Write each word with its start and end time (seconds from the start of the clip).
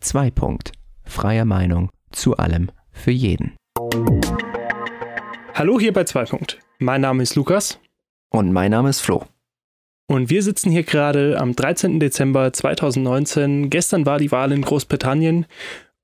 2. 0.00 0.30
Punkt. 0.30 0.72
Freie 1.02 1.44
Meinung 1.44 1.90
zu 2.12 2.36
allem 2.36 2.70
für 2.92 3.10
jeden. 3.10 3.56
Hallo 5.54 5.80
hier 5.80 5.92
bei 5.92 6.04
2. 6.04 6.24
Punkt. 6.26 6.60
Mein 6.78 7.00
Name 7.00 7.24
ist 7.24 7.34
Lukas. 7.34 7.80
Und 8.30 8.52
mein 8.52 8.70
Name 8.70 8.90
ist 8.90 9.00
Flo. 9.00 9.24
Und 10.06 10.30
wir 10.30 10.42
sitzen 10.42 10.70
hier 10.70 10.84
gerade 10.84 11.38
am 11.40 11.56
13. 11.56 11.98
Dezember 11.98 12.52
2019. 12.52 13.70
Gestern 13.70 14.06
war 14.06 14.18
die 14.18 14.30
Wahl 14.30 14.52
in 14.52 14.62
Großbritannien. 14.62 15.46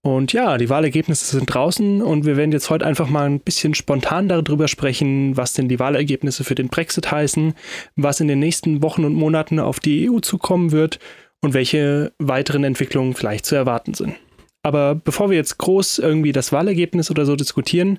Und 0.02 0.32
ja, 0.32 0.58
die 0.58 0.68
Wahlergebnisse 0.68 1.36
sind 1.36 1.54
draußen 1.54 2.02
und 2.02 2.26
wir 2.26 2.36
werden 2.36 2.52
jetzt 2.52 2.68
heute 2.68 2.84
einfach 2.84 3.08
mal 3.08 3.24
ein 3.24 3.40
bisschen 3.40 3.74
spontan 3.74 4.28
darüber 4.28 4.68
sprechen, 4.68 5.36
was 5.36 5.54
denn 5.54 5.68
die 5.68 5.78
Wahlergebnisse 5.78 6.44
für 6.44 6.54
den 6.54 6.68
Brexit 6.68 7.10
heißen, 7.10 7.54
was 7.96 8.20
in 8.20 8.28
den 8.28 8.40
nächsten 8.40 8.82
Wochen 8.82 9.04
und 9.04 9.14
Monaten 9.14 9.60
auf 9.60 9.80
die 9.80 10.10
EU 10.10 10.18
zukommen 10.18 10.72
wird 10.72 10.98
und 11.44 11.54
welche 11.54 12.12
weiteren 12.18 12.64
Entwicklungen 12.64 13.14
vielleicht 13.14 13.44
zu 13.44 13.54
erwarten 13.54 13.94
sind. 13.94 14.14
Aber 14.62 14.94
bevor 14.94 15.28
wir 15.28 15.36
jetzt 15.36 15.58
groß 15.58 15.98
irgendwie 15.98 16.32
das 16.32 16.52
Wahlergebnis 16.52 17.10
oder 17.10 17.26
so 17.26 17.36
diskutieren, 17.36 17.98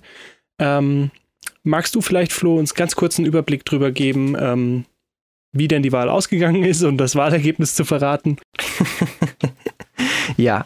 ähm, 0.60 1.12
magst 1.64 1.94
du 1.94 2.02
vielleicht, 2.02 2.34
Flo, 2.34 2.58
uns 2.58 2.74
ganz 2.74 2.96
kurz 2.96 3.20
einen 3.20 3.28
Überblick 3.28 3.64
darüber 3.64 3.92
geben, 3.92 4.36
ähm, 4.40 4.86
wie 5.52 5.68
denn 5.68 5.84
die 5.84 5.92
Wahl 5.92 6.10
ausgegangen 6.10 6.64
ist 6.64 6.84
und 6.84 6.98
das 6.98 7.16
Wahlergebnis 7.16 7.76
zu 7.76 7.86
verraten? 7.86 8.38
ja, 10.38 10.66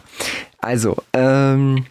also, 0.58 0.96
ähm, 1.12 1.84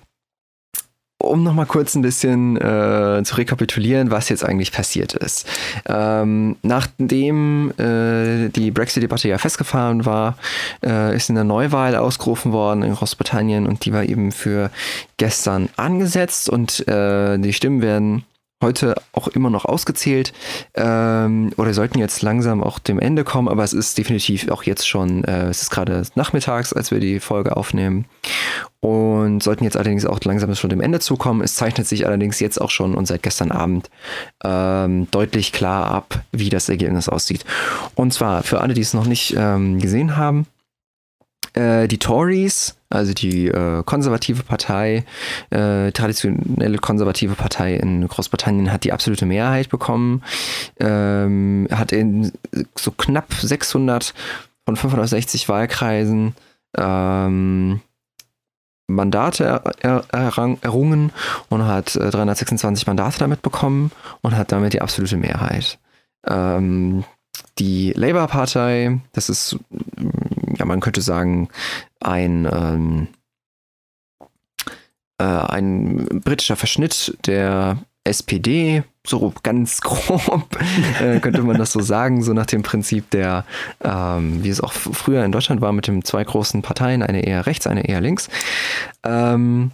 um 1.30 1.44
nochmal 1.44 1.66
kurz 1.66 1.96
ein 1.96 2.02
bisschen 2.02 2.58
äh, 2.58 3.22
zu 3.24 3.36
rekapitulieren, 3.38 4.12
was 4.12 4.30
jetzt 4.30 4.44
eigentlich 4.44 4.72
passiert 4.72 5.14
ist. 5.14 5.48
Ähm, 5.88 6.58
nachdem 6.62 7.72
äh, 7.78 8.50
die 8.50 8.72
Brexit-Debatte 8.72 9.28
ja 9.28 9.38
festgefahren 9.38 10.06
war, 10.06 10.38
äh, 10.84 11.16
ist 11.16 11.30
eine 11.30 11.46
Neuwahl 11.46 11.96
ausgerufen 11.96 12.52
worden 12.52 12.84
in 12.84 12.94
Großbritannien 12.94 13.68
und 13.68 13.86
die 13.86 13.94
war 13.94 14.04
eben 14.04 14.32
für 14.32 14.72
gestern 15.18 15.70
angesetzt 15.78 16.50
und 16.50 16.88
äh, 16.88 17.38
die 17.38 17.54
Stimmen 17.54 17.82
werden 17.82 18.26
heute 18.62 18.96
auch 19.14 19.28
immer 19.30 19.50
noch 19.50 19.66
ausgezählt 19.66 20.34
ähm, 20.76 21.52
oder 21.58 21.74
sollten 21.74 22.00
jetzt 22.00 22.22
langsam 22.22 22.62
auch 22.62 22.80
dem 22.80 23.00
Ende 23.00 23.24
kommen, 23.24 23.48
aber 23.48 23.64
es 23.64 23.74
ist 23.74 23.98
definitiv 23.98 24.50
auch 24.50 24.64
jetzt 24.64 24.88
schon, 24.88 25.24
äh, 25.24 25.48
es 25.48 25.62
ist 25.62 25.70
gerade 25.70 26.04
nachmittags, 26.16 26.74
als 26.74 26.92
wir 26.92 27.00
die 27.00 27.20
Folge 27.20 27.56
aufnehmen 27.56 28.06
und 28.82 29.42
sollten 29.42 29.64
jetzt 29.64 29.78
allerdings 29.78 30.06
auch 30.06 30.20
langsam 30.24 30.54
schon 30.56 30.70
dem 30.70 30.82
Ende 30.82 31.00
zukommen. 31.00 31.42
Es 31.42 31.56
zeichnet 31.56 31.88
sich 31.88 32.06
allerdings 32.06 32.40
jetzt 32.40 32.60
auch 32.60 32.70
schon 32.70 32.96
und 32.96 33.08
seit 33.08 33.24
gestern 33.24 33.52
Abend 33.52 33.90
ähm, 34.44 35.08
deutlich 35.12 35.54
klar 35.54 35.88
ab, 35.88 36.22
wie 36.32 36.50
das 36.50 36.70
Ergebnis 36.70 37.10
aussieht. 37.10 37.46
Und 37.96 38.14
zwar 38.14 38.44
für 38.44 38.62
alle, 38.62 38.74
die 38.74 38.82
es 38.82 38.94
noch 38.94 39.06
nicht 39.06 39.36
ähm, 39.38 39.80
gesehen 39.80 40.18
haben, 40.18 40.48
äh, 41.54 41.88
die 41.88 41.98
Tories, 41.98 42.76
also 42.90 43.14
die 43.14 43.48
äh, 43.48 43.84
konservative 43.84 44.44
Partei, 44.44 45.06
äh, 45.50 45.92
traditionelle 45.92 46.78
konservative 46.80 47.36
Partei 47.36 47.76
in 47.76 48.08
Großbritannien, 48.08 48.72
hat 48.72 48.84
die 48.84 48.94
absolute 48.94 49.26
Mehrheit 49.26 49.70
bekommen, 49.70 50.24
ähm, 50.80 51.68
hat 51.72 51.92
in 51.92 52.32
so 52.76 52.92
knapp 52.92 53.34
600 53.34 54.14
von 54.66 54.76
560 54.76 55.50
Wahlkreisen 55.50 56.34
ähm, 56.78 57.82
Mandate 58.90 59.62
er, 59.82 60.04
er, 60.12 60.58
errungen 60.62 61.12
und 61.50 61.66
hat 61.66 61.96
326 61.96 62.86
äh, 62.86 62.90
Mandate 62.90 63.20
damit 63.20 63.42
bekommen 63.42 63.92
und 64.22 64.36
hat 64.36 64.52
damit 64.52 64.74
die 64.74 64.82
absolute 64.82 65.18
Mehrheit. 65.18 65.78
Ähm, 66.26 67.04
die 67.60 67.94
Labour-Partei, 67.94 69.00
das 69.14 69.30
ist, 69.30 69.58
ja, 70.60 70.66
man 70.66 70.82
könnte 70.82 71.02
sagen, 71.02 71.50
ein, 72.00 72.48
ähm, 72.52 73.08
äh, 75.18 75.24
ein 75.24 76.22
britischer 76.24 76.56
Verschnitt 76.56 77.18
der 77.26 77.78
SPD, 78.04 78.84
so 79.06 79.34
ganz 79.44 79.82
grob 79.82 80.58
äh, 81.02 81.20
könnte 81.20 81.42
man 81.42 81.58
das 81.58 81.72
so 81.72 81.80
sagen, 81.80 82.24
so 82.24 82.34
nach 82.34 82.46
dem 82.46 82.64
Prinzip 82.64 83.10
der, 83.12 83.46
ähm, 83.82 84.44
wie 84.44 84.50
es 84.50 84.62
auch 84.62 84.74
früher 84.74 85.24
in 85.24 85.32
Deutschland 85.32 85.62
war, 85.62 85.72
mit 85.72 85.88
den 85.88 86.04
zwei 86.04 86.24
großen 86.24 86.62
Parteien, 86.62 87.04
eine 87.04 87.26
eher 87.26 87.46
rechts, 87.46 87.68
eine 87.68 87.88
eher 87.88 88.02
links. 88.02 88.30
Ähm, 89.04 89.72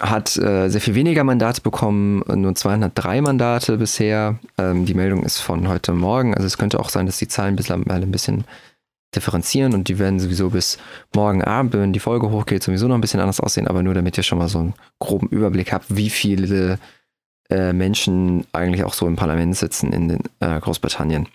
hat 0.00 0.36
äh, 0.36 0.68
sehr 0.68 0.80
viel 0.80 0.94
weniger 0.94 1.22
Mandate 1.22 1.60
bekommen, 1.60 2.24
nur 2.26 2.54
203 2.54 3.20
Mandate 3.20 3.76
bisher. 3.76 4.38
Ähm, 4.58 4.84
die 4.84 4.94
Meldung 4.94 5.22
ist 5.22 5.38
von 5.38 5.68
heute 5.68 5.92
Morgen, 5.92 6.34
also 6.34 6.46
es 6.46 6.58
könnte 6.58 6.80
auch 6.80 6.88
sein, 6.88 7.06
dass 7.06 7.18
die 7.18 7.28
Zahlen 7.28 7.54
bislang 7.54 7.88
ein 7.88 8.10
bisschen 8.10 8.44
differenzieren 9.14 9.74
und 9.74 9.88
die 9.88 9.98
werden 9.98 10.20
sowieso 10.20 10.50
bis 10.50 10.78
morgen 11.14 11.42
Abend, 11.44 11.74
wenn 11.74 11.92
die 11.92 12.00
Folge 12.00 12.30
hochgeht, 12.30 12.62
sowieso 12.62 12.88
noch 12.88 12.94
ein 12.94 13.00
bisschen 13.00 13.20
anders 13.20 13.40
aussehen, 13.40 13.68
aber 13.68 13.82
nur 13.82 13.94
damit 13.94 14.16
ihr 14.16 14.22
schon 14.22 14.38
mal 14.38 14.48
so 14.48 14.58
einen 14.58 14.74
groben 14.98 15.28
Überblick 15.28 15.72
habt, 15.72 15.94
wie 15.94 16.10
viele 16.10 16.78
äh, 17.50 17.72
Menschen 17.72 18.46
eigentlich 18.52 18.84
auch 18.84 18.94
so 18.94 19.06
im 19.06 19.16
Parlament 19.16 19.56
sitzen 19.56 19.92
in 19.92 20.08
den, 20.08 20.20
äh, 20.40 20.58
Großbritannien. 20.60 21.28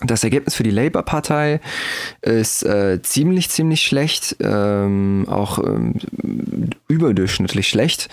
Das 0.00 0.22
Ergebnis 0.22 0.54
für 0.54 0.62
die 0.62 0.70
Labour-Partei 0.70 1.60
ist 2.22 2.64
äh, 2.64 3.00
ziemlich, 3.02 3.50
ziemlich 3.50 3.82
schlecht, 3.82 4.36
ähm, 4.40 5.26
auch 5.28 5.58
ähm, 5.58 5.94
überdurchschnittlich 6.86 7.68
schlecht. 7.68 8.08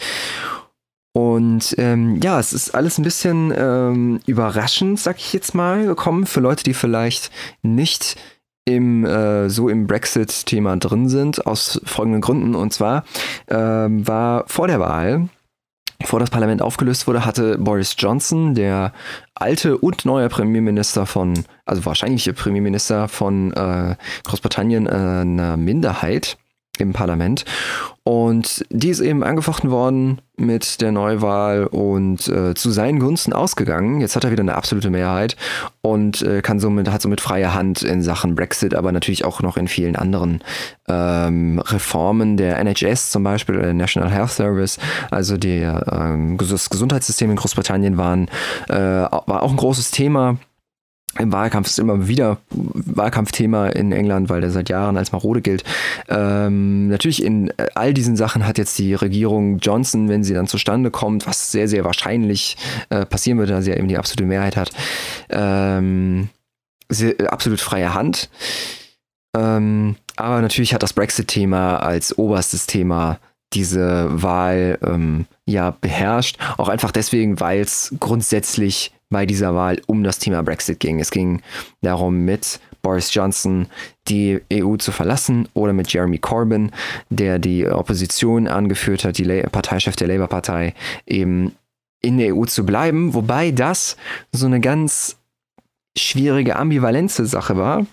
Und 1.13 1.75
ähm, 1.77 2.19
ja, 2.21 2.39
es 2.39 2.53
ist 2.53 2.75
alles 2.75 2.97
ein 2.97 3.03
bisschen 3.03 3.53
ähm, 3.55 4.19
überraschend, 4.25 4.99
sag 4.99 5.17
ich 5.17 5.31
jetzt 5.31 5.53
mal, 5.53 5.85
gekommen 5.85 6.25
für 6.25 6.41
Leute, 6.41 6.63
die 6.63 6.73
vielleicht 6.73 7.31
nicht 7.61 8.17
im, 8.65 9.05
äh, 9.05 9.49
so 9.49 9.69
im 9.69 9.87
Brexit-Thema 9.87 10.77
drin 10.77 11.07
sind, 11.07 11.45
aus 11.45 11.79
folgenden 11.85 12.21
Gründen. 12.21 12.55
Und 12.55 12.73
zwar 12.73 13.05
ähm, 13.47 14.07
war 14.07 14.45
vor 14.47 14.67
der 14.67 14.79
Wahl 14.79 15.29
Bevor 15.99 16.19
das 16.19 16.29
Parlament 16.29 16.61
aufgelöst 16.61 17.07
wurde, 17.07 17.25
hatte 17.25 17.57
Boris 17.57 17.95
Johnson, 17.97 18.53
der 18.53 18.91
alte 19.33 19.77
und 19.77 20.05
neue 20.05 20.27
Premierminister 20.27 21.05
von, 21.05 21.45
also 21.65 21.85
wahrscheinliche 21.85 22.33
Premierminister 22.33 23.07
von 23.07 23.53
äh, 23.53 23.95
Großbritannien, 24.25 24.87
äh, 24.87 24.89
eine 24.89 25.55
Minderheit 25.57 26.37
im 26.79 26.93
Parlament. 26.93 27.45
Und 28.03 28.63
die 28.69 28.89
ist 28.89 28.99
eben 28.99 29.23
angefochten 29.23 29.71
worden 29.71 30.21
mit 30.37 30.79
der 30.79 30.91
Neuwahl 30.91 31.65
und 31.65 32.27
äh, 32.27 32.53
zu 32.53 32.69
seinen 32.69 32.99
Gunsten 32.99 33.33
ausgegangen. 33.33 33.99
Jetzt 33.99 34.15
hat 34.15 34.23
er 34.23 34.31
wieder 34.31 34.43
eine 34.43 34.55
absolute 34.55 34.91
Mehrheit 34.91 35.35
und 35.81 36.21
äh, 36.21 36.43
kann 36.43 36.59
somit, 36.59 36.91
hat 36.91 37.01
somit 37.01 37.19
freie 37.19 37.55
Hand 37.55 37.81
in 37.81 38.03
Sachen 38.03 38.35
Brexit, 38.35 38.75
aber 38.75 38.91
natürlich 38.91 39.25
auch 39.25 39.41
noch 39.41 39.57
in 39.57 39.67
vielen 39.67 39.95
anderen 39.95 40.43
ähm, 40.87 41.59
Reformen 41.65 42.37
der 42.37 42.59
NHS 42.59 43.09
zum 43.09 43.23
Beispiel, 43.23 43.55
der 43.55 43.73
National 43.73 44.11
Health 44.11 44.31
Service, 44.31 44.77
also 45.09 45.35
der, 45.37 45.85
ähm, 45.91 46.37
das 46.37 46.69
Gesundheitssystem 46.69 47.31
in 47.31 47.37
Großbritannien 47.37 47.97
waren, 47.97 48.27
äh, 48.69 48.75
war 48.75 49.41
auch 49.41 49.49
ein 49.49 49.57
großes 49.57 49.89
Thema 49.89 50.37
im 51.17 51.31
Wahlkampf 51.31 51.67
ist 51.67 51.79
immer 51.79 52.07
wieder 52.07 52.39
Wahlkampfthema 52.49 53.67
in 53.67 53.91
England, 53.91 54.29
weil 54.29 54.41
der 54.41 54.51
seit 54.51 54.69
Jahren 54.69 54.97
als 54.97 55.11
Marode 55.11 55.41
gilt. 55.41 55.63
Ähm, 56.09 56.89
natürlich 56.89 57.23
in 57.23 57.49
äh, 57.51 57.67
all 57.75 57.93
diesen 57.93 58.17
Sachen 58.17 58.45
hat 58.45 58.57
jetzt 58.57 58.77
die 58.77 58.93
Regierung 58.93 59.59
Johnson, 59.59 60.09
wenn 60.09 60.23
sie 60.23 60.33
dann 60.33 60.47
zustande 60.47 60.91
kommt, 60.91 61.25
was 61.25 61.51
sehr, 61.51 61.67
sehr 61.67 61.85
wahrscheinlich 61.85 62.57
äh, 62.89 63.05
passieren 63.05 63.39
wird, 63.39 63.49
da 63.49 63.61
sie 63.61 63.71
ja 63.71 63.77
eben 63.77 63.87
die 63.87 63.97
absolute 63.97 64.25
Mehrheit 64.25 64.57
hat, 64.57 64.71
ähm, 65.29 66.29
äh, 66.91 67.25
absolut 67.27 67.61
freie 67.61 67.93
Hand. 67.93 68.29
Ähm, 69.35 69.95
aber 70.17 70.41
natürlich 70.41 70.73
hat 70.73 70.83
das 70.83 70.93
Brexit-Thema 70.93 71.77
als 71.77 72.17
oberstes 72.17 72.67
Thema 72.67 73.19
diese 73.53 74.07
Wahl 74.21 74.77
ähm, 74.83 75.27
ja 75.45 75.71
beherrscht. 75.71 76.37
Auch 76.57 76.67
einfach 76.67 76.91
deswegen, 76.91 77.39
weil 77.39 77.61
es 77.61 77.95
grundsätzlich 77.99 78.91
bei 79.09 79.25
dieser 79.25 79.55
Wahl 79.55 79.81
um 79.87 80.03
das 80.03 80.19
Thema 80.19 80.41
Brexit 80.43 80.79
ging. 80.79 80.99
Es 80.99 81.11
ging 81.11 81.41
darum, 81.81 82.25
mit 82.25 82.59
Boris 82.81 83.13
Johnson 83.13 83.67
die 84.07 84.41
EU 84.53 84.75
zu 84.77 84.91
verlassen 84.91 85.47
oder 85.53 85.73
mit 85.73 85.91
Jeremy 85.91 86.19
Corbyn, 86.19 86.71
der 87.09 87.39
die 87.39 87.67
Opposition 87.67 88.47
angeführt 88.47 89.05
hat, 89.05 89.17
die 89.17 89.25
Parteichef 89.51 89.95
der 89.95 90.07
Labour-Partei, 90.07 90.73
eben 91.05 91.55
in 92.01 92.17
der 92.17 92.35
EU 92.35 92.45
zu 92.45 92.65
bleiben, 92.65 93.13
wobei 93.13 93.51
das 93.51 93.97
so 94.31 94.45
eine 94.45 94.59
ganz 94.59 95.17
schwierige 95.97 96.55
ambivalente 96.57 97.25
Sache 97.25 97.57
war. 97.57 97.85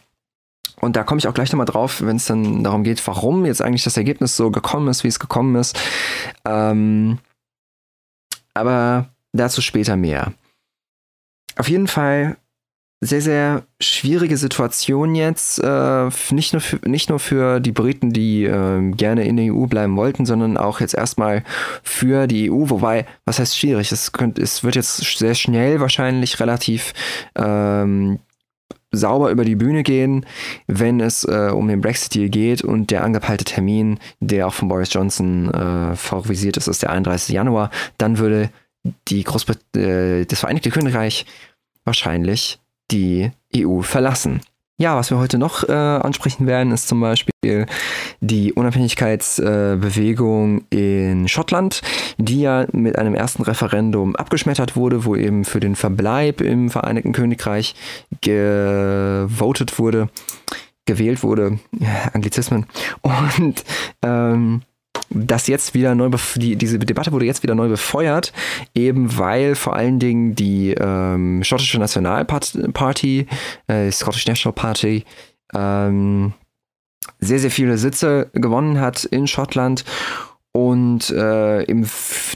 Und 0.80 0.96
da 0.96 1.04
komme 1.04 1.20
ich 1.20 1.28
auch 1.28 1.34
gleich 1.34 1.52
nochmal 1.52 1.66
drauf, 1.66 2.02
wenn 2.02 2.16
es 2.16 2.26
dann 2.26 2.64
darum 2.64 2.82
geht, 2.82 3.06
warum 3.06 3.46
jetzt 3.46 3.62
eigentlich 3.62 3.84
das 3.84 3.96
Ergebnis 3.96 4.36
so 4.36 4.50
gekommen 4.50 4.88
ist, 4.88 5.04
wie 5.04 5.08
es 5.08 5.20
gekommen 5.20 5.54
ist. 5.56 5.78
Ähm, 6.44 7.18
aber 8.52 9.08
dazu 9.32 9.62
später 9.62 9.96
mehr. 9.96 10.32
Auf 11.56 11.68
jeden 11.68 11.86
Fall 11.86 12.36
sehr, 13.04 13.20
sehr 13.20 13.62
schwierige 13.80 14.36
Situation 14.36 15.16
jetzt, 15.16 15.58
äh, 15.58 16.08
nicht, 16.30 16.52
nur 16.52 16.60
für, 16.60 16.78
nicht 16.88 17.10
nur 17.10 17.18
für 17.18 17.58
die 17.58 17.72
Briten, 17.72 18.12
die 18.12 18.44
äh, 18.44 18.92
gerne 18.92 19.26
in 19.26 19.36
der 19.36 19.52
EU 19.52 19.66
bleiben 19.66 19.96
wollten, 19.96 20.24
sondern 20.24 20.56
auch 20.56 20.80
jetzt 20.80 20.94
erstmal 20.94 21.42
für 21.82 22.28
die 22.28 22.48
EU. 22.48 22.70
Wobei, 22.70 23.04
was 23.24 23.40
heißt 23.40 23.58
schwierig? 23.58 23.90
Es, 23.90 24.12
könnt, 24.12 24.38
es 24.38 24.62
wird 24.62 24.76
jetzt 24.76 25.18
sehr 25.18 25.34
schnell 25.34 25.80
wahrscheinlich 25.80 26.38
relativ 26.38 26.94
ähm, 27.34 28.20
sauber 28.92 29.30
über 29.30 29.44
die 29.44 29.56
Bühne 29.56 29.82
gehen, 29.82 30.24
wenn 30.68 31.00
es 31.00 31.24
äh, 31.24 31.50
um 31.52 31.66
den 31.66 31.80
Brexit-Deal 31.80 32.28
geht 32.28 32.62
und 32.62 32.92
der 32.92 33.02
angepeilte 33.02 33.44
Termin, 33.44 33.98
der 34.20 34.46
auch 34.46 34.54
von 34.54 34.68
Boris 34.68 34.92
Johnson 34.92 35.52
äh, 35.52 35.96
favorisiert 35.96 36.56
ist, 36.56 36.68
ist 36.68 36.82
der 36.82 36.90
31. 36.90 37.34
Januar, 37.34 37.70
dann 37.98 38.18
würde 38.18 38.50
die 39.08 39.24
Großbrit 39.24 39.76
äh, 39.76 40.24
das 40.24 40.40
Vereinigte 40.40 40.70
Königreich 40.70 41.26
wahrscheinlich 41.84 42.58
die 42.90 43.30
EU 43.56 43.82
verlassen. 43.82 44.40
Ja, 44.78 44.96
was 44.96 45.10
wir 45.10 45.18
heute 45.18 45.36
noch 45.38 45.68
äh, 45.68 45.72
ansprechen 45.72 46.46
werden, 46.46 46.72
ist 46.72 46.88
zum 46.88 47.00
Beispiel 47.00 47.66
die 48.20 48.52
Unabhängigkeitsbewegung 48.52 50.64
äh, 50.72 51.12
in 51.12 51.28
Schottland, 51.28 51.82
die 52.18 52.40
ja 52.40 52.66
mit 52.72 52.98
einem 52.98 53.14
ersten 53.14 53.42
Referendum 53.42 54.16
abgeschmettert 54.16 54.74
wurde, 54.74 55.04
wo 55.04 55.14
eben 55.14 55.44
für 55.44 55.60
den 55.60 55.76
Verbleib 55.76 56.40
im 56.40 56.70
Vereinigten 56.70 57.12
Königreich 57.12 57.76
gewotet 58.22 59.78
wurde, 59.78 60.08
gewählt 60.86 61.22
wurde, 61.22 61.60
Anglizismen. 62.12 62.66
Und 63.02 63.62
ähm, 64.02 64.62
das 65.14 65.46
jetzt 65.46 65.74
wieder 65.74 65.94
neu, 65.94 66.10
die, 66.36 66.56
diese 66.56 66.78
Debatte 66.78 67.12
wurde 67.12 67.26
jetzt 67.26 67.42
wieder 67.42 67.54
neu 67.54 67.68
befeuert, 67.68 68.32
eben 68.74 69.18
weil 69.18 69.54
vor 69.54 69.74
allen 69.74 69.98
Dingen 69.98 70.34
die 70.34 70.74
ähm, 70.78 71.42
schottische 71.44 71.78
Nationalparty, 71.78 73.26
äh, 73.66 73.90
Scottish 73.90 74.26
National 74.26 74.54
Party, 74.54 75.04
ähm, 75.54 76.32
sehr, 77.18 77.38
sehr 77.38 77.50
viele 77.50 77.78
Sitze 77.78 78.30
gewonnen 78.32 78.80
hat 78.80 79.04
in 79.04 79.26
Schottland 79.26 79.84
und 80.52 81.10
äh, 81.10 81.64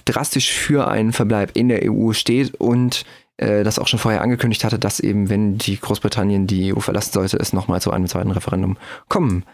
drastisch 0.04 0.52
für 0.52 0.88
einen 0.88 1.12
Verbleib 1.12 1.52
in 1.54 1.68
der 1.68 1.90
EU 1.90 2.12
steht 2.12 2.54
und 2.54 3.04
äh, 3.36 3.62
das 3.64 3.78
auch 3.78 3.86
schon 3.86 3.98
vorher 3.98 4.22
angekündigt 4.22 4.64
hatte, 4.64 4.78
dass 4.78 5.00
eben, 5.00 5.28
wenn 5.28 5.58
die 5.58 5.78
Großbritannien 5.78 6.46
die 6.46 6.74
EU 6.74 6.80
verlassen 6.80 7.12
sollte, 7.12 7.36
es 7.38 7.52
nochmal 7.52 7.80
zu 7.80 7.90
einem 7.90 8.06
zweiten 8.06 8.30
Referendum 8.30 8.78
kommen 9.08 9.44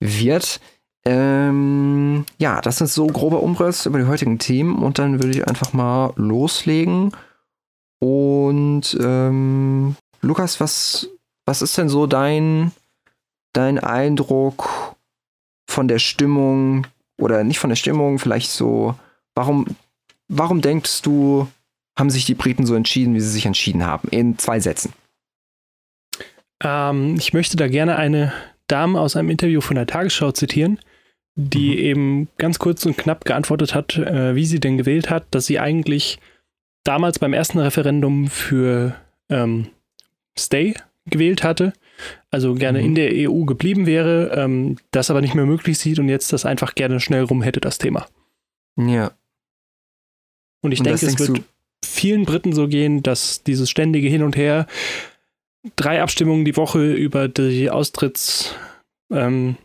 wird. 0.00 0.60
Ähm, 1.04 2.24
ja, 2.38 2.60
das 2.60 2.80
ist 2.80 2.94
so 2.94 3.06
grober 3.06 3.42
Umriss 3.42 3.86
über 3.86 3.98
die 3.98 4.06
heutigen 4.06 4.38
Themen 4.38 4.82
und 4.82 4.98
dann 4.98 5.22
würde 5.22 5.36
ich 5.36 5.48
einfach 5.48 5.72
mal 5.72 6.12
loslegen. 6.16 7.12
Und 7.98 8.96
ähm, 9.00 9.96
Lukas, 10.20 10.60
was, 10.60 11.08
was 11.44 11.62
ist 11.62 11.76
denn 11.76 11.88
so 11.88 12.06
dein, 12.06 12.72
dein 13.52 13.78
Eindruck 13.78 14.96
von 15.68 15.88
der 15.88 15.98
Stimmung 15.98 16.86
oder 17.18 17.42
nicht 17.42 17.58
von 17.58 17.70
der 17.70 17.76
Stimmung, 17.76 18.18
vielleicht 18.18 18.50
so, 18.50 18.94
warum, 19.34 19.66
warum 20.28 20.60
denkst 20.60 21.02
du, 21.02 21.48
haben 21.98 22.10
sich 22.10 22.24
die 22.24 22.34
Briten 22.34 22.64
so 22.64 22.74
entschieden, 22.74 23.14
wie 23.14 23.20
sie 23.20 23.28
sich 23.28 23.46
entschieden 23.46 23.84
haben? 23.84 24.08
In 24.08 24.38
zwei 24.38 24.60
Sätzen. 24.60 24.92
Ähm, 26.62 27.16
ich 27.18 27.32
möchte 27.32 27.56
da 27.56 27.66
gerne 27.66 27.96
eine 27.96 28.32
Dame 28.68 29.00
aus 29.00 29.16
einem 29.16 29.30
Interview 29.30 29.60
von 29.60 29.74
der 29.74 29.86
Tagesschau 29.86 30.30
zitieren 30.32 30.78
die 31.34 31.70
mhm. 31.70 31.78
eben 31.78 32.28
ganz 32.38 32.58
kurz 32.58 32.84
und 32.86 32.96
knapp 32.96 33.24
geantwortet 33.24 33.74
hat, 33.74 33.96
äh, 33.96 34.34
wie 34.34 34.46
sie 34.46 34.60
denn 34.60 34.78
gewählt 34.78 35.10
hat, 35.10 35.26
dass 35.30 35.46
sie 35.46 35.58
eigentlich 35.58 36.18
damals 36.84 37.18
beim 37.18 37.32
ersten 37.32 37.58
Referendum 37.58 38.28
für 38.28 38.94
ähm, 39.28 39.68
Stay 40.38 40.74
gewählt 41.06 41.42
hatte, 41.42 41.72
also 42.30 42.54
gerne 42.54 42.80
mhm. 42.80 42.84
in 42.86 42.94
der 42.94 43.30
EU 43.30 43.44
geblieben 43.44 43.86
wäre, 43.86 44.32
ähm, 44.36 44.76
das 44.90 45.10
aber 45.10 45.20
nicht 45.20 45.34
mehr 45.34 45.46
möglich 45.46 45.78
sieht 45.78 45.98
und 45.98 46.08
jetzt 46.08 46.32
das 46.32 46.44
einfach 46.44 46.74
gerne 46.74 47.00
schnell 47.00 47.24
rum 47.24 47.42
hätte, 47.42 47.60
das 47.60 47.78
Thema. 47.78 48.06
Ja. 48.76 49.12
Und 50.62 50.72
ich 50.72 50.80
und 50.80 50.86
denke, 50.86 51.06
es 51.06 51.18
wird 51.18 51.42
vielen 51.84 52.24
Briten 52.24 52.52
so 52.52 52.68
gehen, 52.68 53.02
dass 53.02 53.42
dieses 53.42 53.68
ständige 53.68 54.08
Hin 54.08 54.22
und 54.22 54.36
Her, 54.36 54.66
drei 55.76 56.02
Abstimmungen 56.02 56.44
die 56.44 56.56
Woche 56.56 56.92
über 56.92 57.28
die 57.28 57.70
Austritts, 57.70 58.54
ähm, 59.10 59.56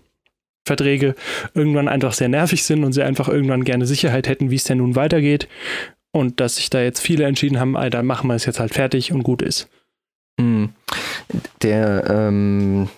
Verträge 0.67 1.15
irgendwann 1.53 1.87
einfach 1.87 2.13
sehr 2.13 2.29
nervig 2.29 2.63
sind 2.63 2.83
und 2.83 2.93
sie 2.93 3.03
einfach 3.03 3.27
irgendwann 3.27 3.63
gerne 3.63 3.85
Sicherheit 3.85 4.27
hätten, 4.27 4.51
wie 4.51 4.55
es 4.55 4.65
denn 4.65 4.77
nun 4.77 4.95
weitergeht. 4.95 5.47
Und 6.11 6.39
dass 6.39 6.55
sich 6.55 6.69
da 6.69 6.81
jetzt 6.81 6.99
viele 6.99 7.25
entschieden 7.25 7.59
haben, 7.59 7.73
dann 7.73 8.05
machen 8.05 8.27
wir 8.27 8.35
es 8.35 8.45
jetzt 8.45 8.59
halt 8.59 8.73
fertig 8.73 9.11
und 9.11 9.23
gut 9.23 9.41
ist. 9.41 9.67
Hm. 10.39 10.69
Der 11.61 12.09
ähm, 12.09 12.89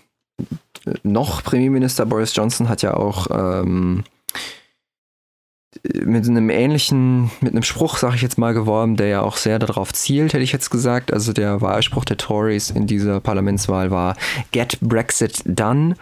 noch 1.03 1.43
Premierminister 1.43 2.05
Boris 2.05 2.35
Johnson 2.35 2.69
hat 2.69 2.81
ja 2.81 2.93
auch 2.93 3.27
ähm, 3.31 4.03
mit 6.03 6.27
einem 6.27 6.49
ähnlichen, 6.49 7.31
mit 7.41 7.53
einem 7.53 7.63
Spruch, 7.63 7.97
sage 7.97 8.15
ich 8.15 8.21
jetzt 8.21 8.37
mal, 8.37 8.53
geworben, 8.53 8.95
der 8.95 9.07
ja 9.07 9.21
auch 9.21 9.37
sehr 9.37 9.59
darauf 9.59 9.93
zielt, 9.93 10.33
hätte 10.33 10.43
ich 10.43 10.51
jetzt 10.51 10.69
gesagt. 10.69 11.13
Also 11.13 11.31
der 11.31 11.61
Wahlspruch 11.61 12.05
der 12.05 12.17
Tories 12.17 12.71
in 12.71 12.87
dieser 12.87 13.19
Parlamentswahl 13.19 13.91
war 13.91 14.15
Get 14.51 14.79
Brexit 14.81 15.41
Done. 15.45 15.95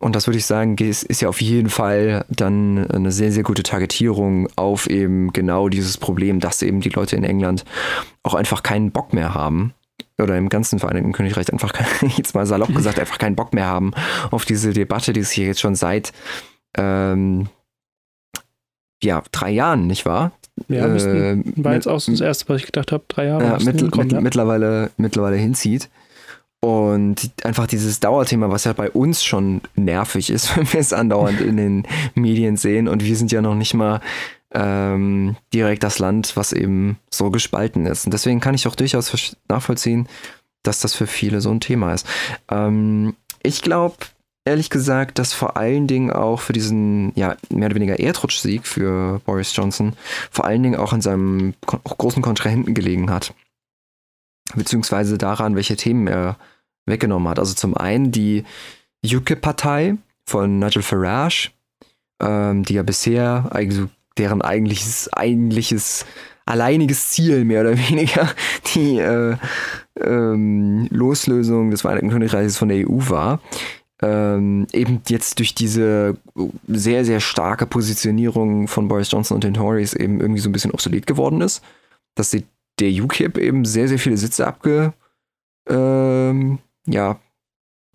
Und 0.00 0.16
das 0.16 0.26
würde 0.26 0.38
ich 0.38 0.46
sagen, 0.46 0.76
ist, 0.78 1.02
ist, 1.02 1.20
ja 1.20 1.28
auf 1.28 1.42
jeden 1.42 1.68
Fall 1.68 2.24
dann 2.30 2.90
eine 2.90 3.12
sehr, 3.12 3.32
sehr 3.32 3.42
gute 3.42 3.62
Targetierung 3.62 4.48
auf 4.56 4.88
eben 4.88 5.30
genau 5.34 5.68
dieses 5.68 5.98
Problem, 5.98 6.40
dass 6.40 6.62
eben 6.62 6.80
die 6.80 6.88
Leute 6.88 7.16
in 7.16 7.22
England 7.22 7.66
auch 8.22 8.32
einfach 8.32 8.62
keinen 8.62 8.92
Bock 8.92 9.12
mehr 9.12 9.34
haben. 9.34 9.74
Oder 10.18 10.38
im 10.38 10.48
ganzen 10.48 10.78
Vereinigten 10.78 11.12
Königreich 11.12 11.52
einfach, 11.52 11.74
jetzt 12.16 12.34
mal 12.34 12.46
salopp 12.46 12.74
gesagt, 12.74 12.98
einfach 12.98 13.18
keinen 13.18 13.36
Bock 13.36 13.52
mehr 13.52 13.66
haben 13.66 13.92
auf 14.30 14.46
diese 14.46 14.72
Debatte, 14.72 15.12
die 15.12 15.20
es 15.20 15.30
hier 15.30 15.46
jetzt 15.46 15.60
schon 15.60 15.74
seit 15.74 16.14
ähm, 16.78 17.48
ja, 19.02 19.22
drei 19.32 19.50
Jahren, 19.50 19.86
nicht 19.86 20.06
wahr? 20.06 20.32
Ja, 20.68 20.88
müssten, 20.88 21.54
äh, 21.56 21.64
war 21.64 21.74
jetzt 21.74 21.88
auch 21.88 22.00
so 22.00 22.10
das 22.12 22.22
Erste, 22.22 22.48
was 22.48 22.60
ich 22.60 22.66
gedacht 22.66 22.90
habe, 22.92 23.04
drei 23.08 23.26
Jahre. 23.26 23.44
Ja, 23.44 23.58
mit, 23.62 23.96
mit, 23.96 24.12
ja. 24.12 24.20
mittlerweile, 24.20 24.90
mittlerweile 24.96 25.36
hinzieht. 25.36 25.90
Und 26.62 27.30
einfach 27.42 27.66
dieses 27.66 28.00
Dauerthema, 28.00 28.50
was 28.50 28.64
ja 28.64 28.74
bei 28.74 28.90
uns 28.90 29.24
schon 29.24 29.62
nervig 29.76 30.30
ist, 30.30 30.56
wenn 30.56 30.70
wir 30.72 30.80
es 30.80 30.92
andauernd 30.92 31.40
in 31.40 31.56
den 31.56 31.86
Medien 32.14 32.56
sehen. 32.56 32.88
Und 32.88 33.04
wir 33.04 33.16
sind 33.16 33.32
ja 33.32 33.40
noch 33.40 33.54
nicht 33.54 33.74
mal 33.74 34.00
ähm, 34.52 35.36
direkt 35.54 35.82
das 35.82 35.98
Land, 35.98 36.36
was 36.36 36.52
eben 36.52 36.98
so 37.10 37.30
gespalten 37.30 37.86
ist. 37.86 38.04
Und 38.04 38.12
deswegen 38.12 38.40
kann 38.40 38.54
ich 38.54 38.66
auch 38.66 38.74
durchaus 38.74 39.36
nachvollziehen, 39.48 40.08
dass 40.62 40.80
das 40.80 40.94
für 40.94 41.06
viele 41.06 41.40
so 41.40 41.50
ein 41.50 41.60
Thema 41.60 41.94
ist. 41.94 42.06
Ähm, 42.50 43.16
ich 43.42 43.62
glaube, 43.62 43.96
ehrlich 44.44 44.68
gesagt, 44.68 45.18
dass 45.18 45.32
vor 45.32 45.56
allen 45.56 45.86
Dingen 45.86 46.10
auch 46.10 46.40
für 46.40 46.52
diesen, 46.52 47.12
ja, 47.14 47.36
mehr 47.48 47.66
oder 47.66 47.76
weniger 47.76 47.98
Erdrutschsieg 47.98 48.66
für 48.66 49.20
Boris 49.24 49.56
Johnson 49.56 49.94
vor 50.30 50.44
allen 50.44 50.62
Dingen 50.62 50.76
auch 50.76 50.92
an 50.92 51.00
seinem 51.00 51.54
großen 51.62 52.22
Kontrahenten 52.22 52.74
gelegen 52.74 53.10
hat 53.10 53.32
beziehungsweise 54.54 55.18
daran, 55.18 55.56
welche 55.56 55.76
Themen 55.76 56.06
er 56.06 56.36
weggenommen 56.90 57.28
hat. 57.28 57.38
Also 57.38 57.54
zum 57.54 57.76
einen 57.76 58.12
die 58.12 58.44
UKIP-Partei 59.04 59.96
von 60.26 60.58
Nigel 60.58 60.82
Farage, 60.82 61.50
ähm, 62.20 62.64
die 62.64 62.74
ja 62.74 62.82
bisher, 62.82 63.48
also 63.50 63.88
deren 64.18 64.42
eigentliches, 64.42 65.12
eigentliches 65.12 66.04
alleiniges 66.46 67.10
Ziel 67.10 67.44
mehr 67.44 67.62
oder 67.62 67.78
weniger 67.90 68.28
die 68.74 68.98
äh, 68.98 69.36
ähm, 70.00 70.88
Loslösung 70.90 71.70
des 71.70 71.82
Vereinigten 71.82 72.10
Königreichs 72.10 72.58
von 72.58 72.68
der 72.68 72.88
EU 72.88 72.98
war. 73.08 73.40
Ähm, 74.02 74.66
eben 74.72 75.02
jetzt 75.08 75.38
durch 75.38 75.54
diese 75.54 76.16
sehr, 76.66 77.04
sehr 77.04 77.20
starke 77.20 77.66
Positionierung 77.66 78.66
von 78.66 78.88
Boris 78.88 79.10
Johnson 79.10 79.34
und 79.34 79.44
den 79.44 79.54
Tories 79.54 79.92
eben 79.92 80.20
irgendwie 80.20 80.40
so 80.40 80.48
ein 80.48 80.52
bisschen 80.52 80.70
obsolet 80.70 81.06
geworden 81.06 81.42
ist. 81.42 81.62
Dass 82.14 82.30
sie 82.30 82.44
der 82.78 82.90
UKIP 82.90 83.36
eben 83.36 83.66
sehr, 83.66 83.88
sehr 83.88 83.98
viele 83.98 84.16
Sitze 84.16 84.46
abge, 84.46 84.94
ähm, 85.68 86.58
ja, 86.86 87.18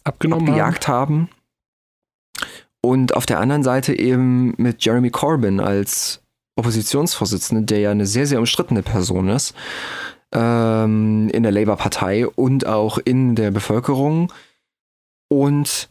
abgenommen 0.03 0.49
abgejagt 0.49 0.87
haben. 0.87 1.29
haben. 1.29 2.49
Und 2.81 3.15
auf 3.15 3.25
der 3.25 3.39
anderen 3.39 3.63
Seite 3.63 3.97
eben 3.97 4.53
mit 4.57 4.85
Jeremy 4.85 5.09
Corbyn 5.09 5.59
als 5.59 6.21
Oppositionsvorsitzende, 6.55 7.63
der 7.63 7.79
ja 7.79 7.91
eine 7.91 8.05
sehr, 8.05 8.27
sehr 8.27 8.39
umstrittene 8.39 8.83
Person 8.83 9.29
ist, 9.29 9.55
ähm, 10.31 11.29
in 11.29 11.43
der 11.43 11.51
Labour-Partei 11.51 12.27
und 12.27 12.67
auch 12.67 12.97
in 12.99 13.35
der 13.35 13.51
Bevölkerung. 13.51 14.31
Und 15.29 15.89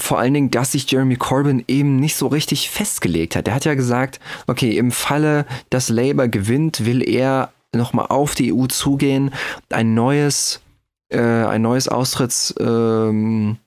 vor 0.00 0.18
allen 0.18 0.34
Dingen, 0.34 0.50
dass 0.50 0.72
sich 0.72 0.90
Jeremy 0.90 1.16
Corbyn 1.16 1.64
eben 1.68 1.96
nicht 1.96 2.16
so 2.16 2.26
richtig 2.26 2.70
festgelegt 2.70 3.34
hat. 3.34 3.48
Er 3.48 3.54
hat 3.54 3.64
ja 3.64 3.74
gesagt, 3.74 4.20
okay, 4.46 4.76
im 4.76 4.92
Falle, 4.92 5.46
dass 5.70 5.88
Labour 5.88 6.28
gewinnt, 6.28 6.84
will 6.84 7.02
er 7.02 7.52
nochmal 7.74 8.06
auf 8.06 8.34
die 8.34 8.52
EU 8.52 8.66
zugehen, 8.66 9.32
ein 9.70 9.94
neues, 9.94 10.60
äh, 11.08 11.20
ein 11.20 11.62
neues 11.62 11.88
Austritts, 11.88 12.54
ähm, 12.58 13.58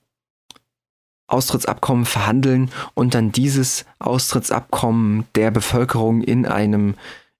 Austrittsabkommen 1.26 2.06
verhandeln 2.06 2.70
und 2.94 3.14
dann 3.14 3.32
dieses 3.32 3.84
Austrittsabkommen 4.00 5.26
der 5.36 5.50
Bevölkerung 5.50 6.22
in 6.22 6.44
einem, 6.44 6.94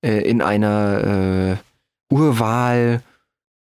äh, 0.05 0.21
in 0.21 0.43
einer 0.43 1.57
äh, 2.11 2.15
Urwahl 2.15 3.03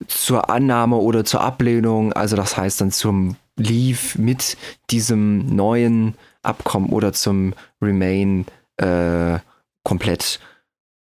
zur 0.07 0.49
Annahme 0.49 0.97
oder 0.97 1.25
zur 1.25 1.41
Ablehnung, 1.41 2.13
also 2.13 2.35
das 2.35 2.57
heißt 2.57 2.81
dann 2.81 2.91
zum 2.91 3.37
Leave 3.55 4.19
mit 4.19 4.57
diesem 4.89 5.55
neuen 5.55 6.15
Abkommen 6.41 6.89
oder 6.89 7.13
zum 7.13 7.53
Remain 7.81 8.45
äh, 8.77 9.39
komplett 9.83 10.39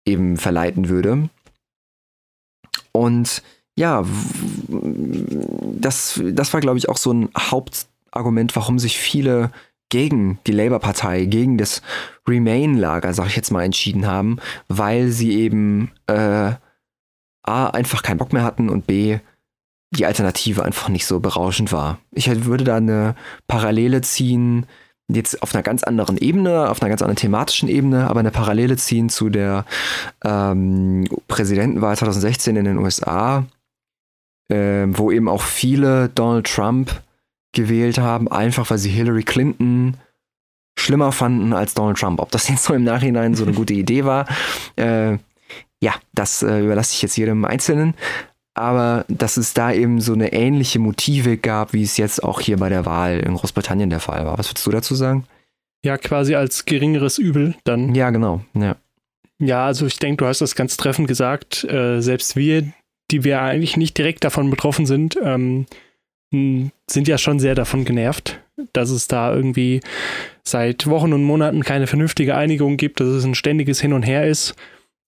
eben 0.05 0.37
verleiten 0.37 0.89
würde. 0.89 1.29
Und 2.93 3.43
ja, 3.79 4.05
das, 4.69 6.21
das 6.33 6.53
war, 6.53 6.61
glaube 6.61 6.79
ich, 6.79 6.89
auch 6.89 6.97
so 6.97 7.13
ein 7.13 7.29
Hauptargument, 7.39 8.57
warum 8.57 8.81
sich 8.81 8.99
viele 8.99 9.53
gegen 9.89 10.41
die 10.49 10.53
Labour-Partei, 10.53 11.27
gegen 11.27 11.59
das 11.59 11.81
Remain-Lager, 12.27 13.15
sag 13.15 13.29
ich 13.29 13.37
jetzt 13.37 13.53
mal, 13.53 13.63
entschieden 13.63 14.07
haben, 14.07 14.39
weil 14.67 15.11
sie 15.11 15.33
eben 15.33 15.93
äh, 16.09 16.53
A, 17.45 17.67
einfach 17.69 18.03
keinen 18.03 18.19
Bock 18.19 18.33
mehr 18.33 18.43
hatten 18.43 18.69
und 18.69 18.89
B, 18.89 19.21
die 19.93 20.07
Alternative 20.07 20.65
einfach 20.65 20.89
nicht 20.89 21.07
so 21.07 21.21
berauschend 21.21 21.71
war. 21.71 21.99
Ich 22.11 22.29
würde 22.45 22.65
da 22.65 22.77
eine 22.77 23.15
Parallele 23.47 24.01
ziehen, 24.01 24.67
jetzt 25.11 25.41
auf 25.41 25.55
einer 25.55 25.63
ganz 25.63 25.85
anderen 25.85 26.19
Ebene, 26.19 26.69
auf 26.69 26.83
einer 26.83 26.91
ganz 26.91 27.01
anderen 27.01 27.17
thematischen 27.17 27.69
Ebene, 27.69 28.11
aber 28.11 28.21
eine 28.21 28.33
Parallele 28.33 28.77
ziehen 28.77 29.09
zu 29.09 29.31
der 29.31 29.65
ähm, 30.25 31.07
Präsidentenwahl 31.29 31.97
2016 31.97 32.57
in 32.57 32.65
den 32.65 32.79
USA, 32.79 33.47
äh, 34.49 34.87
wo 34.89 35.11
eben 35.11 35.29
auch 35.29 35.43
viele 35.43 36.09
Donald 36.11 36.47
Trump 36.47 37.03
gewählt 37.53 37.99
haben, 37.99 38.29
einfach 38.29 38.71
weil 38.71 38.79
sie 38.79 38.91
Hillary 38.91 39.23
Clinton 39.23 39.97
schlimmer 40.79 41.13
fanden 41.13 41.53
als 41.53 41.75
Donald 41.75 41.99
Trump. 41.99 42.21
Ob 42.21 42.31
das 42.31 42.49
jetzt 42.49 42.65
so 42.65 42.75
im 42.75 42.85
Nachhinein 42.85 43.35
so 43.35 43.45
eine 43.45 43.55
gute 43.55 43.75
Idee 43.75 44.05
war, 44.05 44.27
äh, 44.77 45.19
ja, 45.81 45.95
das 46.15 46.43
äh, 46.43 46.61
überlasse 46.61 46.95
ich 46.95 47.03
jetzt 47.03 47.17
jedem 47.17 47.45
Einzelnen. 47.45 47.95
Aber 48.55 49.05
dass 49.09 49.37
es 49.37 49.55
da 49.55 49.73
eben 49.73 50.01
so 50.01 50.15
eine 50.15 50.33
ähnliche 50.33 50.81
Motive 50.81 51.37
gab, 51.37 51.73
wie 51.73 51.85
es 51.85 51.97
jetzt 51.97 52.25
auch 52.25 52.41
hier 52.41 52.57
bei 52.57 52.69
der 52.69 52.87
Wahl 52.87 53.21
in 53.21 53.35
Großbritannien 53.35 53.89
der 53.89 54.01
Fall 54.01 54.27
war. 54.27 54.37
Was 54.37 54.51
würdest 54.51 54.67
du 54.67 54.71
dazu 54.73 54.97
sagen? 54.97 55.25
Ja, 55.85 55.97
quasi 55.97 56.35
als 56.35 56.65
geringeres 56.65 57.19
Übel 57.19 57.55
dann. 57.63 57.95
Ja, 57.95 58.11
genau. 58.11 58.41
Ja, 58.55 58.75
ja 59.39 59.65
also 59.65 59.87
ich 59.87 59.99
denke, 59.99 60.25
du 60.25 60.27
hast 60.29 60.41
das 60.41 60.57
ganz 60.57 60.77
treffend 60.77 61.07
gesagt. 61.07 61.63
Äh, 61.65 62.01
selbst 62.01 62.35
wir, 62.35 62.73
die 63.11 63.25
wir 63.25 63.41
eigentlich 63.41 63.77
nicht 63.77 63.97
direkt 63.97 64.25
davon 64.25 64.51
betroffen 64.51 64.87
sind, 64.87 65.19
ähm, 65.23 65.67
sind 66.31 67.09
ja 67.09 67.17
schon 67.17 67.39
sehr 67.39 67.55
davon 67.55 67.85
genervt, 67.85 68.39
dass 68.73 68.91
es 68.91 69.09
da 69.09 69.35
irgendwie 69.35 69.81
seit 70.43 70.87
Wochen 70.87 71.13
und 71.13 71.25
Monaten 71.25 71.65
keine 71.65 71.87
vernünftige 71.87 72.35
Einigung 72.35 72.77
gibt, 72.77 73.01
dass 73.01 73.09
es 73.09 73.25
ein 73.25 73.35
ständiges 73.35 73.81
Hin 73.81 73.93
und 73.95 74.03
Her 74.03 74.27
ist. 74.27 74.55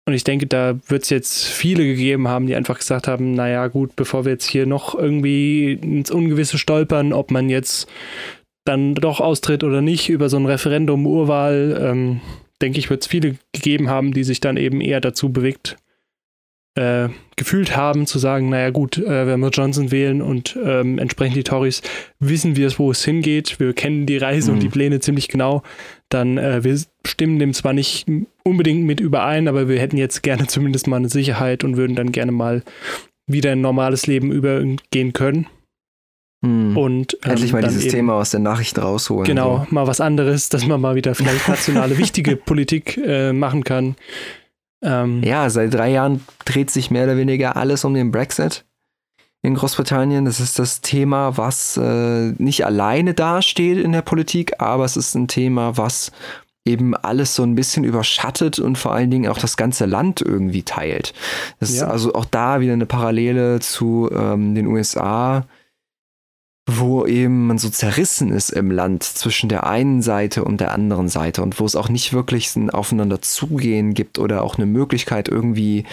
Und 0.06 0.14
ich 0.14 0.24
denke, 0.24 0.46
da 0.46 0.78
wird 0.88 1.02
es 1.02 1.10
jetzt 1.10 1.46
viele 1.46 1.84
gegeben 1.84 2.26
haben, 2.26 2.46
die 2.46 2.56
einfach 2.56 2.78
gesagt 2.78 3.06
haben, 3.06 3.34
naja 3.34 3.66
gut, 3.68 3.96
bevor 3.96 4.24
wir 4.24 4.32
jetzt 4.32 4.48
hier 4.48 4.64
noch 4.64 4.94
irgendwie 4.94 5.72
ins 5.74 6.10
Ungewisse 6.10 6.58
stolpern, 6.58 7.12
ob 7.12 7.30
man 7.30 7.50
jetzt 7.50 7.86
dann 8.64 8.94
doch 8.94 9.20
austritt 9.20 9.62
oder 9.62 9.82
nicht 9.82 10.08
über 10.08 10.28
so 10.30 10.38
ein 10.38 10.46
Referendum, 10.46 11.06
Urwahl, 11.06 11.78
ähm, 11.82 12.20
denke 12.62 12.78
ich, 12.78 12.88
wird 12.88 13.02
es 13.02 13.08
viele 13.08 13.36
gegeben 13.52 13.90
haben, 13.90 14.12
die 14.12 14.24
sich 14.24 14.40
dann 14.40 14.56
eben 14.56 14.80
eher 14.80 15.00
dazu 15.00 15.30
bewegt 15.30 15.76
äh, 16.76 17.08
gefühlt 17.36 17.76
haben, 17.76 18.06
zu 18.06 18.18
sagen, 18.18 18.48
naja 18.48 18.70
gut, 18.70 18.98
äh, 18.98 19.26
wenn 19.26 19.40
wir 19.40 19.48
Johnson 19.48 19.90
wählen 19.90 20.22
und 20.22 20.58
ähm, 20.62 20.98
entsprechend 20.98 21.36
die 21.36 21.42
Tories, 21.42 21.82
wissen 22.18 22.56
wir, 22.56 22.70
wo 22.78 22.90
es 22.90 23.04
hingeht, 23.04 23.58
wir 23.58 23.72
kennen 23.72 24.06
die 24.06 24.18
Reise 24.18 24.50
mhm. 24.50 24.56
und 24.56 24.62
die 24.62 24.68
Pläne 24.68 25.00
ziemlich 25.00 25.28
genau, 25.28 25.62
dann 26.08 26.38
äh, 26.38 26.62
wir 26.62 26.78
stimmen 27.04 27.38
dem 27.38 27.54
zwar 27.54 27.72
nicht 27.72 28.06
unbedingt 28.44 28.84
mit 28.84 29.00
überein, 29.00 29.48
aber 29.48 29.68
wir 29.68 29.80
hätten 29.80 29.96
jetzt 29.96 30.22
gerne 30.22 30.46
zumindest 30.46 30.86
mal 30.86 30.96
eine 30.96 31.08
Sicherheit 31.08 31.64
und 31.64 31.76
würden 31.76 31.96
dann 31.96 32.12
gerne 32.12 32.32
mal 32.32 32.62
wieder 33.26 33.52
ein 33.52 33.60
normales 33.60 34.06
Leben 34.06 34.30
übergehen 34.32 35.12
können. 35.12 35.46
Hm. 36.44 36.76
Und 36.76 37.18
ähm, 37.22 37.32
endlich 37.32 37.52
mal 37.52 37.62
dieses 37.62 37.84
eben, 37.84 37.92
Thema 37.92 38.14
aus 38.14 38.30
den 38.30 38.42
Nachrichten 38.42 38.80
rausholen. 38.80 39.24
Genau, 39.24 39.66
so. 39.68 39.74
mal 39.74 39.86
was 39.86 40.00
anderes, 40.00 40.48
dass 40.48 40.66
man 40.66 40.80
mal 40.80 40.94
wieder 40.94 41.14
vielleicht 41.14 41.48
nationale 41.48 41.98
wichtige 41.98 42.36
Politik 42.36 42.96
äh, 42.96 43.32
machen 43.32 43.64
kann. 43.64 43.96
Ähm, 44.82 45.22
ja, 45.22 45.48
seit 45.50 45.74
drei 45.74 45.90
Jahren 45.90 46.24
dreht 46.44 46.70
sich 46.70 46.90
mehr 46.90 47.04
oder 47.04 47.16
weniger 47.16 47.56
alles 47.56 47.84
um 47.84 47.94
den 47.94 48.10
Brexit 48.10 48.64
in 49.42 49.54
Großbritannien. 49.54 50.24
Das 50.24 50.40
ist 50.40 50.58
das 50.58 50.80
Thema, 50.80 51.36
was 51.36 51.76
äh, 51.76 52.32
nicht 52.38 52.64
alleine 52.64 53.14
dasteht 53.14 53.78
in 53.78 53.92
der 53.92 54.02
Politik, 54.02 54.60
aber 54.60 54.84
es 54.84 54.96
ist 54.96 55.14
ein 55.14 55.28
Thema, 55.28 55.76
was 55.76 56.12
eben 56.64 56.94
alles 56.94 57.34
so 57.34 57.42
ein 57.42 57.54
bisschen 57.54 57.84
überschattet 57.84 58.58
und 58.58 58.76
vor 58.76 58.92
allen 58.92 59.10
Dingen 59.10 59.30
auch 59.30 59.38
das 59.38 59.56
ganze 59.56 59.86
Land 59.86 60.20
irgendwie 60.20 60.62
teilt. 60.62 61.14
Das 61.58 61.74
ja. 61.74 61.84
ist 61.84 61.90
also 61.90 62.14
auch 62.14 62.26
da 62.26 62.60
wieder 62.60 62.74
eine 62.74 62.86
Parallele 62.86 63.60
zu 63.60 64.10
ähm, 64.12 64.54
den 64.54 64.66
USA 64.66 65.46
wo 66.78 67.06
eben 67.06 67.46
man 67.46 67.58
so 67.58 67.68
zerrissen 67.68 68.32
ist 68.32 68.50
im 68.50 68.70
Land 68.70 69.02
zwischen 69.02 69.48
der 69.48 69.66
einen 69.66 70.02
Seite 70.02 70.44
und 70.44 70.60
der 70.60 70.72
anderen 70.72 71.08
Seite 71.08 71.42
und 71.42 71.58
wo 71.58 71.64
es 71.64 71.76
auch 71.76 71.88
nicht 71.88 72.12
wirklich 72.12 72.54
ein 72.56 72.70
Aufeinander 72.70 73.22
zugehen 73.22 73.94
gibt 73.94 74.18
oder 74.18 74.42
auch 74.42 74.56
eine 74.56 74.66
Möglichkeit 74.66 75.28
irgendwie 75.28 75.84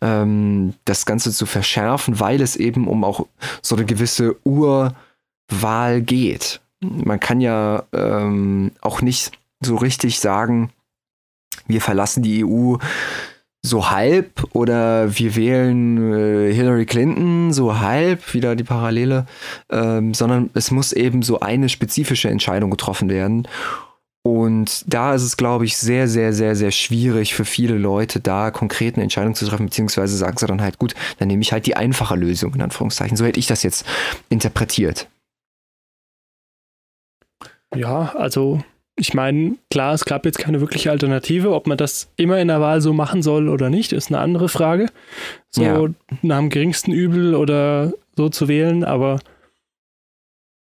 ähm, 0.00 0.74
das 0.84 1.06
Ganze 1.06 1.32
zu 1.32 1.46
verschärfen, 1.46 2.20
weil 2.20 2.40
es 2.40 2.56
eben 2.56 2.88
um 2.88 3.04
auch 3.04 3.26
so 3.60 3.76
eine 3.76 3.84
gewisse 3.84 4.36
Urwahl 4.44 6.00
geht. 6.00 6.60
Man 6.80 7.20
kann 7.20 7.40
ja 7.40 7.84
ähm, 7.92 8.72
auch 8.80 9.02
nicht 9.02 9.32
so 9.60 9.76
richtig 9.76 10.20
sagen, 10.20 10.70
wir 11.66 11.80
verlassen 11.80 12.22
die 12.22 12.44
EU 12.44 12.76
so 13.64 13.90
halb 13.90 14.44
oder 14.52 15.16
wir 15.16 15.36
wählen 15.36 16.12
äh, 16.12 16.52
Hillary 16.52 16.84
Clinton 16.84 17.52
so 17.52 17.78
halb, 17.78 18.34
wieder 18.34 18.56
die 18.56 18.64
Parallele, 18.64 19.26
ähm, 19.70 20.14
sondern 20.14 20.50
es 20.54 20.72
muss 20.72 20.92
eben 20.92 21.22
so 21.22 21.40
eine 21.40 21.68
spezifische 21.68 22.28
Entscheidung 22.28 22.70
getroffen 22.70 23.08
werden. 23.08 23.46
Und 24.24 24.84
da 24.86 25.14
ist 25.14 25.22
es, 25.22 25.36
glaube 25.36 25.64
ich, 25.64 25.76
sehr, 25.76 26.06
sehr, 26.06 26.32
sehr, 26.32 26.54
sehr 26.54 26.70
schwierig 26.70 27.34
für 27.34 27.44
viele 27.44 27.76
Leute, 27.76 28.20
da 28.20 28.52
konkret 28.52 28.94
eine 28.94 29.02
Entscheidung 29.02 29.34
zu 29.34 29.46
treffen, 29.46 29.66
beziehungsweise 29.66 30.16
sagen 30.16 30.36
sie 30.36 30.46
dann 30.46 30.62
halt, 30.62 30.78
gut, 30.78 30.94
dann 31.18 31.26
nehme 31.28 31.42
ich 31.42 31.52
halt 31.52 31.66
die 31.66 31.76
einfache 31.76 32.14
Lösung, 32.14 32.54
in 32.54 32.62
Anführungszeichen. 32.62 33.16
So 33.16 33.24
hätte 33.24 33.40
ich 33.40 33.48
das 33.48 33.64
jetzt 33.64 33.84
interpretiert. 34.28 35.08
Ja, 37.74 38.14
also 38.14 38.62
ich 38.96 39.14
meine, 39.14 39.56
klar, 39.70 39.94
es 39.94 40.04
gab 40.04 40.26
jetzt 40.26 40.38
keine 40.38 40.60
wirkliche 40.60 40.90
Alternative. 40.90 41.52
Ob 41.52 41.66
man 41.66 41.78
das 41.78 42.10
immer 42.16 42.38
in 42.38 42.48
der 42.48 42.60
Wahl 42.60 42.80
so 42.80 42.92
machen 42.92 43.22
soll 43.22 43.48
oder 43.48 43.70
nicht, 43.70 43.92
ist 43.92 44.08
eine 44.08 44.18
andere 44.18 44.48
Frage. 44.48 44.88
So 45.50 45.62
ja. 45.62 45.88
nach 46.20 46.38
dem 46.38 46.50
geringsten 46.50 46.92
Übel 46.92 47.34
oder 47.34 47.92
so 48.16 48.28
zu 48.28 48.48
wählen, 48.48 48.84
aber 48.84 49.18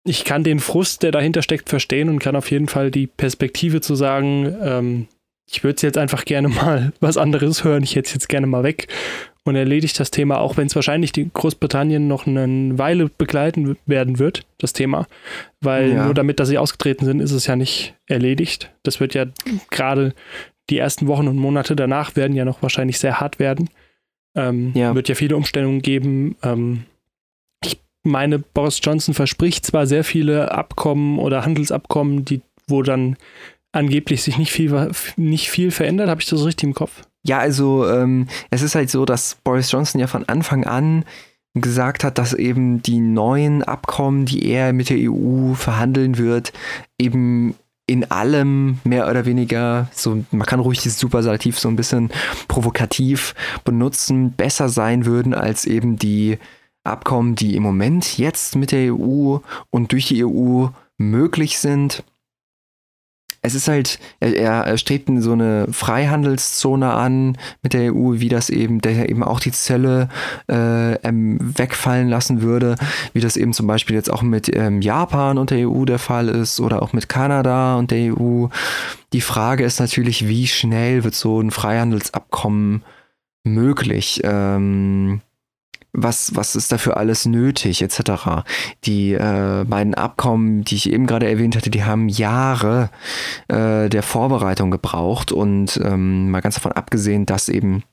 ich 0.04 0.24
kann 0.24 0.44
den 0.44 0.60
Frust, 0.60 1.04
der 1.04 1.12
dahinter 1.12 1.42
steckt, 1.42 1.70
verstehen 1.70 2.10
und 2.10 2.20
kann 2.20 2.36
auf 2.36 2.50
jeden 2.50 2.68
Fall 2.68 2.90
die 2.90 3.08
Perspektive 3.08 3.82
zu 3.82 3.96
sagen, 3.96 4.56
ähm, 4.64 5.08
ich 5.46 5.64
würde 5.64 5.82
jetzt 5.84 5.98
einfach 5.98 6.26
gerne 6.26 6.48
mal 6.48 6.94
was 7.00 7.18
anderes 7.18 7.64
hören, 7.64 7.84
ich 7.84 7.96
hätte 7.96 8.08
es 8.08 8.14
jetzt 8.14 8.30
gerne 8.30 8.48
mal 8.48 8.64
weg 8.64 8.88
und 9.44 9.56
erledigt 9.56 10.00
das 10.00 10.12
Thema, 10.12 10.40
auch 10.40 10.58
wenn 10.58 10.68
es 10.68 10.76
wahrscheinlich 10.76 11.12
die 11.12 11.30
Großbritannien 11.32 12.08
noch 12.08 12.28
eine 12.28 12.78
Weile 12.78 13.10
begleiten 13.10 13.76
werden 13.86 14.20
wird, 14.20 14.46
das 14.60 14.74
Thema. 14.74 15.08
Weil 15.62 15.94
ja. 15.94 16.06
nur 16.06 16.14
damit, 16.14 16.40
dass 16.40 16.50
sie 16.50 16.58
ausgetreten 16.58 17.06
sind, 17.06 17.20
ist 17.20 17.32
es 17.32 17.48
ja 17.48 17.56
nicht 17.56 17.96
erledigt. 18.08 18.72
Das 18.84 19.00
wird 19.00 19.14
ja 19.14 19.26
gerade 19.72 20.14
die 20.70 20.78
ersten 20.78 21.08
Wochen 21.08 21.28
und 21.28 21.38
Monate 21.38 21.76
danach 21.76 22.16
werden 22.16 22.36
ja 22.36 22.46
noch 22.46 22.62
wahrscheinlich 22.62 23.00
sehr 23.00 23.20
hart 23.20 23.40
werden. 23.40 23.70
Ähm, 24.36 24.72
ja. 24.76 24.94
Wird 24.96 25.10
ja 25.10 25.16
viele 25.16 25.36
Umstellungen 25.36 25.82
geben. 25.82 26.36
Ähm, 26.44 26.84
ich 27.66 27.80
meine, 28.04 28.40
Boris 28.40 28.80
Johnson 28.82 29.14
verspricht 29.14 29.66
zwar 29.66 29.88
sehr 29.88 30.04
viele 30.04 30.52
Abkommen 30.52 31.20
oder 31.20 31.44
Handelsabkommen, 31.44 32.26
die, 32.26 32.42
wo 32.68 32.84
dann 32.84 33.18
angeblich 33.72 34.22
sich 34.22 34.38
nicht 34.38 34.52
viel, 34.52 34.92
nicht 35.18 35.50
viel 35.50 35.72
verändert. 35.72 36.10
Habe 36.10 36.22
ich 36.22 36.30
das 36.30 36.46
richtig 36.46 36.68
im 36.68 36.74
Kopf? 36.74 37.04
Ja, 37.24 37.40
also 37.40 37.88
ähm, 37.88 38.28
es 38.50 38.62
ist 38.62 38.76
halt 38.76 38.90
so, 38.90 39.06
dass 39.06 39.36
Boris 39.44 39.72
Johnson 39.72 40.02
ja 40.02 40.08
von 40.08 40.28
Anfang 40.28 40.66
an 40.66 41.06
gesagt 41.54 42.04
hat, 42.04 42.18
dass 42.18 42.34
eben 42.34 42.82
die 42.82 43.00
neuen 43.00 43.62
Abkommen, 43.64 44.26
die 44.26 44.46
er 44.46 44.74
mit 44.74 44.90
der 44.90 44.98
EU 45.12 45.54
verhandeln 45.54 46.18
wird, 46.18 46.54
eben 46.98 47.56
in 47.88 48.10
allem 48.10 48.80
mehr 48.86 49.10
oder 49.10 49.26
weniger, 49.26 49.90
so 49.92 50.24
man 50.32 50.48
kann 50.48 50.62
ruhig 50.62 50.80
dieses 50.80 50.98
Superlativ 50.98 51.60
so 51.60 51.68
ein 51.68 51.76
bisschen 51.76 52.10
provokativ 52.48 53.36
benutzen, 53.66 54.32
besser 54.32 54.70
sein 54.70 55.06
würden 55.06 55.34
als 55.34 55.66
eben 55.66 55.98
die 55.98 56.38
Abkommen, 56.84 57.36
die 57.36 57.56
im 57.56 57.64
Moment 57.64 58.18
jetzt 58.18 58.56
mit 58.56 58.72
der 58.72 58.96
EU 58.96 59.40
und 59.70 59.92
durch 59.92 60.08
die 60.08 60.26
EU 60.26 60.68
möglich 60.98 61.60
sind 61.60 62.04
es 63.44 63.56
ist 63.56 63.68
halt, 63.68 64.00
er, 64.20 64.78
strebt 64.78 65.10
so 65.18 65.32
eine 65.32 65.68
Freihandelszone 65.72 66.92
an 66.92 67.38
mit 67.64 67.74
der 67.74 67.94
EU, 67.94 68.20
wie 68.20 68.30
das 68.30 68.50
eben, 68.50 68.82
der 68.82 69.10
eben 69.10 69.24
auch 69.24 69.40
die 69.40 69.52
Zölle 69.52 70.10
äh, 70.48 70.98
wegfallen 71.04 72.08
lassen 72.08 72.44
würde, 72.44 72.76
wie 73.14 73.20
das 73.20 73.38
eben 73.38 73.54
zum 73.54 73.66
Beispiel 73.66 73.96
jetzt 73.96 74.12
auch 74.12 74.22
mit 74.22 74.56
ähm, 74.56 74.82
Japan 74.82 75.40
und 75.40 75.50
der 75.50 75.68
EU 75.68 75.86
der 75.86 75.98
Fall 75.98 76.28
ist 76.30 76.60
oder 76.60 76.84
auch 76.84 76.94
mit 76.94 77.10
Kanada 77.10 77.78
und 77.78 77.90
der 77.90 78.16
EU. 78.16 78.48
Die 79.12 79.22
Frage 79.22 79.66
ist 79.66 79.80
natürlich, 79.80 80.28
wie 80.28 80.48
schnell 80.48 81.04
wird 81.04 81.16
so 81.16 81.42
ein 81.42 81.50
Freihandelsabkommen 81.50 82.84
möglich? 83.44 84.22
Ähm, 84.24 85.22
was, 85.94 86.36
was 86.36 86.56
ist 86.56 86.72
dafür 86.72 86.98
alles 86.98 87.26
nötig, 87.26 87.82
etc. 87.82 88.44
Die 88.86 89.14
äh, 89.14 89.66
beiden 89.66 89.94
Abkommen, 89.94 90.64
die 90.64 90.76
ich 90.76 90.92
eben 90.92 91.06
gerade 91.06 91.28
erwähnt 91.28 91.56
hatte, 91.56 91.70
die 91.70 91.84
haben 91.84 92.08
Jahre 92.08 92.90
äh, 93.48 93.90
der 93.90 94.04
Vorbereitung 94.04 94.72
gebraucht 94.72 95.32
und 95.32 95.80
ähm, 95.84 96.32
mal 96.32 96.42
ganz 96.42 96.56
davon 96.56 96.72
abgesehen, 96.72 97.26
dass 97.26 97.50
eben 97.50 97.84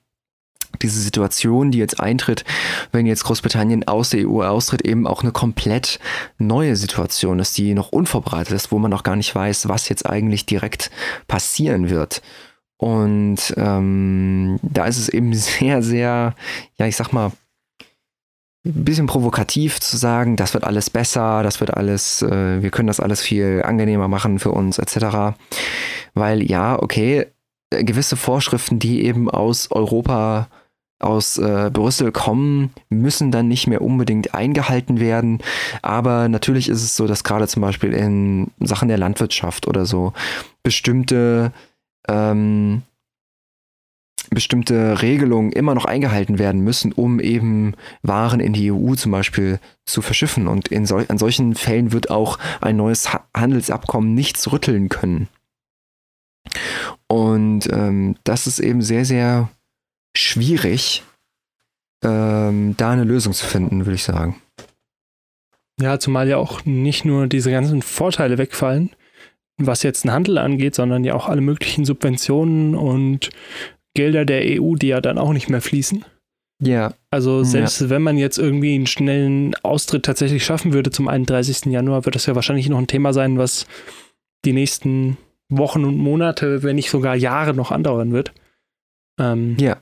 diese 0.82 1.00
Situation, 1.00 1.70
die 1.70 1.78
jetzt 1.78 1.98
eintritt, 1.98 2.44
wenn 2.92 3.06
jetzt 3.06 3.24
Großbritannien 3.24 3.88
aus 3.88 4.10
der 4.10 4.28
EU 4.28 4.42
austritt, 4.42 4.82
eben 4.82 5.06
auch 5.06 5.22
eine 5.22 5.32
komplett 5.32 5.98
neue 6.38 6.76
Situation 6.76 7.38
ist, 7.38 7.56
die 7.58 7.74
noch 7.74 7.90
unvorbereitet 7.90 8.54
ist, 8.54 8.70
wo 8.70 8.78
man 8.78 8.90
noch 8.90 9.02
gar 9.02 9.16
nicht 9.16 9.34
weiß, 9.34 9.68
was 9.68 9.88
jetzt 9.88 10.06
eigentlich 10.06 10.46
direkt 10.46 10.90
passieren 11.26 11.90
wird. 11.90 12.22
Und 12.76 13.54
ähm, 13.56 14.60
da 14.62 14.86
ist 14.86 14.98
es 14.98 15.08
eben 15.08 15.34
sehr, 15.34 15.82
sehr, 15.82 16.34
ja, 16.76 16.86
ich 16.86 16.96
sag 16.96 17.12
mal, 17.12 17.32
ein 18.68 18.84
bisschen 18.84 19.06
provokativ 19.06 19.80
zu 19.80 19.96
sagen, 19.96 20.36
das 20.36 20.54
wird 20.54 20.64
alles 20.64 20.90
besser, 20.90 21.42
das 21.42 21.60
wird 21.60 21.74
alles, 21.74 22.22
äh, 22.22 22.62
wir 22.62 22.70
können 22.70 22.86
das 22.86 23.00
alles 23.00 23.22
viel 23.22 23.62
angenehmer 23.64 24.08
machen 24.08 24.38
für 24.38 24.52
uns, 24.52 24.78
etc. 24.78 25.36
Weil 26.14 26.42
ja, 26.42 26.80
okay, 26.80 27.26
gewisse 27.70 28.16
Vorschriften, 28.16 28.78
die 28.78 29.04
eben 29.04 29.30
aus 29.30 29.70
Europa, 29.70 30.48
aus 31.00 31.38
äh, 31.38 31.70
Brüssel 31.72 32.12
kommen, 32.12 32.70
müssen 32.88 33.30
dann 33.30 33.48
nicht 33.48 33.66
mehr 33.68 33.82
unbedingt 33.82 34.34
eingehalten 34.34 35.00
werden. 35.00 35.38
Aber 35.80 36.28
natürlich 36.28 36.68
ist 36.68 36.82
es 36.82 36.96
so, 36.96 37.06
dass 37.06 37.24
gerade 37.24 37.46
zum 37.46 37.62
Beispiel 37.62 37.92
in 37.92 38.50
Sachen 38.60 38.88
der 38.88 38.98
Landwirtschaft 38.98 39.66
oder 39.66 39.86
so 39.86 40.12
bestimmte 40.62 41.52
ähm, 42.08 42.82
bestimmte 44.30 45.02
Regelungen 45.02 45.52
immer 45.52 45.74
noch 45.74 45.84
eingehalten 45.84 46.38
werden 46.38 46.60
müssen, 46.60 46.92
um 46.92 47.20
eben 47.20 47.74
Waren 48.02 48.40
in 48.40 48.52
die 48.52 48.72
EU 48.72 48.94
zum 48.94 49.12
Beispiel 49.12 49.60
zu 49.86 50.02
verschiffen. 50.02 50.48
Und 50.48 50.68
in 50.68 50.86
sol 50.86 51.06
an 51.08 51.18
solchen 51.18 51.54
Fällen 51.54 51.92
wird 51.92 52.10
auch 52.10 52.38
ein 52.60 52.76
neues 52.76 53.12
ha 53.12 53.26
Handelsabkommen 53.34 54.14
nichts 54.14 54.50
rütteln 54.52 54.88
können. 54.88 55.28
Und 57.06 57.70
ähm, 57.72 58.16
das 58.24 58.46
ist 58.46 58.60
eben 58.60 58.82
sehr, 58.82 59.04
sehr 59.04 59.48
schwierig, 60.16 61.02
ähm, 62.04 62.74
da 62.76 62.90
eine 62.90 63.04
Lösung 63.04 63.32
zu 63.32 63.46
finden, 63.46 63.86
würde 63.86 63.96
ich 63.96 64.04
sagen. 64.04 64.40
Ja, 65.80 65.98
zumal 65.98 66.28
ja 66.28 66.36
auch 66.38 66.64
nicht 66.64 67.04
nur 67.04 67.28
diese 67.28 67.50
ganzen 67.50 67.82
Vorteile 67.82 68.36
wegfallen, 68.36 68.90
was 69.58 69.82
jetzt 69.82 70.04
den 70.04 70.12
Handel 70.12 70.38
angeht, 70.38 70.74
sondern 70.74 71.04
ja 71.04 71.14
auch 71.14 71.28
alle 71.28 71.40
möglichen 71.40 71.84
Subventionen 71.84 72.74
und 72.74 73.30
Gelder 73.98 74.24
der 74.24 74.42
EU, 74.44 74.76
die 74.76 74.86
ja 74.86 75.00
dann 75.00 75.18
auch 75.18 75.32
nicht 75.32 75.48
mehr 75.48 75.60
fließen. 75.60 76.04
Ja. 76.62 76.94
Also 77.10 77.42
selbst 77.42 77.80
ja. 77.80 77.90
wenn 77.90 78.02
man 78.02 78.16
jetzt 78.16 78.38
irgendwie 78.38 78.76
einen 78.76 78.86
schnellen 78.86 79.56
Austritt 79.64 80.04
tatsächlich 80.04 80.44
schaffen 80.44 80.72
würde 80.72 80.92
zum 80.92 81.08
31. 81.08 81.64
Januar, 81.66 82.04
wird 82.04 82.14
das 82.14 82.26
ja 82.26 82.36
wahrscheinlich 82.36 82.68
noch 82.68 82.78
ein 82.78 82.86
Thema 82.86 83.12
sein, 83.12 83.38
was 83.38 83.66
die 84.44 84.52
nächsten 84.52 85.16
Wochen 85.48 85.84
und 85.84 85.96
Monate, 85.96 86.62
wenn 86.62 86.76
nicht 86.76 86.90
sogar 86.90 87.16
Jahre 87.16 87.54
noch 87.54 87.72
andauern 87.72 88.12
wird. 88.12 88.32
Ähm, 89.18 89.56
ja. 89.58 89.78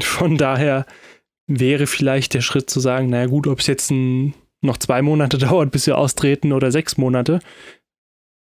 Von 0.00 0.38
daher 0.38 0.86
wäre 1.48 1.88
vielleicht 1.88 2.34
der 2.34 2.42
Schritt 2.42 2.70
zu 2.70 2.78
sagen, 2.78 3.10
naja 3.10 3.26
gut, 3.26 3.48
ob 3.48 3.58
es 3.58 3.66
jetzt 3.66 3.90
ein, 3.90 4.34
noch 4.60 4.76
zwei 4.76 5.02
Monate 5.02 5.36
dauert, 5.46 5.72
bis 5.72 5.88
wir 5.88 5.98
austreten 5.98 6.52
oder 6.52 6.70
sechs 6.70 6.96
Monate, 6.96 7.40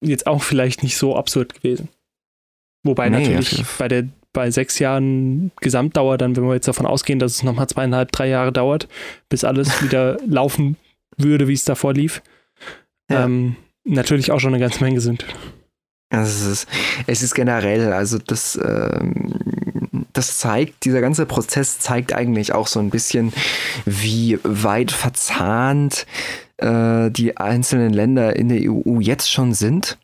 jetzt 0.04 0.26
auch 0.26 0.42
vielleicht 0.42 0.82
nicht 0.82 0.98
so 0.98 1.16
absurd 1.16 1.54
gewesen. 1.54 1.88
Wobei 2.84 3.08
nee, 3.08 3.20
natürlich 3.20 3.64
bei 3.78 3.88
der 3.88 4.08
bei 4.32 4.50
sechs 4.50 4.78
Jahren 4.78 5.52
Gesamtdauer, 5.60 6.18
dann, 6.18 6.36
wenn 6.36 6.44
wir 6.44 6.54
jetzt 6.54 6.68
davon 6.68 6.86
ausgehen, 6.86 7.18
dass 7.18 7.36
es 7.36 7.42
nochmal 7.42 7.68
zweieinhalb, 7.68 8.12
drei 8.12 8.28
Jahre 8.28 8.52
dauert, 8.52 8.88
bis 9.28 9.44
alles 9.44 9.82
wieder 9.82 10.18
laufen 10.26 10.76
würde, 11.16 11.48
wie 11.48 11.54
es 11.54 11.64
davor 11.64 11.94
lief, 11.94 12.22
ja. 13.10 13.24
ähm, 13.24 13.56
natürlich 13.84 14.30
auch 14.30 14.40
schon 14.40 14.54
eine 14.54 14.62
ganze 14.62 14.82
Menge 14.82 15.00
sind. 15.00 15.26
Also 16.10 16.50
es 16.50 16.52
ist, 16.52 16.68
es 17.06 17.22
ist 17.22 17.34
generell, 17.34 17.92
also 17.92 18.18
das, 18.18 18.58
ähm, 18.62 19.34
das 20.12 20.38
zeigt, 20.38 20.84
dieser 20.84 21.00
ganze 21.00 21.24
Prozess 21.24 21.78
zeigt 21.78 22.12
eigentlich 22.12 22.52
auch 22.52 22.66
so 22.66 22.80
ein 22.80 22.90
bisschen, 22.90 23.32
wie 23.86 24.38
weit 24.42 24.92
verzahnt 24.92 26.06
äh, 26.58 27.10
die 27.10 27.36
einzelnen 27.38 27.94
Länder 27.94 28.36
in 28.36 28.50
der 28.50 28.60
EU 28.70 29.00
jetzt 29.00 29.30
schon 29.30 29.54
sind. 29.54 29.98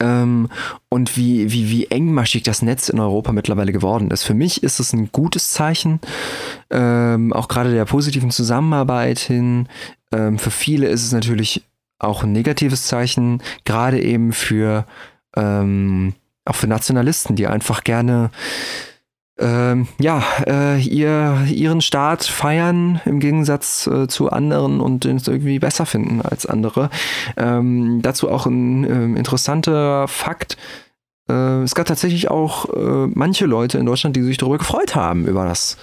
Ähm, 0.00 0.48
und 0.88 1.16
wie, 1.16 1.52
wie, 1.52 1.70
wie 1.70 1.86
engmaschig 1.86 2.42
das 2.42 2.62
Netz 2.62 2.88
in 2.88 2.98
Europa 2.98 3.32
mittlerweile 3.32 3.72
geworden 3.72 4.10
ist. 4.10 4.24
Für 4.24 4.34
mich 4.34 4.62
ist 4.62 4.80
es 4.80 4.92
ein 4.92 5.12
gutes 5.12 5.52
Zeichen, 5.52 6.00
ähm, 6.70 7.32
auch 7.32 7.48
gerade 7.48 7.72
der 7.72 7.84
positiven 7.84 8.30
Zusammenarbeit 8.30 9.18
hin. 9.18 9.68
Ähm, 10.12 10.38
für 10.38 10.50
viele 10.50 10.88
ist 10.88 11.04
es 11.04 11.12
natürlich 11.12 11.62
auch 11.98 12.22
ein 12.24 12.32
negatives 12.32 12.86
Zeichen, 12.86 13.42
gerade 13.64 14.02
eben 14.02 14.32
für 14.32 14.86
ähm, 15.36 16.14
auch 16.44 16.56
für 16.56 16.66
Nationalisten, 16.66 17.36
die 17.36 17.46
einfach 17.46 17.84
gerne 17.84 18.30
ähm, 19.40 19.88
ja, 19.98 20.22
äh, 20.46 20.80
ihr, 20.80 21.46
ihren 21.48 21.80
Staat 21.80 22.24
feiern 22.24 23.00
im 23.06 23.20
Gegensatz 23.20 23.86
äh, 23.86 24.06
zu 24.06 24.30
anderen 24.30 24.80
und 24.80 25.06
es 25.06 25.28
irgendwie 25.28 25.58
besser 25.58 25.86
finden 25.86 26.20
als 26.20 26.44
andere. 26.44 26.90
Ähm, 27.36 28.02
dazu 28.02 28.30
auch 28.30 28.46
ein 28.46 28.84
äh, 28.84 29.18
interessanter 29.18 30.06
Fakt. 30.08 30.58
Äh, 31.28 31.62
es 31.62 31.74
gab 31.74 31.86
tatsächlich 31.86 32.30
auch 32.30 32.68
äh, 32.74 33.10
manche 33.14 33.46
Leute 33.46 33.78
in 33.78 33.86
Deutschland, 33.86 34.14
die 34.14 34.22
sich 34.22 34.36
darüber 34.36 34.58
gefreut 34.58 34.94
haben, 34.94 35.26
über 35.26 35.46
das 35.46 35.78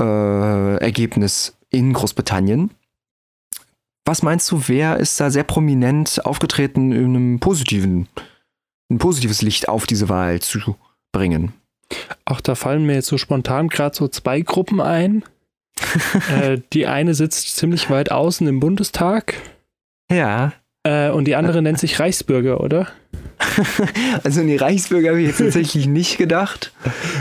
äh, 0.00 0.76
Ergebnis 0.78 1.56
in 1.70 1.92
Großbritannien. 1.92 2.70
Was 4.04 4.22
meinst 4.22 4.50
du, 4.50 4.62
wer 4.66 4.96
ist 4.96 5.20
da 5.20 5.30
sehr 5.30 5.44
prominent 5.44 6.24
aufgetreten, 6.24 6.90
in 6.90 7.04
einem 7.04 7.40
positiven, 7.40 8.08
ein 8.90 8.98
positives 8.98 9.42
Licht 9.42 9.68
auf 9.68 9.86
diese 9.86 10.08
Wahl 10.08 10.40
zu 10.40 10.74
bringen? 11.12 11.52
Ach, 12.24 12.40
da 12.40 12.54
fallen 12.54 12.84
mir 12.84 12.94
jetzt 12.94 13.08
so 13.08 13.18
spontan 13.18 13.68
gerade 13.68 13.96
so 13.96 14.08
zwei 14.08 14.40
Gruppen 14.40 14.80
ein. 14.80 15.24
äh, 16.30 16.58
die 16.72 16.86
eine 16.86 17.14
sitzt 17.14 17.56
ziemlich 17.56 17.90
weit 17.90 18.10
außen 18.10 18.46
im 18.46 18.60
Bundestag. 18.60 19.34
Ja. 20.10 20.52
Äh, 20.82 21.10
und 21.10 21.26
die 21.26 21.36
andere 21.36 21.60
nennt 21.60 21.78
sich 21.78 22.00
Reichsbürger, 22.00 22.60
oder? 22.60 22.88
also 24.24 24.42
die 24.42 24.56
Reichsbürger 24.56 25.10
habe 25.10 25.20
ich 25.20 25.28
jetzt 25.28 25.38
tatsächlich 25.38 25.86
nicht 25.86 26.18
gedacht. 26.18 26.72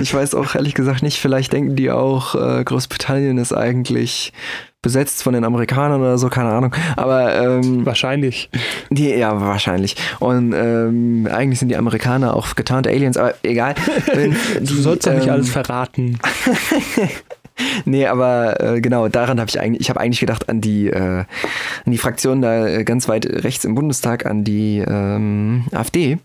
Ich 0.01 0.13
weiß 0.13 0.35
auch 0.35 0.55
ehrlich 0.55 0.73
gesagt 0.73 1.03
nicht, 1.03 1.19
vielleicht 1.19 1.51
denken 1.51 1.75
die 1.75 1.91
auch, 1.91 2.35
äh, 2.35 2.63
Großbritannien 2.63 3.37
ist 3.37 3.53
eigentlich 3.53 4.33
besetzt 4.81 5.23
von 5.23 5.33
den 5.33 5.43
Amerikanern 5.43 5.99
oder 5.99 6.17
so, 6.17 6.29
keine 6.29 6.49
Ahnung. 6.51 6.73
Aber 6.95 7.35
ähm, 7.35 7.85
wahrscheinlich. 7.85 8.49
Die, 8.89 9.09
ja, 9.09 9.39
wahrscheinlich. 9.41 9.97
Und 10.19 10.53
ähm, 10.53 11.27
eigentlich 11.29 11.59
sind 11.59 11.67
die 11.67 11.75
Amerikaner 11.75 12.33
auch 12.33 12.55
getarnte 12.55 12.89
Aliens, 12.89 13.17
aber 13.17 13.33
egal. 13.43 13.75
Wenn, 14.13 14.37
du 14.61 14.73
sollst 14.75 15.05
doch 15.05 15.11
ähm, 15.11 15.19
nicht 15.19 15.29
alles 15.29 15.49
verraten. 15.49 16.19
nee, 17.85 18.05
aber 18.05 18.59
äh, 18.61 18.81
genau, 18.81 19.07
daran 19.07 19.39
habe 19.39 19.49
ich 19.49 19.59
eigentlich, 19.59 19.81
ich 19.81 19.89
habe 19.89 19.99
eigentlich 19.99 20.19
gedacht 20.19 20.49
an 20.49 20.61
die, 20.61 20.87
äh, 20.87 21.25
an 21.25 21.91
die 21.91 21.97
Fraktion 21.97 22.41
da 22.41 22.67
äh, 22.67 22.83
ganz 22.83 23.07
weit 23.07 23.25
rechts 23.25 23.65
im 23.65 23.75
Bundestag, 23.75 24.25
an 24.25 24.43
die 24.43 24.79
ähm, 24.79 25.65
AfD. 25.71 26.19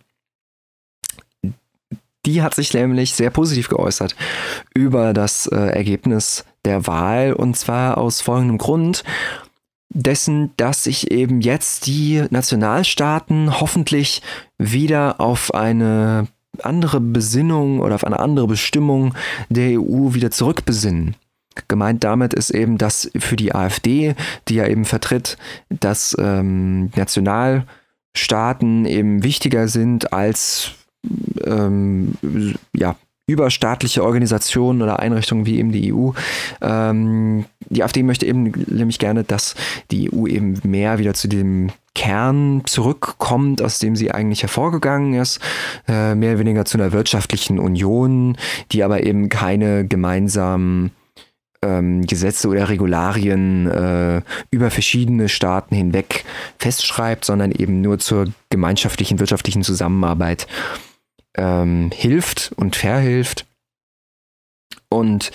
Die 2.26 2.42
hat 2.42 2.54
sich 2.54 2.72
nämlich 2.72 3.14
sehr 3.14 3.30
positiv 3.30 3.68
geäußert 3.68 4.16
über 4.74 5.12
das 5.12 5.46
äh, 5.46 5.56
Ergebnis 5.56 6.44
der 6.64 6.86
Wahl 6.86 7.34
und 7.34 7.56
zwar 7.56 7.98
aus 7.98 8.22
folgendem 8.22 8.56
Grund 8.56 9.04
dessen, 9.90 10.50
dass 10.56 10.84
sich 10.84 11.10
eben 11.10 11.40
jetzt 11.40 11.86
die 11.86 12.24
Nationalstaaten 12.30 13.60
hoffentlich 13.60 14.22
wieder 14.58 15.20
auf 15.20 15.54
eine 15.54 16.26
andere 16.62 17.00
Besinnung 17.00 17.80
oder 17.80 17.94
auf 17.94 18.04
eine 18.04 18.18
andere 18.18 18.46
Bestimmung 18.46 19.14
der 19.48 19.80
EU 19.80 20.14
wieder 20.14 20.30
zurückbesinnen. 20.30 21.16
Gemeint 21.68 22.04
damit 22.04 22.34
ist 22.34 22.50
eben, 22.50 22.78
dass 22.78 23.10
für 23.16 23.36
die 23.36 23.54
AfD, 23.54 24.14
die 24.48 24.56
ja 24.56 24.66
eben 24.66 24.84
vertritt, 24.84 25.36
dass 25.68 26.16
ähm, 26.18 26.90
Nationalstaaten 26.96 28.84
eben 28.86 29.22
wichtiger 29.22 29.68
sind 29.68 30.12
als 30.12 30.72
ähm, 31.44 32.14
ja, 32.72 32.96
überstaatliche 33.26 34.04
Organisationen 34.04 34.82
oder 34.82 35.00
Einrichtungen 35.00 35.46
wie 35.46 35.58
eben 35.58 35.72
die 35.72 35.92
EU. 35.92 36.10
Ähm, 36.60 37.46
die 37.70 37.82
AfD 37.82 38.02
möchte 38.02 38.26
eben 38.26 38.52
nämlich 38.66 38.98
gerne, 38.98 39.24
dass 39.24 39.54
die 39.90 40.12
EU 40.12 40.26
eben 40.26 40.60
mehr 40.64 40.98
wieder 40.98 41.14
zu 41.14 41.28
dem 41.28 41.70
Kern 41.94 42.62
zurückkommt, 42.66 43.62
aus 43.62 43.78
dem 43.78 43.96
sie 43.96 44.10
eigentlich 44.10 44.42
hervorgegangen 44.42 45.14
ist, 45.14 45.40
äh, 45.88 46.14
mehr 46.14 46.30
oder 46.32 46.40
weniger 46.40 46.64
zu 46.64 46.76
einer 46.76 46.92
wirtschaftlichen 46.92 47.58
Union, 47.58 48.36
die 48.72 48.82
aber 48.82 49.04
eben 49.04 49.28
keine 49.28 49.86
gemeinsamen 49.86 50.90
ähm, 51.64 52.06
Gesetze 52.06 52.48
oder 52.48 52.68
Regularien 52.68 53.66
äh, 53.66 54.22
über 54.50 54.70
verschiedene 54.70 55.28
Staaten 55.28 55.74
hinweg 55.74 56.24
festschreibt, 56.58 57.24
sondern 57.24 57.52
eben 57.52 57.80
nur 57.80 57.98
zur 57.98 58.26
gemeinschaftlichen 58.50 59.18
wirtschaftlichen 59.18 59.62
Zusammenarbeit 59.62 60.46
ähm, 61.36 61.90
hilft 61.92 62.52
und 62.56 62.76
verhilft. 62.76 63.46
Und 64.88 65.32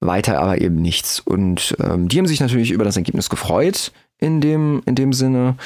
weiter 0.00 0.40
aber 0.40 0.60
eben 0.60 0.76
nichts. 0.76 1.20
Und 1.20 1.76
ähm, 1.80 2.08
die 2.08 2.18
haben 2.18 2.26
sich 2.26 2.40
natürlich 2.40 2.70
über 2.70 2.84
das 2.84 2.96
Ergebnis 2.96 3.28
gefreut 3.28 3.92
in 4.18 4.40
dem, 4.40 4.82
in 4.86 4.94
dem 4.94 5.12
Sinne. 5.12 5.56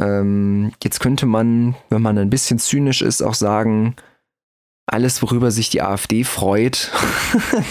Ähm, 0.00 0.72
jetzt 0.82 1.00
könnte 1.00 1.26
man, 1.26 1.74
wenn 1.88 2.02
man 2.02 2.18
ein 2.18 2.30
bisschen 2.30 2.58
zynisch 2.58 3.02
ist, 3.02 3.22
auch 3.22 3.34
sagen, 3.34 3.96
alles, 4.86 5.20
worüber 5.22 5.50
sich 5.50 5.68
die 5.68 5.82
AfD 5.82 6.22
freut, 6.22 6.92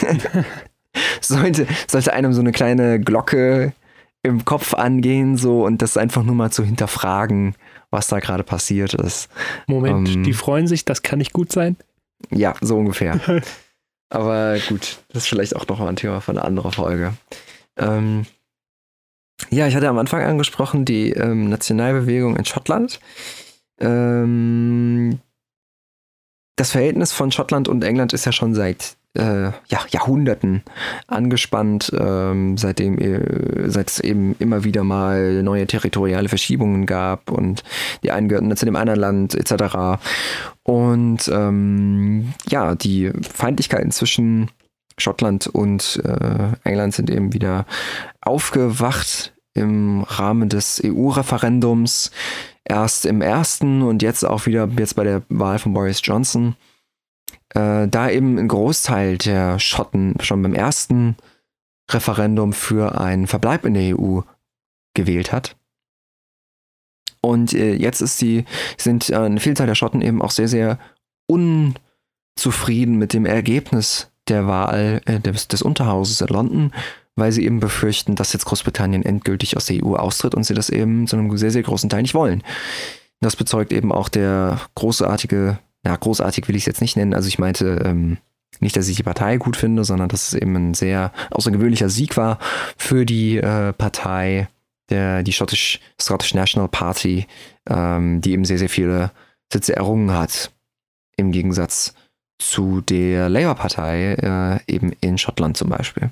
sollte, 1.22 1.68
sollte 1.88 2.14
einem 2.14 2.34
so 2.34 2.42
eine 2.42 2.52
kleine 2.52 3.00
Glocke 3.00 3.74
im 4.24 4.44
Kopf 4.44 4.74
angehen, 4.74 5.38
so 5.38 5.66
und 5.66 5.82
das 5.82 5.98
einfach 5.98 6.24
nur 6.24 6.36
mal 6.36 6.52
zu 6.52 6.64
hinterfragen, 6.64 7.56
was 7.92 8.08
da 8.08 8.20
gerade 8.20 8.44
passiert 8.44 8.94
ist. 8.94 9.30
Moment, 9.68 10.10
ähm, 10.10 10.24
die 10.24 10.34
freuen 10.34 10.68
sich, 10.68 10.84
das 10.86 11.04
kann 11.04 11.20
nicht 11.20 11.34
gut 11.34 11.52
sein? 11.52 11.78
Ja, 12.32 12.56
so 12.62 12.78
ungefähr. 12.78 13.20
Aber 14.10 14.58
gut, 14.68 15.00
das 15.10 15.24
ist 15.24 15.30
vielleicht 15.30 15.56
auch 15.56 15.68
noch 15.68 15.80
mal 15.80 15.90
ein 15.90 15.96
Thema 15.96 16.22
von 16.22 16.38
einer 16.38 16.46
anderen 16.46 16.72
Folge. 16.72 17.14
Ähm, 17.78 18.26
ja, 19.50 19.68
ich 19.68 19.76
hatte 19.76 19.90
am 19.90 19.98
Anfang 19.98 20.24
angesprochen, 20.24 20.86
die 20.86 21.12
ähm, 21.12 21.50
Nationalbewegung 21.50 22.36
in 22.36 22.46
Schottland. 22.46 23.00
Ähm, 23.80 25.20
das 26.56 26.72
Verhältnis 26.72 27.12
von 27.12 27.32
Schottland 27.32 27.68
und 27.68 27.84
England 27.84 28.14
ist 28.14 28.26
ja 28.26 28.32
schon 28.32 28.54
seit 28.54 28.96
äh, 29.16 29.52
ja, 29.68 29.80
Jahrhunderten 29.90 30.64
angespannt, 31.08 31.92
ähm, 31.98 32.58
seitdem 32.58 32.98
äh, 33.00 33.70
seit 33.70 33.90
es 33.90 34.00
eben 34.00 34.36
immer 34.40 34.64
wieder 34.64 34.84
mal 34.84 35.44
neue 35.44 35.68
territoriale 35.68 36.30
Verschiebungen 36.30 36.86
gab 36.86 37.32
und 37.32 37.64
die 38.04 38.12
einen 38.12 38.30
gehörten 38.30 38.56
zu 38.56 38.66
dem 38.66 38.76
anderen 38.76 39.00
Land 39.00 39.36
etc. 39.36 40.00
Und 40.64 41.30
ähm, 41.32 42.34
ja, 42.50 42.76
die 42.76 43.12
Feindlichkeiten 43.22 43.92
zwischen 43.92 44.52
Schottland 44.98 45.48
und 45.48 46.02
äh, 46.06 46.54
England 46.64 46.94
sind 46.94 47.10
eben 47.10 47.34
wieder 47.34 47.66
aufgewacht 48.22 49.34
im 49.54 50.04
Rahmen 50.04 50.50
des 50.50 50.82
EU-Referendums. 50.84 52.12
Erst 52.64 53.06
im 53.06 53.22
ersten 53.22 53.82
und 53.82 54.02
jetzt 54.02 54.24
auch 54.24 54.46
wieder 54.46 54.68
jetzt 54.78 54.96
bei 54.96 55.04
der 55.04 55.22
Wahl 55.30 55.60
von 55.60 55.74
Boris 55.74 56.02
Johnson. 56.04 56.56
Äh, 57.56 57.88
da 57.88 58.10
eben 58.10 58.38
ein 58.38 58.48
Großteil 58.48 59.18
der 59.18 59.60
Schotten 59.60 60.16
schon 60.20 60.42
beim 60.42 60.54
ersten 60.54 61.16
Referendum 61.90 62.54
für 62.54 63.00
einen 63.00 63.28
Verbleib 63.28 63.66
in 63.66 63.74
der 63.74 63.98
EU 63.98 64.22
gewählt 64.94 65.32
hat. 65.32 65.56
Und 67.22 67.54
äh, 67.54 67.74
jetzt 67.74 68.02
ist 68.02 68.22
die, 68.22 68.46
sind 68.78 69.10
äh, 69.10 69.16
eine 69.16 69.40
Vielzahl 69.40 69.68
der 69.68 69.76
Schotten 69.76 70.02
eben 70.02 70.22
auch 70.22 70.32
sehr, 70.32 70.48
sehr 70.48 70.78
unzufrieden 71.28 72.98
mit 72.98 73.14
dem 73.14 73.26
Ergebnis 73.26 74.12
der 74.28 74.48
Wahl 74.48 75.02
äh, 75.06 75.20
des, 75.20 75.48
des 75.48 75.62
Unterhauses 75.62 76.22
in 76.22 76.28
London, 76.28 76.72
weil 77.16 77.32
sie 77.32 77.46
eben 77.46 77.60
befürchten, 77.60 78.16
dass 78.16 78.34
jetzt 78.34 78.46
Großbritannien 78.46 79.04
endgültig 79.04 79.58
aus 79.58 79.66
der 79.66 79.84
EU 79.84 79.96
austritt 79.96 80.36
und 80.36 80.44
sie 80.44 80.54
das 80.54 80.70
eben 80.70 81.08
zu 81.08 81.16
einem 81.16 81.36
sehr, 81.38 81.52
sehr 81.52 81.64
großen 81.64 81.90
Teil 81.90 82.02
nicht 82.02 82.14
wollen. 82.14 82.44
Das 83.22 83.36
bezeugt 83.36 83.72
eben 83.72 83.92
auch 83.92 84.10
der 84.10 84.60
großartige, 84.76 85.58
ja, 85.86 85.96
großartig 85.96 86.48
will 86.48 86.56
ich 86.56 86.64
es 86.64 86.68
jetzt 86.68 86.82
nicht 86.82 86.98
nennen, 86.98 87.14
also 87.14 87.28
ich 87.28 87.40
meinte, 87.40 87.82
ähm, 87.86 88.18
nicht, 88.60 88.76
dass 88.76 88.88
ich 88.88 88.96
die 88.96 89.04
Partei 89.04 89.38
gut 89.38 89.58
finde, 89.58 89.84
sondern 89.84 90.10
dass 90.10 90.30
es 90.30 90.34
eben 90.34 90.56
ein 90.56 90.74
sehr 90.74 91.12
außergewöhnlicher 91.32 91.90
Sieg 91.90 92.18
war 92.18 92.40
für 92.78 93.06
die 93.06 93.38
äh, 93.38 93.74
Partei, 93.74 94.48
der, 94.90 95.24
die 95.24 95.32
Scottish, 95.32 95.80
Scottish 96.00 96.34
National 96.34 96.70
Party, 96.70 97.28
ähm, 97.68 98.22
die 98.22 98.32
eben 98.32 98.46
sehr, 98.46 98.58
sehr 98.58 98.70
viele 98.70 99.12
Sitze 99.52 99.76
errungen 99.76 100.12
hat. 100.12 100.52
Im 101.18 101.32
Gegensatz 101.32 101.94
zu 102.40 102.82
der 102.82 103.30
Labour-Partei, 103.30 104.62
äh, 104.68 104.74
eben 104.74 104.92
in 105.02 105.18
Schottland 105.18 105.58
zum 105.58 105.70
Beispiel. 105.70 106.12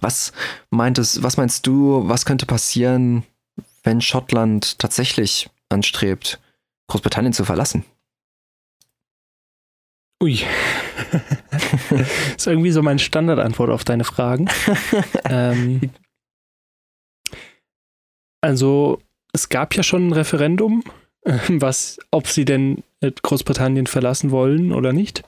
Was 0.00 0.32
meintest, 0.70 1.22
was 1.22 1.36
meinst 1.36 1.66
du, 1.66 2.08
was 2.08 2.24
könnte 2.24 2.46
passieren, 2.46 3.24
wenn 3.84 4.00
Schottland 4.00 4.78
tatsächlich 4.78 5.48
anstrebt, 5.68 6.40
Großbritannien 6.88 7.32
zu 7.32 7.44
verlassen? 7.44 7.84
Ui. 10.22 10.40
ist 12.36 12.46
irgendwie 12.46 12.70
so 12.70 12.82
meine 12.82 13.00
Standardantwort 13.00 13.70
auf 13.70 13.84
deine 13.84 14.04
Fragen. 14.04 14.48
ähm, 15.24 15.90
also, 18.40 19.00
es 19.32 19.48
gab 19.48 19.74
ja 19.74 19.82
schon 19.82 20.08
ein 20.08 20.12
Referendum, 20.12 20.84
was, 21.48 21.98
ob 22.10 22.28
sie 22.28 22.44
denn 22.44 22.82
Großbritannien 23.00 23.86
verlassen 23.86 24.30
wollen 24.30 24.72
oder 24.72 24.92
nicht. 24.92 25.22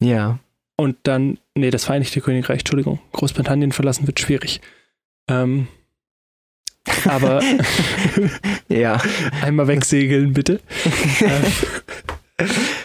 Ja. 0.00 0.38
Und 0.76 0.98
dann, 1.04 1.38
nee, 1.54 1.70
das 1.70 1.86
Vereinigte 1.86 2.20
Königreich, 2.20 2.60
Entschuldigung, 2.60 3.00
Großbritannien 3.12 3.72
verlassen 3.72 4.06
wird 4.06 4.20
schwierig. 4.20 4.60
Ähm, 5.28 5.68
aber 7.04 7.42
ja. 8.68 9.00
einmal 9.42 9.68
wegsegeln, 9.68 10.32
bitte. 10.32 10.60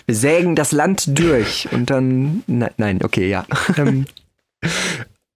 Wir 0.06 0.16
sägen 0.16 0.56
das 0.56 0.72
Land 0.72 1.18
durch 1.20 1.68
und 1.72 1.90
dann. 1.90 2.44
Nein, 2.48 2.72
nein 2.78 3.00
okay, 3.04 3.30
ja. 3.30 3.46
Ähm, 3.78 4.06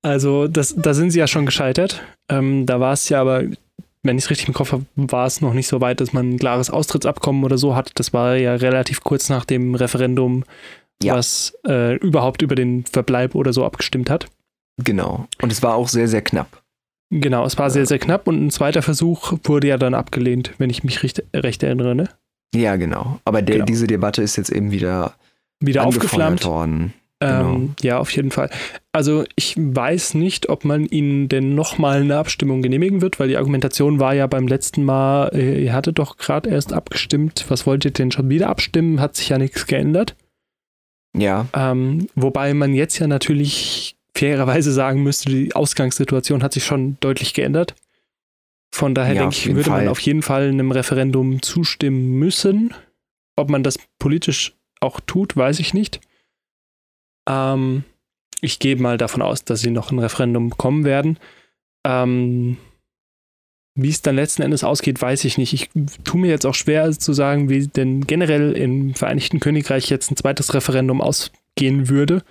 also, 0.01 0.47
das, 0.47 0.75
da 0.77 0.93
sind 0.93 1.11
sie 1.11 1.19
ja 1.19 1.27
schon 1.27 1.45
gescheitert. 1.45 2.03
Ähm, 2.29 2.65
da 2.65 2.79
war 2.79 2.93
es 2.93 3.09
ja 3.09 3.19
aber, 3.21 3.43
wenn 4.03 4.17
ich 4.17 4.25
es 4.25 4.29
richtig 4.29 4.47
im 4.47 4.53
Kopf 4.53 4.71
habe, 4.71 4.85
war 4.95 5.25
es 5.25 5.41
noch 5.41 5.53
nicht 5.53 5.67
so 5.67 5.81
weit, 5.81 5.99
dass 5.99 6.13
man 6.13 6.29
ein 6.29 6.39
klares 6.39 6.69
Austrittsabkommen 6.69 7.43
oder 7.43 7.57
so 7.57 7.75
hat. 7.75 7.91
Das 7.95 8.13
war 8.13 8.35
ja 8.35 8.55
relativ 8.55 9.01
kurz 9.01 9.29
nach 9.29 9.45
dem 9.45 9.73
Referendum 9.73 10.43
ja. 11.03 11.15
was 11.15 11.57
äh, 11.67 11.95
überhaupt 11.97 12.41
über 12.41 12.55
den 12.55 12.85
Verbleib 12.85 13.35
oder 13.35 13.53
so 13.53 13.65
abgestimmt 13.65 14.09
hat. 14.09 14.27
Genau. 14.77 15.27
Und 15.41 15.51
es 15.51 15.63
war 15.63 15.75
auch 15.75 15.87
sehr, 15.87 16.07
sehr 16.07 16.21
knapp. 16.21 16.61
Genau, 17.11 17.45
es 17.45 17.57
war 17.57 17.69
sehr, 17.69 17.85
sehr 17.85 17.99
knapp 17.99 18.27
und 18.27 18.43
ein 18.43 18.49
zweiter 18.49 18.81
Versuch 18.81 19.33
wurde 19.43 19.67
ja 19.67 19.77
dann 19.77 19.93
abgelehnt, 19.93 20.53
wenn 20.57 20.69
ich 20.69 20.83
mich 20.83 21.03
recht, 21.03 21.23
recht 21.35 21.61
erinnere. 21.63 21.95
Ne? 21.95 22.09
Ja, 22.53 22.75
genau. 22.75 23.19
Aber 23.25 23.41
der, 23.41 23.57
genau. 23.57 23.65
diese 23.65 23.87
Debatte 23.87 24.23
ist 24.23 24.35
jetzt 24.37 24.49
eben 24.49 24.71
wieder, 24.71 25.13
wieder 25.59 25.85
aufgeflammt 25.85 26.45
worden. 26.45 26.93
Genau. 27.19 27.55
Ähm, 27.55 27.75
ja, 27.81 27.97
auf 27.99 28.11
jeden 28.11 28.31
Fall. 28.31 28.49
Also 28.91 29.23
ich 29.35 29.55
weiß 29.57 30.15
nicht, 30.15 30.49
ob 30.49 30.65
man 30.65 30.85
ihnen 30.85 31.29
denn 31.29 31.55
nochmal 31.55 32.01
eine 32.01 32.17
Abstimmung 32.17 32.61
genehmigen 32.61 33.01
wird, 33.01 33.19
weil 33.19 33.29
die 33.29 33.37
Argumentation 33.37 33.99
war 33.99 34.13
ja 34.13 34.27
beim 34.27 34.47
letzten 34.47 34.83
Mal, 34.83 35.29
äh, 35.33 35.63
ihr 35.63 35.73
hattet 35.73 35.97
doch 35.97 36.17
gerade 36.17 36.49
erst 36.49 36.73
abgestimmt, 36.73 37.45
was 37.47 37.65
wollt 37.65 37.85
ihr 37.85 37.91
denn 37.91 38.11
schon 38.11 38.29
wieder 38.29 38.49
abstimmen? 38.49 38.99
Hat 38.99 39.15
sich 39.15 39.29
ja 39.29 39.37
nichts 39.37 39.65
geändert. 39.65 40.15
Ja. 41.17 41.47
Ähm, 41.53 42.07
wobei 42.15 42.53
man 42.53 42.73
jetzt 42.73 42.99
ja 42.99 43.07
natürlich 43.07 43.95
fairerweise 44.15 44.71
sagen 44.71 45.03
müsste, 45.03 45.29
die 45.29 45.55
Ausgangssituation 45.55 46.41
hat 46.41 46.53
sich 46.53 46.65
schon 46.65 46.97
deutlich 46.99 47.33
geändert. 47.33 47.75
Von 48.73 48.95
daher 48.95 49.15
ja, 49.15 49.21
denke 49.21 49.35
ich, 49.35 49.47
würde 49.47 49.69
Fall. 49.69 49.81
man 49.81 49.89
auf 49.89 49.99
jeden 49.99 50.21
Fall 50.21 50.49
einem 50.49 50.71
Referendum 50.71 51.41
zustimmen 51.41 52.17
müssen. 52.19 52.73
Ob 53.35 53.49
man 53.49 53.63
das 53.63 53.77
politisch 53.99 54.53
auch 54.79 54.99
tut, 54.99 55.35
weiß 55.35 55.59
ich 55.59 55.73
nicht. 55.73 56.01
Ähm, 57.27 57.83
ich 58.41 58.59
gehe 58.59 58.75
mal 58.75 58.97
davon 58.97 59.21
aus, 59.21 59.43
dass 59.43 59.61
sie 59.61 59.71
noch 59.71 59.91
ein 59.91 59.99
Referendum 59.99 60.49
bekommen 60.49 60.85
werden. 60.85 61.17
Ähm, 61.85 62.57
wie 63.75 63.89
es 63.89 64.01
dann 64.01 64.15
letzten 64.15 64.41
Endes 64.41 64.63
ausgeht, 64.63 65.01
weiß 65.01 65.25
ich 65.25 65.37
nicht. 65.37 65.53
Ich 65.53 65.69
tue 66.03 66.21
mir 66.21 66.29
jetzt 66.29 66.45
auch 66.45 66.55
schwer 66.55 66.89
zu 66.91 67.11
sagen, 67.11 67.49
wie 67.49 67.67
denn 67.67 68.07
generell 68.07 68.53
im 68.53 68.93
Vereinigten 68.93 69.41
Königreich 69.41 69.89
jetzt 69.89 70.11
ein 70.11 70.15
zweites 70.15 70.53
Referendum 70.53 71.01
ausgehen 71.01 71.89
würde, 71.89 72.23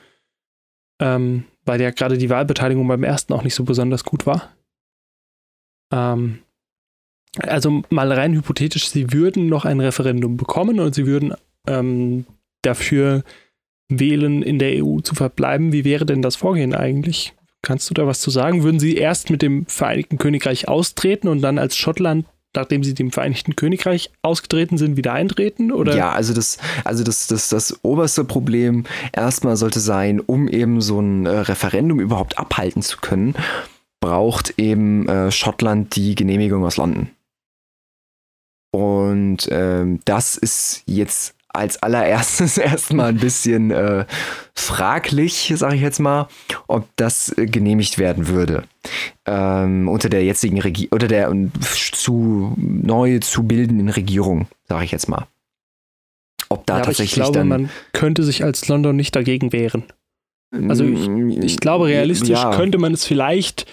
ähm, 1.01 1.44
weil 1.64 1.81
ja 1.81 1.90
gerade 1.90 2.18
die 2.18 2.31
Wahlbeteiligung 2.31 2.87
beim 2.87 3.05
ersten 3.05 3.33
auch 3.33 3.42
nicht 3.42 3.55
so 3.55 3.64
besonders 3.64 4.05
gut 4.05 4.27
war. 4.27 4.53
Ähm, 5.92 6.40
also 7.38 7.83
mal 7.90 8.12
rein 8.12 8.35
hypothetisch, 8.35 8.88
sie 8.88 9.12
würden 9.12 9.48
noch 9.48 9.64
ein 9.64 9.81
Referendum 9.81 10.37
bekommen 10.37 10.81
und 10.81 10.94
sie 10.94 11.07
würden 11.07 11.35
ähm, 11.66 12.27
dafür 12.62 13.24
wählen, 13.88 14.42
in 14.42 14.59
der 14.59 14.85
EU 14.85 15.00
zu 15.00 15.14
verbleiben. 15.14 15.72
Wie 15.72 15.85
wäre 15.85 16.07
denn 16.07 16.22
das 16.22 16.37
Vorgehen 16.37 16.74
eigentlich? 16.74 17.35
Kannst 17.62 17.88
du 17.90 17.94
da 17.94 18.07
was 18.07 18.20
zu 18.20 18.31
sagen? 18.31 18.62
Würden 18.62 18.81
sie 18.81 18.96
erst 18.96 19.31
mit 19.31 19.42
dem 19.42 19.66
Vereinigten 19.66 20.18
Königreich 20.18 20.68
austreten 20.68 21.29
und 21.29 21.40
dann 21.40 21.59
als 21.59 21.77
Schottland 21.77 22.27
nachdem 22.57 22.85
sie 22.85 22.95
dem 22.95 23.11
Vereinigten 23.11 23.57
Königreich 23.57 24.11
ausgetreten 24.23 24.79
sind, 24.79 24.97
wieder 24.97 25.12
eintreten? 25.12 25.73
Oder? 25.73 25.97
Ja, 25.97 26.12
also 26.12 26.35
das, 26.35 26.59
also 26.85 27.05
das, 27.05 27.27
das, 27.27 27.49
das 27.49 27.79
oberste 27.83 28.25
Problem 28.25 28.85
erstmal 29.12 29.57
sollte 29.57 29.81
sein, 29.81 30.21
um 30.21 30.49
eben 30.49 30.81
so 30.81 31.01
ein 31.01 31.27
äh, 31.27 31.31
Referendum 31.31 32.01
überhaupt 32.01 32.38
abhalten 32.38 32.83
zu 32.83 32.99
können, 32.99 33.35
braucht 34.01 34.59
eben 34.59 35.09
äh, 35.09 35.31
Schottland 35.31 35.97
die 35.97 36.14
Genehmigung 36.14 36.64
aus 36.64 36.77
London. 36.77 37.11
Und 38.71 39.49
ähm, 39.51 40.01
das 40.05 40.37
ist 40.37 40.83
jetzt 40.87 41.35
als 41.55 41.83
allererstes 41.83 42.59
erstmal 42.59 43.11
ein 43.11 43.19
bisschen 43.19 43.71
äh, 43.71 44.05
fraglich, 44.55 45.53
sage 45.57 45.77
ich 45.77 45.83
jetzt 45.83 46.01
mal, 46.01 46.29
ob 46.67 46.88
das 46.97 47.37
äh, 47.38 47.47
genehmigt 47.47 47.99
werden 47.99 48.29
würde. 48.29 48.64
Ähm, 49.27 49.88
unter 49.88 50.09
der 50.09 50.25
jetzigen 50.25 50.61
Regierung, 50.61 50.93
unter 50.93 51.09
der 51.09 51.33
zu 51.93 52.55
neu 52.57 53.19
zu 53.21 53.45
bildenden 53.45 53.88
Regierung, 53.88 54.47
sage 54.69 54.85
ich 54.85 54.93
jetzt 54.93 55.09
mal. 55.09 55.27
Ob 56.49 56.67
da 56.67 56.79
ja, 56.79 56.85
tatsächlich 56.85 57.12
ich 57.12 57.14
glaube, 57.14 57.38
dann, 57.38 57.49
man 57.49 57.71
könnte 57.93 58.23
sich 58.23 58.45
als 58.45 58.69
London 58.69 58.97
nicht 58.97 59.17
dagegen 59.17 59.53
wehren. 59.53 59.85
Also 60.69 60.85
ich, 60.85 61.09
mm, 61.09 61.43
ich 61.43 61.59
glaube, 61.59 61.87
realistisch 61.87 62.31
ja. 62.31 62.55
könnte 62.55 62.79
man 62.79 62.93
es 62.93 63.05
vielleicht 63.05 63.67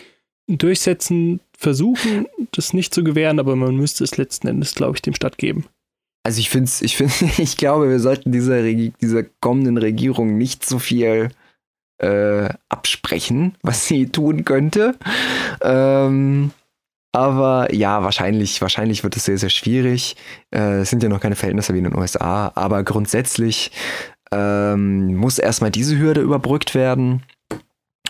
durchsetzen, 0.47 1.39
versuchen, 1.57 2.27
das 2.51 2.73
nicht 2.73 2.93
zu 2.93 3.03
gewähren, 3.03 3.39
aber 3.39 3.55
man 3.55 3.75
müsste 3.75 4.03
es 4.03 4.17
letzten 4.17 4.47
Endes, 4.47 4.73
glaube 4.73 4.95
ich, 4.95 5.01
dem 5.01 5.13
Stadt 5.13 5.37
geben. 5.37 5.65
Also 6.23 6.39
ich 6.39 6.49
finde 6.49 6.71
ich 6.81 6.97
finde, 6.97 7.13
ich 7.37 7.57
glaube, 7.57 7.89
wir 7.89 7.99
sollten 7.99 8.31
dieser, 8.31 8.61
dieser 8.63 9.23
kommenden 9.41 9.77
Regierung 9.77 10.37
nicht 10.37 10.65
so 10.65 10.79
viel 10.79 11.29
äh, 11.99 12.49
absprechen, 12.69 13.55
was 13.61 13.87
sie 13.87 14.07
tun 14.07 14.45
könnte. 14.45 14.95
Ähm, 15.61 16.51
aber 17.13 17.73
ja, 17.73 18.03
wahrscheinlich, 18.03 18.61
wahrscheinlich 18.61 19.03
wird 19.03 19.17
es 19.17 19.25
sehr, 19.25 19.37
sehr 19.37 19.49
schwierig. 19.49 20.15
Äh, 20.51 20.79
es 20.79 20.89
sind 20.89 21.03
ja 21.03 21.09
noch 21.09 21.19
keine 21.19 21.35
Verhältnisse 21.35 21.73
wie 21.73 21.79
in 21.79 21.83
den 21.83 21.97
USA, 21.97 22.51
aber 22.55 22.83
grundsätzlich 22.83 23.71
ähm, 24.31 25.15
muss 25.15 25.37
erstmal 25.37 25.71
diese 25.71 25.97
Hürde 25.97 26.21
überbrückt 26.21 26.73
werden. 26.73 27.23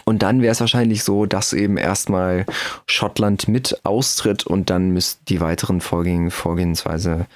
Und 0.05 0.23
dann 0.23 0.41
wäre 0.41 0.51
es 0.51 0.59
wahrscheinlich 0.59 1.03
so, 1.03 1.25
dass 1.25 1.53
eben 1.53 1.77
erstmal 1.77 2.45
Schottland 2.87 3.47
mit 3.47 3.79
austritt 3.83 4.45
und 4.45 4.69
dann 4.69 4.91
müssten 4.91 5.25
die 5.25 5.41
weiteren 5.41 5.81
Vorgehen, 5.81 6.31
Vorgehensweise 6.31 7.27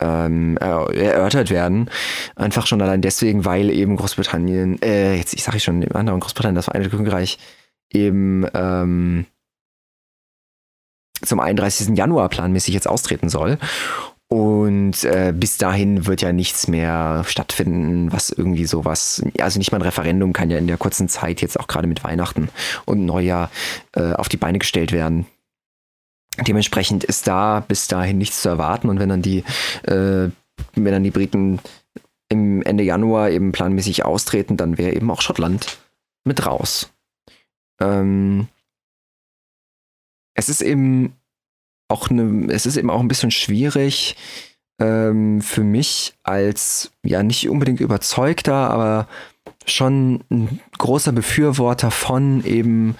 ähm, 0.00 0.56
erörtert 0.58 1.50
werden. 1.50 1.90
Einfach 2.36 2.66
schon 2.66 2.82
allein 2.82 3.02
deswegen, 3.02 3.44
weil 3.44 3.70
eben 3.70 3.96
Großbritannien, 3.96 4.80
äh, 4.82 5.16
jetzt 5.16 5.34
ich 5.34 5.42
sage 5.42 5.56
ich 5.56 5.64
schon, 5.64 5.82
im 5.82 5.96
anderen 5.96 6.20
Großbritannien, 6.20 6.56
das 6.56 6.66
Vereinigte 6.66 6.96
Königreich 6.96 7.38
eben 7.90 8.46
ähm, 8.54 9.26
zum 11.22 11.40
31. 11.40 11.96
Januar 11.96 12.28
planmäßig 12.28 12.74
jetzt 12.74 12.88
austreten 12.88 13.28
soll. 13.28 13.58
Und 14.30 15.04
äh, 15.04 15.32
bis 15.34 15.56
dahin 15.56 16.04
wird 16.04 16.20
ja 16.20 16.32
nichts 16.32 16.68
mehr 16.68 17.24
stattfinden, 17.26 18.12
was 18.12 18.28
irgendwie 18.28 18.66
sowas, 18.66 19.22
also 19.40 19.58
nicht 19.58 19.72
mal 19.72 19.78
ein 19.78 19.82
Referendum 19.82 20.34
kann 20.34 20.50
ja 20.50 20.58
in 20.58 20.66
der 20.66 20.76
kurzen 20.76 21.08
Zeit 21.08 21.40
jetzt 21.40 21.58
auch 21.58 21.66
gerade 21.66 21.86
mit 21.86 22.04
Weihnachten 22.04 22.50
und 22.84 23.06
Neujahr 23.06 23.50
äh, 23.96 24.12
auf 24.12 24.28
die 24.28 24.36
Beine 24.36 24.58
gestellt 24.58 24.92
werden. 24.92 25.26
Dementsprechend 26.46 27.04
ist 27.04 27.26
da 27.26 27.60
bis 27.60 27.88
dahin 27.88 28.18
nichts 28.18 28.42
zu 28.42 28.48
erwarten 28.48 28.88
und 28.88 28.98
wenn 28.98 29.08
dann 29.08 29.22
die, 29.22 29.44
äh, 29.82 30.30
wenn 30.74 30.92
dann 30.92 31.02
die 31.02 31.10
Briten 31.10 31.60
im 32.28 32.62
Ende 32.62 32.84
Januar 32.84 33.30
eben 33.30 33.52
planmäßig 33.52 34.04
austreten, 34.04 34.56
dann 34.56 34.78
wäre 34.78 34.94
eben 34.94 35.10
auch 35.10 35.22
Schottland 35.22 35.78
mit 36.24 36.44
raus. 36.46 36.90
Ähm, 37.80 38.48
es 40.34 40.48
ist 40.48 40.62
eben 40.62 41.14
auch 41.88 42.10
eine, 42.10 42.52
es 42.52 42.66
ist 42.66 42.76
eben 42.76 42.90
auch 42.90 43.00
ein 43.00 43.08
bisschen 43.08 43.30
schwierig 43.30 44.14
ähm, 44.80 45.40
für 45.40 45.64
mich 45.64 46.14
als 46.22 46.92
ja 47.02 47.22
nicht 47.22 47.48
unbedingt 47.48 47.80
überzeugter, 47.80 48.70
aber 48.70 49.08
schon 49.66 50.24
ein 50.30 50.60
großer 50.76 51.12
Befürworter 51.12 51.90
von 51.90 52.44
eben 52.44 52.96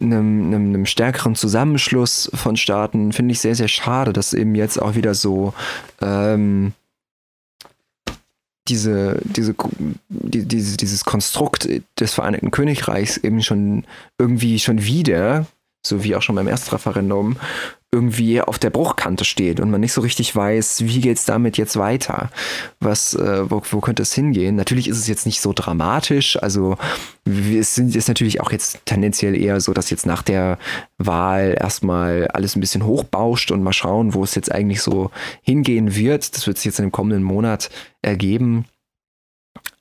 einem, 0.00 0.46
einem, 0.46 0.68
einem 0.68 0.86
stärkeren 0.86 1.34
Zusammenschluss 1.34 2.30
von 2.34 2.56
Staaten, 2.56 3.12
finde 3.12 3.32
ich 3.32 3.40
sehr, 3.40 3.54
sehr 3.54 3.68
schade, 3.68 4.12
dass 4.12 4.34
eben 4.34 4.54
jetzt 4.54 4.80
auch 4.80 4.94
wieder 4.94 5.14
so 5.14 5.54
ähm, 6.00 6.72
diese, 8.68 9.20
diese, 9.24 9.54
die, 10.08 10.46
diese, 10.46 10.76
dieses 10.76 11.04
Konstrukt 11.04 11.68
des 11.98 12.14
Vereinigten 12.14 12.50
Königreichs 12.50 13.16
eben 13.16 13.42
schon 13.42 13.84
irgendwie 14.18 14.58
schon 14.58 14.84
wieder, 14.84 15.46
so 15.84 16.04
wie 16.04 16.14
auch 16.14 16.22
schon 16.22 16.36
beim 16.36 16.48
Erstreferendum, 16.48 17.36
irgendwie 17.94 18.40
auf 18.40 18.58
der 18.58 18.70
Bruchkante 18.70 19.26
steht 19.26 19.60
und 19.60 19.70
man 19.70 19.82
nicht 19.82 19.92
so 19.92 20.00
richtig 20.00 20.34
weiß, 20.34 20.84
wie 20.84 21.00
geht 21.00 21.18
es 21.18 21.26
damit 21.26 21.58
jetzt 21.58 21.76
weiter? 21.76 22.30
Was, 22.80 23.14
äh, 23.14 23.50
wo, 23.50 23.62
wo 23.70 23.80
könnte 23.80 24.02
es 24.02 24.14
hingehen? 24.14 24.56
Natürlich 24.56 24.88
ist 24.88 24.96
es 24.96 25.08
jetzt 25.08 25.26
nicht 25.26 25.42
so 25.42 25.52
dramatisch. 25.52 26.42
Also 26.42 26.78
es 27.26 27.76
ist 27.76 28.08
natürlich 28.08 28.40
auch 28.40 28.50
jetzt 28.50 28.80
tendenziell 28.86 29.36
eher 29.36 29.60
so, 29.60 29.74
dass 29.74 29.90
jetzt 29.90 30.06
nach 30.06 30.22
der 30.22 30.58
Wahl 30.96 31.54
erstmal 31.60 32.28
alles 32.28 32.56
ein 32.56 32.60
bisschen 32.60 32.86
hochbauscht 32.86 33.50
und 33.50 33.62
mal 33.62 33.74
schauen, 33.74 34.14
wo 34.14 34.24
es 34.24 34.34
jetzt 34.34 34.50
eigentlich 34.50 34.80
so 34.80 35.10
hingehen 35.42 35.94
wird. 35.94 36.34
Das 36.34 36.46
wird 36.46 36.56
sich 36.56 36.64
jetzt 36.64 36.78
in 36.78 36.86
dem 36.86 36.92
kommenden 36.92 37.22
Monat 37.22 37.68
ergeben. 38.00 38.64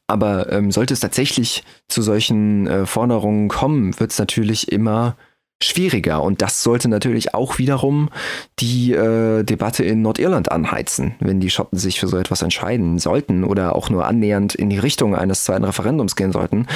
Aber 0.08 0.52
ähm, 0.52 0.72
sollte 0.72 0.94
es 0.94 1.00
tatsächlich 1.00 1.64
zu 1.88 2.02
solchen 2.02 2.68
äh, 2.68 2.86
Forderungen 2.86 3.48
kommen, 3.48 3.98
wird 4.02 4.12
es 4.12 4.20
natürlich 4.20 4.70
immer 4.70 5.16
schwieriger. 5.64 6.22
Und 6.22 6.42
das 6.42 6.64
sollte 6.64 6.88
natürlich 6.90 7.34
auch 7.34 7.58
wiederum 7.58 8.10
die 8.60 8.94
äh, 8.94 9.44
Debatte 9.44 9.84
in 9.84 10.02
Nordirland 10.02 10.52
anheizen, 10.52 11.16
wenn 11.20 11.40
die 11.40 11.50
Schotten 11.50 11.78
sich 11.78 12.00
für 12.00 12.08
so 12.08 12.18
etwas 12.18 12.42
entscheiden 12.42 13.00
sollten 13.00 13.44
oder 13.44 13.76
auch 13.76 13.90
nur 13.90 14.06
annähernd 14.06 14.56
in 14.56 14.70
die 14.70 14.80
Richtung 14.80 15.16
eines 15.16 15.44
zweiten 15.44 15.64
Referendums 15.64 16.16
gehen 16.16 16.32
sollten, 16.32 16.68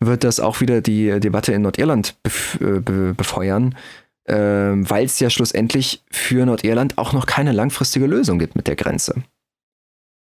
wird 0.00 0.24
das 0.24 0.40
auch 0.40 0.60
wieder 0.60 0.80
die 0.80 1.20
Debatte 1.20 1.52
in 1.52 1.62
Nordirland 1.62 2.16
bef 2.22 2.58
äh, 2.60 2.80
be 2.80 3.14
befeuern, 3.14 3.74
äh, 4.24 4.34
weil 4.34 5.04
es 5.04 5.20
ja 5.20 5.30
schlussendlich 5.30 6.02
für 6.10 6.44
Nordirland 6.46 6.98
auch 6.98 7.12
noch 7.12 7.26
keine 7.26 7.52
langfristige 7.52 8.06
Lösung 8.06 8.38
gibt 8.38 8.56
mit 8.56 8.66
der 8.68 8.76
Grenze 8.76 9.22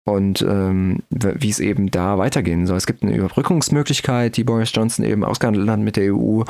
und 0.05 0.43
ähm, 0.43 0.99
wie 1.09 1.49
es 1.49 1.59
eben 1.59 1.89
da 1.91 2.17
weitergehen 2.17 2.67
soll. 2.67 2.77
Es 2.77 2.85
gibt 2.85 3.03
eine 3.03 3.15
Überbrückungsmöglichkeit, 3.15 4.37
die 4.37 4.43
Boris 4.43 4.71
Johnson 4.73 5.03
eben 5.03 5.23
ausgehandelt 5.23 5.67
hat 5.67 5.79
mit 5.79 5.97
der 5.97 6.15
EU, 6.15 6.43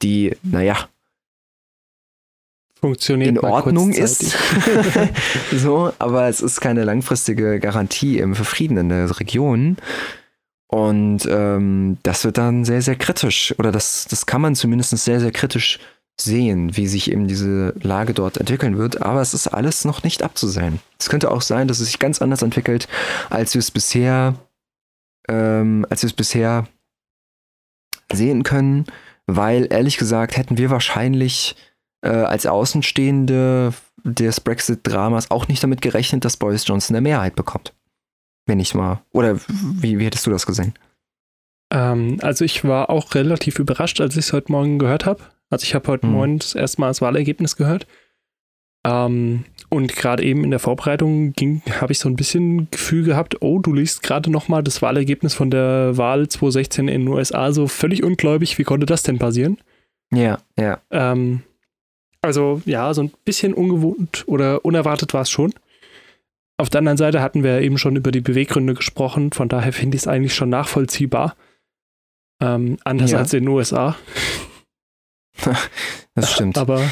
die, 0.00 0.36
naja, 0.42 0.88
funktioniert 2.80 3.30
in 3.30 3.38
Ordnung 3.38 3.92
ist. 3.92 4.36
so, 5.52 5.92
aber 5.98 6.28
es 6.28 6.40
ist 6.40 6.60
keine 6.60 6.84
langfristige 6.84 7.60
Garantie 7.60 8.24
für 8.32 8.44
Frieden 8.44 8.76
in 8.78 8.88
der 8.88 9.20
Region. 9.20 9.76
Und 10.66 11.26
ähm, 11.28 11.98
das 12.04 12.24
wird 12.24 12.38
dann 12.38 12.64
sehr, 12.64 12.80
sehr 12.80 12.96
kritisch. 12.96 13.54
Oder 13.58 13.72
das, 13.72 14.06
das 14.08 14.26
kann 14.26 14.40
man 14.40 14.54
zumindest 14.54 14.96
sehr, 14.98 15.20
sehr 15.20 15.32
kritisch 15.32 15.80
sehen, 16.20 16.76
wie 16.76 16.86
sich 16.86 17.10
eben 17.10 17.26
diese 17.26 17.74
Lage 17.80 18.14
dort 18.14 18.36
entwickeln 18.36 18.78
wird. 18.78 19.02
Aber 19.02 19.20
es 19.20 19.34
ist 19.34 19.48
alles 19.48 19.84
noch 19.84 20.04
nicht 20.04 20.22
abzusehen. 20.22 20.80
Es 20.98 21.08
könnte 21.08 21.30
auch 21.30 21.42
sein, 21.42 21.66
dass 21.66 21.80
es 21.80 21.86
sich 21.86 21.98
ganz 21.98 22.22
anders 22.22 22.42
entwickelt, 22.42 22.86
als 23.30 23.54
wir 23.54 23.58
es 23.58 23.70
bisher, 23.70 24.36
ähm, 25.28 25.86
als 25.90 26.02
wir 26.02 26.08
es 26.08 26.14
bisher 26.14 26.68
sehen 28.12 28.44
können. 28.44 28.86
Weil 29.26 29.66
ehrlich 29.70 29.96
gesagt 29.96 30.36
hätten 30.36 30.56
wir 30.56 30.70
wahrscheinlich 30.70 31.56
äh, 32.02 32.08
als 32.08 32.46
Außenstehende 32.46 33.72
des 34.04 34.40
Brexit-Dramas 34.40 35.30
auch 35.30 35.48
nicht 35.48 35.62
damit 35.62 35.82
gerechnet, 35.82 36.24
dass 36.24 36.36
Boris 36.36 36.66
Johnson 36.66 36.96
eine 36.96 37.02
Mehrheit 37.02 37.36
bekommt. 37.36 37.74
Wenn 38.46 38.60
ich 38.60 38.74
mal. 38.74 39.02
Oder 39.12 39.38
wie, 39.48 39.98
wie 39.98 40.04
hättest 40.04 40.26
du 40.26 40.30
das 40.30 40.46
gesehen? 40.46 40.74
Ähm, 41.72 42.18
also 42.22 42.44
ich 42.44 42.64
war 42.64 42.90
auch 42.90 43.14
relativ 43.14 43.58
überrascht, 43.58 44.00
als 44.00 44.16
ich 44.16 44.26
es 44.26 44.32
heute 44.32 44.52
Morgen 44.52 44.78
gehört 44.78 45.06
habe. 45.06 45.22
Also 45.50 45.64
ich 45.64 45.74
habe 45.74 45.88
heute 45.88 46.06
hm. 46.06 46.12
Morgen 46.12 46.38
das 46.38 46.54
erste 46.54 46.80
Mal 46.80 46.88
das 46.88 47.02
Wahlergebnis 47.02 47.56
gehört. 47.56 47.86
Ähm, 48.84 49.44
und 49.68 49.94
gerade 49.94 50.24
eben 50.24 50.42
in 50.42 50.50
der 50.50 50.58
Vorbereitung 50.58 51.34
habe 51.80 51.92
ich 51.92 51.98
so 51.98 52.08
ein 52.08 52.16
bisschen 52.16 52.70
Gefühl 52.70 53.04
gehabt, 53.04 53.42
oh, 53.42 53.58
du 53.58 53.74
liest 53.74 54.02
gerade 54.02 54.30
nochmal 54.30 54.62
das 54.62 54.80
Wahlergebnis 54.80 55.34
von 55.34 55.50
der 55.50 55.96
Wahl 55.96 56.28
2016 56.28 56.88
in 56.88 57.02
den 57.02 57.08
USA, 57.08 57.52
so 57.52 57.68
völlig 57.68 58.02
ungläubig, 58.02 58.58
wie 58.58 58.64
konnte 58.64 58.86
das 58.86 59.02
denn 59.02 59.18
passieren? 59.18 59.58
Ja, 60.12 60.38
ja. 60.58 60.80
Ähm, 60.90 61.42
also 62.22 62.62
ja, 62.64 62.92
so 62.94 63.02
ein 63.02 63.12
bisschen 63.24 63.54
ungewohnt 63.54 64.24
oder 64.26 64.64
unerwartet 64.64 65.14
war 65.14 65.22
es 65.22 65.30
schon. 65.30 65.52
Auf 66.58 66.68
der 66.68 66.80
anderen 66.80 66.98
Seite 66.98 67.22
hatten 67.22 67.42
wir 67.42 67.60
eben 67.62 67.78
schon 67.78 67.96
über 67.96 68.10
die 68.10 68.20
Beweggründe 68.20 68.74
gesprochen, 68.74 69.32
von 69.32 69.48
daher 69.48 69.72
finde 69.72 69.96
ich 69.96 70.02
es 70.02 70.08
eigentlich 70.08 70.34
schon 70.34 70.50
nachvollziehbar. 70.50 71.36
Ähm, 72.42 72.78
anders 72.84 73.10
ja. 73.10 73.18
als 73.18 73.32
in 73.32 73.44
den 73.44 73.48
USA. 73.48 73.96
das 76.14 76.32
stimmt. 76.32 76.58
Aber 76.58 76.82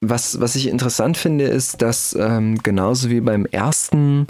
was, 0.00 0.40
was 0.40 0.56
ich 0.56 0.68
interessant 0.68 1.16
finde, 1.16 1.44
ist, 1.44 1.82
dass 1.82 2.14
ähm, 2.14 2.62
genauso 2.62 3.10
wie 3.10 3.20
beim 3.20 3.46
ersten 3.46 4.26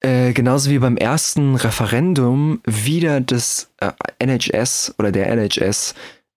äh, 0.00 0.34
genauso 0.34 0.70
wie 0.70 0.78
beim 0.78 0.98
ersten 0.98 1.54
Referendum 1.54 2.60
wieder 2.66 3.20
das 3.22 3.70
äh, 3.80 3.92
NHS 4.18 4.94
oder 4.98 5.12
der 5.12 5.28
NHS 5.28 5.94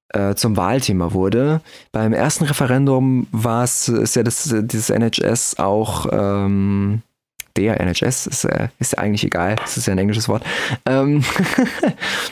äh, 0.10 0.36
zum 0.36 0.58
Wahlthema 0.58 1.14
wurde. 1.14 1.62
Beim 1.92 2.14
ersten 2.14 2.46
Referendum 2.46 3.28
war 3.32 3.64
es, 3.64 3.90
ist 3.90 4.16
ja 4.16 4.24
das, 4.24 4.54
dieses 4.64 4.90
NHS 4.90 5.60
auch, 5.60 6.08
ähm, 6.12 7.02
der 7.56 7.80
NHS, 7.82 8.28
ist, 8.28 8.46
äh, 8.46 8.70
ist 8.80 8.94
ja 8.94 9.00
eigentlich 9.00 9.24
egal, 9.24 9.56
das 9.56 9.78
ist 9.78 9.88
ja 9.88 9.94
ein 9.94 9.98
englisches 9.98 10.30
Wort, 10.30 10.44
ähm, 10.86 11.24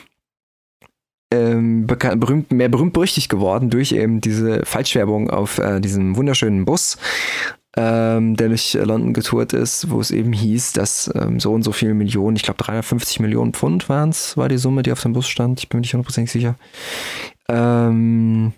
ähm, 1.34 1.88
berühmt, 1.88 2.52
mehr 2.52 2.70
berühmt 2.70 2.94
berüchtigt 2.94 3.30
geworden 3.30 3.70
durch 3.70 3.92
eben 3.92 4.22
diese 4.22 4.66
Falschwerbung 4.66 5.30
auf 5.30 5.58
äh, 5.58 5.80
diesem 5.80 6.16
wunderschönen 6.16 6.66
Bus, 6.66 6.98
ähm, 7.78 8.36
der 8.38 8.50
durch 8.50 8.74
London 8.74 9.14
getourt 9.14 9.54
ist, 9.54 9.90
wo 9.90 10.00
es 10.00 10.12
eben 10.12 10.32
hieß, 10.32 10.74
dass 10.74 11.12
ähm, 11.14 11.40
so 11.40 11.54
und 11.54 11.64
so 11.64 11.72
viele 11.72 11.94
Millionen, 11.94 12.38
ich 12.38 12.44
glaube 12.44 12.64
350 12.64 13.20
Millionen 13.20 13.54
Pfund 13.54 13.90
waren 13.90 14.10
es, 14.10 14.38
war 14.38 14.48
die 14.48 14.58
Summe, 14.58 14.84
die 14.84 14.92
auf 14.92 15.02
dem 15.02 15.14
Bus 15.14 15.28
stand, 15.28 15.60
ich 15.60 15.70
bin 15.70 15.80
mir 15.80 15.82
nicht 15.82 15.94
hundertprozentig 15.94 16.32
sicher, 16.32 16.56
ähm, 17.50 18.54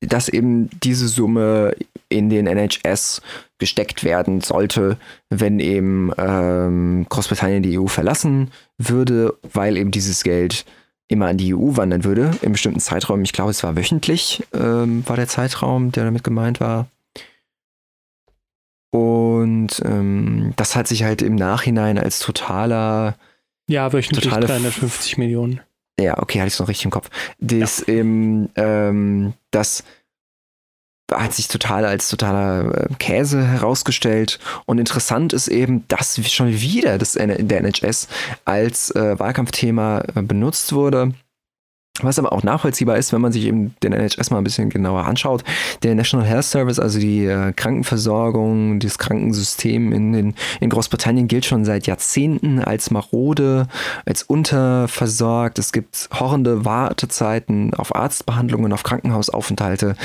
dass 0.00 0.28
eben 0.28 0.68
diese 0.82 1.08
Summe 1.08 1.74
in 2.08 2.28
den 2.28 2.46
NHS 2.46 3.22
gesteckt 3.58 4.04
werden 4.04 4.40
sollte, 4.40 4.98
wenn 5.30 5.60
eben 5.60 6.12
ähm, 6.18 7.06
Großbritannien 7.08 7.62
die 7.62 7.78
EU 7.78 7.86
verlassen 7.86 8.50
würde, 8.78 9.34
weil 9.52 9.76
eben 9.76 9.90
dieses 9.90 10.22
Geld 10.22 10.64
immer 11.08 11.26
an 11.26 11.38
die 11.38 11.54
EU 11.54 11.76
wandern 11.76 12.04
würde, 12.04 12.32
im 12.42 12.52
bestimmten 12.52 12.80
Zeitraum. 12.80 13.22
Ich 13.22 13.32
glaube, 13.32 13.52
es 13.52 13.62
war 13.62 13.76
wöchentlich, 13.76 14.44
ähm, 14.52 15.04
war 15.06 15.16
der 15.16 15.28
Zeitraum, 15.28 15.92
der 15.92 16.04
damit 16.04 16.24
gemeint 16.24 16.60
war. 16.60 16.88
Und 18.96 19.82
ähm, 19.84 20.54
das 20.56 20.74
hat 20.74 20.88
sich 20.88 21.02
halt 21.02 21.20
im 21.20 21.34
Nachhinein 21.34 21.98
als 21.98 22.18
totaler. 22.18 23.16
Ja, 23.68 23.92
wöchentlich 23.92 24.24
Totale 24.24 24.46
350 24.46 25.18
Millionen. 25.18 25.60
Ja, 26.00 26.18
okay, 26.18 26.38
hatte 26.38 26.48
ich 26.48 26.54
es 26.54 26.60
noch 26.60 26.68
richtig 26.68 26.86
im 26.86 26.90
Kopf. 26.90 27.10
Das, 27.38 27.86
ähm, 27.88 28.48
ähm, 28.56 29.34
das 29.50 29.84
hat 31.12 31.34
sich 31.34 31.48
total 31.48 31.84
als 31.84 32.08
totaler 32.08 32.86
äh, 32.90 32.94
Käse 32.98 33.46
herausgestellt. 33.46 34.38
Und 34.64 34.78
interessant 34.78 35.34
ist 35.34 35.48
eben, 35.48 35.86
dass 35.88 36.18
schon 36.30 36.52
wieder 36.60 36.96
das, 36.96 37.12
der 37.12 37.60
NHS 37.60 38.08
als 38.46 38.90
äh, 38.92 39.18
Wahlkampfthema 39.18 40.04
äh, 40.14 40.22
benutzt 40.22 40.72
wurde. 40.72 41.12
Was 42.02 42.18
aber 42.18 42.32
auch 42.32 42.42
nachvollziehbar 42.42 42.96
ist, 42.96 43.12
wenn 43.12 43.20
man 43.20 43.32
sich 43.32 43.44
eben 43.44 43.74
den 43.82 43.92
NHS 43.92 44.30
mal 44.30 44.38
ein 44.38 44.44
bisschen 44.44 44.70
genauer 44.70 45.04
anschaut. 45.04 45.44
Der 45.82 45.94
National 45.94 46.26
Health 46.26 46.44
Service, 46.44 46.78
also 46.78 46.98
die 46.98 47.24
äh, 47.24 47.52
Krankenversorgung, 47.52 48.78
das 48.80 48.98
Krankensystem 48.98 49.92
in, 49.92 50.14
in, 50.14 50.34
in 50.60 50.70
Großbritannien 50.70 51.28
gilt 51.28 51.44
schon 51.44 51.64
seit 51.64 51.86
Jahrzehnten 51.86 52.60
als 52.60 52.90
marode, 52.90 53.68
als 54.04 54.22
unterversorgt. 54.22 55.58
Es 55.58 55.72
gibt 55.72 56.08
horrende 56.12 56.64
Wartezeiten 56.64 57.74
auf 57.74 57.94
Arztbehandlungen, 57.94 58.72
auf 58.72 58.82
Krankenhausaufenthalte. 58.82 59.96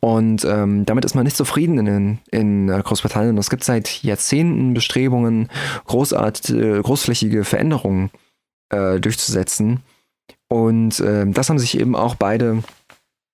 Und 0.00 0.44
ähm, 0.44 0.84
damit 0.86 1.04
ist 1.04 1.14
man 1.14 1.24
nicht 1.24 1.36
zufrieden 1.36 1.86
in, 1.86 2.18
in 2.30 2.68
äh, 2.68 2.80
Großbritannien. 2.82 3.36
Es 3.38 3.50
gibt 3.50 3.64
seit 3.64 4.02
Jahrzehnten 4.02 4.74
Bestrebungen, 4.74 5.48
großart, 5.86 6.50
äh, 6.50 6.80
großflächige 6.80 7.44
Veränderungen 7.44 8.10
äh, 8.70 9.00
durchzusetzen. 9.00 9.80
Und 10.52 11.00
ähm, 11.00 11.32
das 11.32 11.48
haben 11.48 11.58
sich 11.58 11.80
eben 11.80 11.96
auch 11.96 12.14
beide 12.14 12.62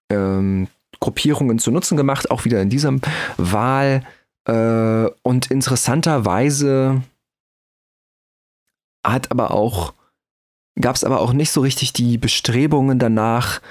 ähm, 0.08 0.68
Gruppierungen 1.00 1.58
zu 1.58 1.72
Nutzen 1.72 1.96
gemacht, 1.96 2.30
auch 2.30 2.44
wieder 2.44 2.62
in 2.62 2.70
dieser 2.70 2.94
Wahl. 3.36 4.04
Äh, 4.44 5.10
und 5.24 5.50
interessanterweise 5.50 7.02
hat 9.04 9.32
aber 9.32 9.50
auch, 9.50 9.94
gab 10.80 10.94
es 10.94 11.02
aber 11.02 11.20
auch 11.20 11.32
nicht 11.32 11.50
so 11.50 11.60
richtig 11.60 11.92
die 11.92 12.18
Bestrebungen 12.18 13.00
danach, 13.00 13.62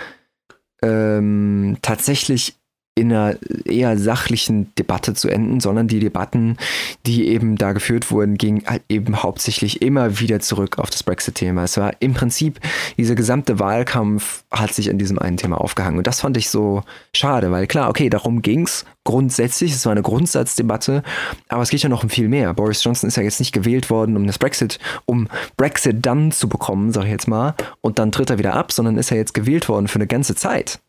ähm, 0.81 1.77
tatsächlich 1.81 2.56
in 2.97 3.13
einer 3.13 3.37
eher 3.65 3.97
sachlichen 3.97 4.73
Debatte 4.75 5.13
zu 5.13 5.29
enden, 5.29 5.59
sondern 5.59 5.87
die 5.87 5.99
Debatten, 5.99 6.57
die 7.05 7.27
eben 7.27 7.55
da 7.55 7.73
geführt 7.73 8.11
wurden, 8.11 8.37
gingen 8.37 8.63
halt 8.65 8.81
eben 8.89 9.21
hauptsächlich 9.23 9.81
immer 9.81 10.19
wieder 10.19 10.39
zurück 10.39 10.79
auf 10.79 10.89
das 10.89 11.03
Brexit-Thema. 11.03 11.63
Es 11.63 11.77
war 11.77 11.93
im 11.99 12.13
Prinzip, 12.13 12.59
dieser 12.97 13.15
gesamte 13.15 13.59
Wahlkampf 13.59 14.43
hat 14.51 14.73
sich 14.73 14.89
an 14.89 14.97
diesem 14.97 15.19
einen 15.19 15.37
Thema 15.37 15.61
aufgehangen. 15.61 15.99
Und 15.99 16.07
das 16.07 16.21
fand 16.21 16.37
ich 16.37 16.49
so 16.49 16.83
schade, 17.13 17.51
weil 17.51 17.67
klar, 17.67 17.89
okay, 17.89 18.09
darum 18.09 18.41
ging's 18.41 18.85
grundsätzlich, 19.03 19.71
es 19.71 19.85
war 19.85 19.91
eine 19.93 20.01
Grundsatzdebatte, 20.01 21.03
aber 21.47 21.61
es 21.61 21.69
geht 21.69 21.81
ja 21.81 21.89
noch 21.89 22.03
um 22.03 22.09
viel 22.09 22.27
mehr. 22.27 22.53
Boris 22.53 22.83
Johnson 22.83 23.07
ist 23.07 23.15
ja 23.15 23.23
jetzt 23.23 23.39
nicht 23.39 23.53
gewählt 23.53 23.89
worden, 23.89 24.17
um 24.17 24.27
das 24.27 24.37
Brexit, 24.37 24.79
um 25.05 25.29
Brexit 25.55 26.05
dann 26.05 26.31
zu 26.31 26.49
bekommen, 26.49 26.91
sag 26.91 27.05
ich 27.05 27.11
jetzt 27.11 27.27
mal, 27.27 27.55
und 27.81 27.99
dann 27.99 28.11
tritt 28.11 28.29
er 28.29 28.37
wieder 28.37 28.55
ab, 28.55 28.71
sondern 28.71 28.97
ist 28.97 29.11
er 29.11 29.17
jetzt 29.17 29.33
gewählt 29.33 29.69
worden 29.69 29.87
für 29.87 29.95
eine 29.95 30.07
ganze 30.07 30.35
Zeit. 30.35 30.79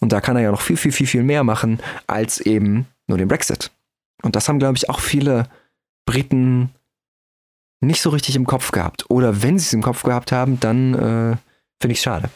Und 0.00 0.12
da 0.12 0.20
kann 0.20 0.36
er 0.36 0.42
ja 0.42 0.50
noch 0.50 0.60
viel, 0.60 0.76
viel, 0.76 0.92
viel, 0.92 1.06
viel 1.06 1.22
mehr 1.22 1.44
machen 1.44 1.80
als 2.06 2.40
eben 2.40 2.86
nur 3.06 3.18
den 3.18 3.28
Brexit. 3.28 3.70
Und 4.22 4.36
das 4.36 4.48
haben, 4.48 4.58
glaube 4.58 4.76
ich, 4.76 4.88
auch 4.88 5.00
viele 5.00 5.48
Briten 6.06 6.70
nicht 7.80 8.00
so 8.00 8.10
richtig 8.10 8.36
im 8.36 8.46
Kopf 8.46 8.70
gehabt. 8.70 9.10
Oder 9.10 9.42
wenn 9.42 9.58
sie 9.58 9.66
es 9.66 9.72
im 9.72 9.82
Kopf 9.82 10.02
gehabt 10.02 10.32
haben, 10.32 10.58
dann 10.60 10.94
äh, 10.94 11.36
finde 11.80 11.92
ich 11.92 11.98
es 11.98 12.02
schade. 12.02 12.30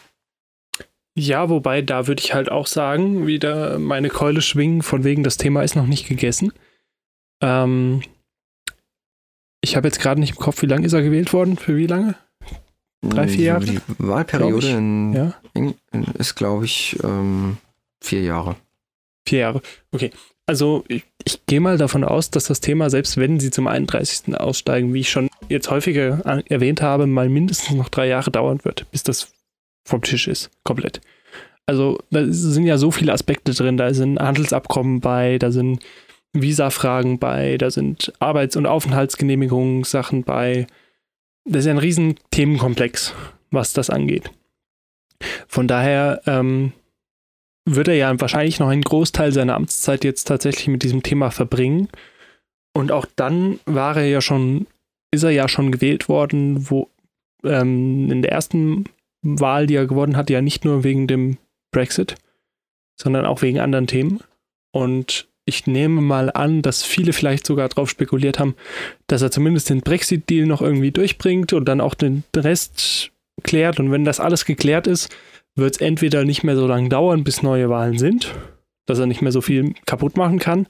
Ja, 1.15 1.49
wobei 1.49 1.81
da 1.81 2.07
würde 2.07 2.23
ich 2.23 2.33
halt 2.33 2.51
auch 2.51 2.65
sagen, 2.65 3.27
wieder 3.27 3.77
meine 3.77 4.09
Keule 4.09 4.41
schwingen, 4.41 4.81
von 4.81 5.03
wegen 5.03 5.23
das 5.23 5.37
Thema 5.37 5.61
ist 5.61 5.75
noch 5.75 5.85
nicht 5.85 6.07
gegessen. 6.07 6.53
Ähm, 7.41 8.01
ich 9.61 9.75
habe 9.75 9.87
jetzt 9.87 9.99
gerade 9.99 10.19
nicht 10.19 10.31
im 10.31 10.37
Kopf, 10.37 10.61
wie 10.61 10.67
lange 10.67 10.85
ist 10.85 10.93
er 10.93 11.03
gewählt 11.03 11.31
worden? 11.33 11.57
Für 11.57 11.77
wie 11.77 11.87
lange? 11.87 12.15
Drei, 13.09 13.27
vier 13.27 13.45
Jahre? 13.45 13.65
Die 13.65 13.79
Wahlperiode 13.97 14.69
in, 14.69 15.13
Ja, 15.13 15.33
in, 15.53 15.73
ist, 16.17 16.35
glaube 16.35 16.65
ich, 16.65 16.97
ähm, 17.03 17.57
vier 18.01 18.21
Jahre. 18.21 18.55
vier 19.27 19.39
Jahre. 19.39 19.61
Okay. 19.91 20.11
Also 20.45 20.83
ich, 20.87 21.03
ich 21.23 21.45
gehe 21.45 21.61
mal 21.61 21.77
davon 21.77 22.03
aus, 22.03 22.29
dass 22.29 22.45
das 22.45 22.59
Thema, 22.59 22.89
selbst 22.89 23.15
wenn 23.17 23.39
sie 23.39 23.51
zum 23.51 23.67
31. 23.67 24.35
aussteigen, 24.37 24.93
wie 24.93 24.99
ich 25.01 25.09
schon 25.09 25.29
jetzt 25.47 25.69
häufiger 25.69 26.19
erwähnt 26.49 26.81
habe, 26.81 27.07
mal 27.07 27.29
mindestens 27.29 27.75
noch 27.75 27.89
drei 27.89 28.07
Jahre 28.07 28.31
dauern 28.31 28.59
wird, 28.63 28.89
bis 28.91 29.03
das 29.03 29.31
vom 29.85 30.01
Tisch 30.01 30.27
ist. 30.27 30.49
Komplett. 30.63 30.99
Also 31.65 31.97
da 32.11 32.25
sind 32.27 32.65
ja 32.65 32.77
so 32.77 32.91
viele 32.91 33.13
Aspekte 33.13 33.53
drin. 33.53 33.77
Da 33.77 33.93
sind 33.93 34.19
Handelsabkommen 34.19 34.99
bei, 34.99 35.37
da 35.37 35.51
sind 35.51 35.79
Visafragen 36.33 37.19
bei, 37.19 37.57
da 37.57 37.71
sind 37.71 38.11
Arbeits- 38.19 38.57
und 38.57 38.65
Aufenthaltsgenehmigungssachen 38.65 40.23
bei. 40.23 40.67
Das 41.45 41.61
ist 41.61 41.65
ja 41.65 41.71
ein 41.71 41.77
riesen 41.77 42.15
Themenkomplex, 42.31 43.13
was 43.51 43.73
das 43.73 43.89
angeht. 43.89 44.31
Von 45.47 45.67
daher 45.67 46.21
ähm, 46.25 46.73
wird 47.65 47.87
er 47.87 47.95
ja 47.95 48.19
wahrscheinlich 48.19 48.59
noch 48.59 48.69
einen 48.69 48.81
Großteil 48.81 49.31
seiner 49.31 49.55
Amtszeit 49.55 50.03
jetzt 50.03 50.25
tatsächlich 50.25 50.67
mit 50.67 50.83
diesem 50.83 51.03
Thema 51.03 51.31
verbringen. 51.31 51.89
Und 52.73 52.91
auch 52.91 53.05
dann 53.15 53.59
war 53.65 53.97
er 53.97 54.07
ja 54.07 54.21
schon, 54.21 54.67
ist 55.11 55.23
er 55.23 55.31
ja 55.31 55.47
schon 55.47 55.71
gewählt 55.71 56.09
worden, 56.09 56.69
wo 56.69 56.89
ähm, 57.43 58.11
in 58.11 58.21
der 58.21 58.31
ersten 58.31 58.85
Wahl, 59.21 59.67
die 59.67 59.75
er 59.75 59.87
gewonnen 59.87 60.17
hat, 60.17 60.29
ja 60.29 60.41
nicht 60.41 60.65
nur 60.65 60.83
wegen 60.83 61.07
dem 61.07 61.37
Brexit, 61.71 62.15
sondern 62.99 63.25
auch 63.25 63.41
wegen 63.41 63.59
anderen 63.59 63.87
Themen. 63.87 64.21
Und 64.71 65.27
ich 65.45 65.67
nehme 65.67 66.01
mal 66.01 66.31
an, 66.31 66.61
dass 66.61 66.83
viele 66.83 67.13
vielleicht 67.13 67.45
sogar 67.45 67.67
darauf 67.69 67.89
spekuliert 67.89 68.39
haben, 68.39 68.55
dass 69.07 69.21
er 69.21 69.31
zumindest 69.31 69.69
den 69.69 69.81
Brexit-Deal 69.81 70.45
noch 70.45 70.61
irgendwie 70.61 70.91
durchbringt 70.91 71.53
und 71.53 71.65
dann 71.65 71.81
auch 71.81 71.95
den 71.95 72.23
Rest 72.35 73.11
klärt. 73.43 73.79
Und 73.79 73.91
wenn 73.91 74.05
das 74.05 74.19
alles 74.19 74.45
geklärt 74.45 74.87
ist, 74.87 75.13
wird 75.55 75.75
es 75.75 75.81
entweder 75.81 76.23
nicht 76.23 76.43
mehr 76.43 76.55
so 76.55 76.65
lange 76.65 76.89
dauern, 76.89 77.23
bis 77.23 77.43
neue 77.43 77.69
Wahlen 77.69 77.97
sind, 77.97 78.33
dass 78.85 78.99
er 78.99 79.05
nicht 79.05 79.21
mehr 79.21 79.31
so 79.31 79.41
viel 79.41 79.73
kaputt 79.85 80.17
machen 80.17 80.39
kann. 80.39 80.67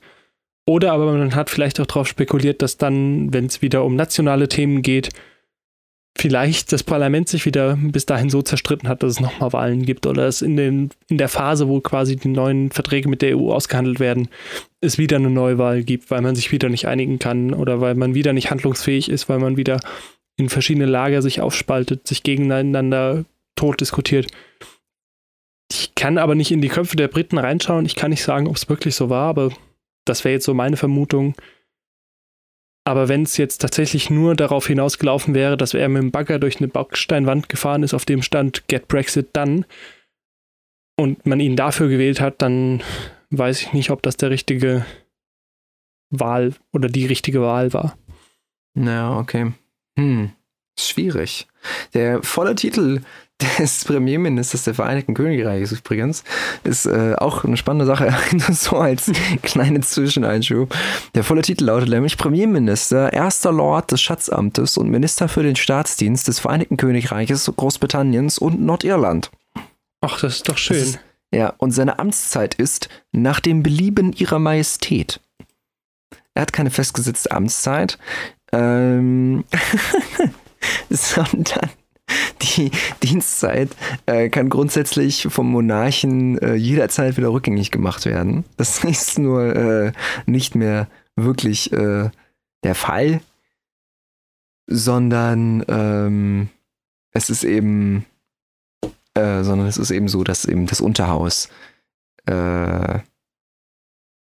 Oder 0.65 0.93
aber 0.93 1.11
man 1.11 1.35
hat 1.35 1.49
vielleicht 1.49 1.79
auch 1.79 1.85
darauf 1.85 2.07
spekuliert, 2.07 2.61
dass 2.61 2.77
dann, 2.77 3.33
wenn 3.33 3.45
es 3.45 3.61
wieder 3.61 3.83
um 3.83 3.95
nationale 3.95 4.47
Themen 4.47 4.81
geht, 4.81 5.09
vielleicht 6.15 6.71
das 6.71 6.83
Parlament 6.83 7.27
sich 7.27 7.45
wieder 7.45 7.77
bis 7.81 8.05
dahin 8.05 8.29
so 8.29 8.41
zerstritten 8.41 8.87
hat, 8.87 9.01
dass 9.01 9.13
es 9.13 9.19
nochmal 9.19 9.51
Wahlen 9.53 9.83
gibt 9.85 10.05
oder 10.05 10.27
es 10.27 10.41
in, 10.41 10.55
den, 10.57 10.89
in 11.09 11.17
der 11.17 11.29
Phase, 11.29 11.67
wo 11.67 11.81
quasi 11.81 12.15
die 12.15 12.29
neuen 12.29 12.71
Verträge 12.71 13.09
mit 13.09 13.21
der 13.21 13.37
EU 13.37 13.51
ausgehandelt 13.51 13.99
werden, 13.99 14.29
es 14.79 14.97
wieder 14.97 15.17
eine 15.17 15.29
Neuwahl 15.29 15.83
gibt, 15.83 16.11
weil 16.11 16.21
man 16.21 16.35
sich 16.35 16.51
wieder 16.51 16.69
nicht 16.69 16.87
einigen 16.87 17.19
kann 17.19 17.53
oder 17.53 17.81
weil 17.81 17.95
man 17.95 18.13
wieder 18.13 18.33
nicht 18.33 18.51
handlungsfähig 18.51 19.09
ist, 19.09 19.27
weil 19.27 19.39
man 19.39 19.57
wieder 19.57 19.79
in 20.37 20.49
verschiedene 20.49 20.85
Lager 20.85 21.21
sich 21.21 21.41
aufspaltet, 21.41 22.07
sich 22.07 22.23
gegeneinander 22.23 23.25
tot 23.55 23.81
diskutiert. 23.81 24.27
Ich 25.71 25.95
kann 25.95 26.17
aber 26.17 26.35
nicht 26.35 26.51
in 26.51 26.61
die 26.61 26.69
Köpfe 26.69 26.95
der 26.95 27.07
Briten 27.07 27.37
reinschauen. 27.37 27.85
Ich 27.85 27.95
kann 27.95 28.11
nicht 28.11 28.23
sagen, 28.23 28.47
ob 28.47 28.55
es 28.55 28.69
wirklich 28.69 28.95
so 28.95 29.09
war, 29.09 29.29
aber 29.29 29.51
das 30.05 30.23
wäre 30.23 30.33
jetzt 30.33 30.45
so 30.45 30.53
meine 30.53 30.77
Vermutung. 30.77 31.33
Aber 32.85 33.07
wenn 33.07 33.23
es 33.23 33.37
jetzt 33.37 33.59
tatsächlich 33.59 34.09
nur 34.09 34.35
darauf 34.35 34.67
hinausgelaufen 34.67 35.33
wäre, 35.33 35.55
dass 35.55 35.73
er 35.73 35.87
mit 35.87 36.01
dem 36.01 36.11
Bagger 36.11 36.37
durch 36.39 36.57
eine 36.57 36.67
Backsteinwand 36.67 37.47
gefahren 37.47 37.83
ist, 37.83 37.93
auf 37.93 38.05
dem 38.05 38.21
stand 38.21 38.67
Get 38.67 38.87
Brexit 38.87 39.35
Done 39.35 39.65
und 40.97 41.25
man 41.25 41.39
ihn 41.39 41.55
dafür 41.55 41.87
gewählt 41.87 42.19
hat, 42.19 42.41
dann 42.41 42.83
weiß 43.29 43.61
ich 43.61 43.73
nicht, 43.73 43.89
ob 43.89 44.01
das 44.01 44.17
der 44.17 44.29
richtige 44.29 44.85
Wahl 46.09 46.53
oder 46.71 46.89
die 46.89 47.05
richtige 47.05 47.41
Wahl 47.41 47.73
war. 47.73 47.97
Ja, 48.75 49.17
okay. 49.17 49.53
Hm, 49.97 50.31
schwierig. 50.77 51.47
Der 51.93 52.21
volle 52.21 52.55
Titel 52.55 53.01
des 53.59 53.85
Premierministers 53.85 54.63
der 54.63 54.73
Vereinigten 54.73 55.13
Königreichs 55.13 55.71
übrigens 55.71 56.23
ist 56.63 56.85
äh, 56.85 57.15
auch 57.17 57.43
eine 57.43 57.57
spannende 57.57 57.85
Sache, 57.85 58.13
so 58.51 58.77
als 58.77 59.11
kleine 59.41 59.81
Zwischeneinschub. 59.81 60.75
Der 61.15 61.23
volle 61.23 61.41
Titel 61.41 61.65
lautet 61.65 61.89
nämlich 61.89 62.17
Premierminister, 62.17 63.11
erster 63.11 63.51
Lord 63.51 63.91
des 63.91 64.01
Schatzamtes 64.01 64.77
und 64.77 64.89
Minister 64.89 65.27
für 65.27 65.43
den 65.43 65.55
Staatsdienst 65.55 66.27
des 66.27 66.39
Vereinigten 66.39 66.77
Königreiches 66.77 67.51
Großbritanniens 67.55 68.37
und 68.37 68.61
Nordirland. 68.61 69.31
Ach, 70.01 70.19
das 70.19 70.37
ist 70.37 70.49
doch 70.49 70.57
schön. 70.57 70.77
Ist, 70.77 70.99
ja, 71.33 71.53
und 71.57 71.71
seine 71.71 71.99
Amtszeit 71.99 72.53
ist 72.55 72.89
nach 73.11 73.39
dem 73.39 73.63
Belieben 73.63 74.13
ihrer 74.13 74.39
Majestät. 74.39 75.19
Er 76.35 76.43
hat 76.43 76.53
keine 76.53 76.71
festgesetzte 76.71 77.31
Amtszeit, 77.31 77.97
ähm, 78.51 79.43
sondern 80.89 81.69
die 82.41 82.71
Dienstzeit 83.01 83.69
äh, 84.05 84.29
kann 84.29 84.49
grundsätzlich 84.49 85.27
vom 85.29 85.49
Monarchen 85.51 86.37
äh, 86.39 86.55
jederzeit 86.55 87.17
wieder 87.17 87.31
rückgängig 87.31 87.71
gemacht 87.71 88.05
werden. 88.05 88.43
Das 88.57 88.83
ist 88.83 89.19
nur 89.19 89.55
äh, 89.55 89.91
nicht 90.25 90.55
mehr 90.55 90.87
wirklich 91.15 91.71
äh, 91.71 92.09
der 92.63 92.75
Fall, 92.75 93.21
sondern 94.67 95.63
ähm, 95.67 96.49
es 97.11 97.29
ist 97.29 97.43
eben, 97.43 98.05
äh, 99.13 99.43
sondern 99.43 99.67
es 99.67 99.77
ist 99.77 99.91
eben 99.91 100.07
so, 100.07 100.23
dass 100.23 100.45
eben 100.45 100.65
das 100.65 100.81
Unterhaus 100.81 101.49
äh, 102.25 102.99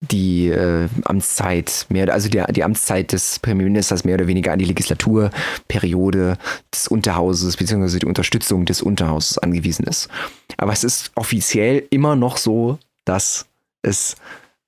die 0.00 0.48
äh, 0.48 0.88
Amtszeit 1.04 1.86
mehr, 1.90 2.12
also 2.12 2.28
die, 2.28 2.42
die 2.50 2.64
Amtszeit 2.64 3.12
des 3.12 3.38
Premierministers 3.38 4.04
mehr 4.04 4.14
oder 4.14 4.26
weniger 4.26 4.52
an 4.52 4.58
die 4.58 4.64
Legislaturperiode 4.64 6.38
des 6.72 6.88
Unterhauses 6.88 7.56
bzw. 7.56 7.98
die 7.98 8.06
Unterstützung 8.06 8.64
des 8.64 8.80
Unterhauses 8.80 9.36
angewiesen 9.38 9.84
ist. 9.84 10.08
Aber 10.56 10.72
es 10.72 10.84
ist 10.84 11.12
offiziell 11.16 11.86
immer 11.90 12.16
noch 12.16 12.38
so, 12.38 12.78
dass 13.04 13.46
es 13.82 14.16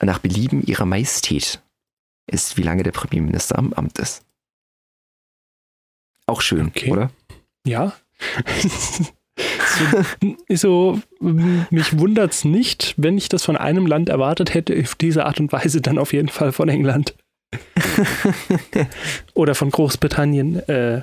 nach 0.03 0.19
Belieben 0.19 0.63
ihrer 0.63 0.85
Majestät 0.85 1.63
ist, 2.27 2.57
wie 2.59 2.63
lange 2.63 2.83
der 2.83 2.93
Premierminister 2.93 3.59
am 3.59 3.73
Amt 3.73 3.99
ist. 3.99 4.23
Auch 6.27 6.43
schön, 6.43 6.69
okay. 6.69 6.91
oder? 6.91 7.11
Ja. 7.67 7.93
so, 10.49 10.55
so, 10.57 11.01
mich 11.21 11.99
wundert 11.99 12.33
es 12.33 12.45
nicht, 12.45 12.95
wenn 12.97 13.17
ich 13.19 13.29
das 13.29 13.45
von 13.45 13.57
einem 13.57 13.87
Land 13.87 14.09
erwartet 14.09 14.55
hätte, 14.55 14.79
auf 14.81 14.95
diese 14.95 15.27
Art 15.27 15.41
und 15.41 15.53
Weise 15.53 15.81
dann 15.81 15.99
auf 15.99 16.13
jeden 16.13 16.29
Fall 16.29 16.53
von 16.53 16.69
England. 16.69 17.15
Oder 19.35 19.55
von 19.55 19.71
Großbritannien, 19.71 20.57
äh, 20.69 21.03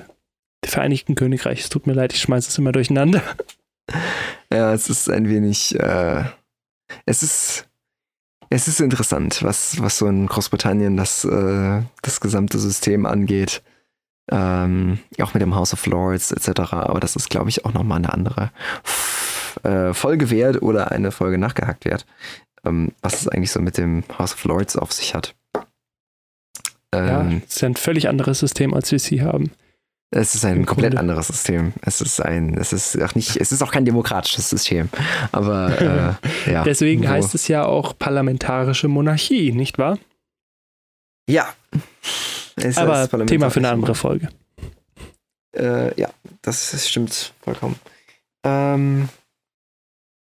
Vereinigten 0.64 1.14
Königreich. 1.14 1.60
Es 1.60 1.68
tut 1.70 1.86
mir 1.86 1.94
leid, 1.94 2.12
ich 2.12 2.20
schmeiße 2.20 2.50
es 2.50 2.58
immer 2.58 2.72
durcheinander. 2.72 3.22
Ja, 4.52 4.72
es 4.74 4.90
ist 4.90 5.08
ein 5.08 5.28
wenig, 5.28 5.78
äh, 5.78 6.24
es 7.06 7.22
ist, 7.22 7.68
es 8.50 8.68
ist 8.68 8.80
interessant, 8.80 9.42
was, 9.42 9.80
was 9.80 9.98
so 9.98 10.06
in 10.06 10.26
Großbritannien 10.26 10.96
das, 10.96 11.24
äh, 11.24 11.82
das 12.02 12.20
gesamte 12.20 12.58
System 12.58 13.06
angeht. 13.06 13.62
Ähm, 14.30 14.98
auch 15.20 15.34
mit 15.34 15.42
dem 15.42 15.54
House 15.54 15.72
of 15.72 15.84
Lords 15.86 16.30
etc. 16.30 16.72
Aber 16.72 17.00
das 17.00 17.16
ist, 17.16 17.30
glaube 17.30 17.48
ich, 17.48 17.64
auch 17.64 17.72
nochmal 17.72 17.98
eine 17.98 18.12
andere 18.12 18.50
äh, 19.64 19.92
Folge 19.92 20.30
wert 20.30 20.62
oder 20.62 20.92
eine 20.92 21.10
Folge 21.10 21.38
nachgehakt 21.38 21.84
wert. 21.84 22.06
Ähm, 22.64 22.92
was 23.02 23.20
es 23.20 23.28
eigentlich 23.28 23.50
so 23.50 23.60
mit 23.60 23.76
dem 23.76 24.04
House 24.18 24.34
of 24.34 24.44
Lords 24.44 24.76
auf 24.76 24.92
sich 24.92 25.14
hat. 25.14 25.34
Ähm, 26.92 27.06
ja, 27.06 27.40
es 27.46 27.56
ist 27.56 27.64
ein 27.64 27.76
völlig 27.76 28.08
anderes 28.08 28.38
System, 28.38 28.74
als 28.74 28.90
wir 28.90 28.96
es 28.96 29.06
hier 29.06 29.24
haben. 29.24 29.50
Es 30.12 30.34
ist 30.34 30.44
ein 30.44 30.66
komplett 30.66 30.94
Grunde. 30.94 31.00
anderes 31.00 31.28
System. 31.28 31.72
Es 31.82 32.00
ist 32.00 32.20
ein, 32.20 32.58
es 32.58 32.72
ist 32.72 33.00
auch 33.00 33.14
nicht, 33.14 33.36
es 33.36 33.52
ist 33.52 33.62
auch 33.62 33.70
kein 33.70 33.84
demokratisches 33.84 34.50
System. 34.50 34.88
Aber 35.30 36.18
äh, 36.46 36.52
ja. 36.52 36.64
Deswegen 36.64 37.04
so. 37.04 37.08
heißt 37.08 37.34
es 37.34 37.46
ja 37.46 37.64
auch 37.64 37.96
parlamentarische 37.96 38.88
Monarchie, 38.88 39.52
nicht 39.52 39.78
wahr? 39.78 39.98
Ja. 41.28 41.48
Es 42.62 42.78
Aber 42.78 43.08
Thema 43.26 43.50
für 43.50 43.60
eine 43.60 43.70
andere 43.70 43.94
Folge. 43.94 44.28
Äh, 45.56 45.98
ja, 46.00 46.10
das, 46.42 46.70
das, 46.70 46.88
stimmt 46.88 47.32
vollkommen. 47.40 47.76
Ähm, 48.44 49.08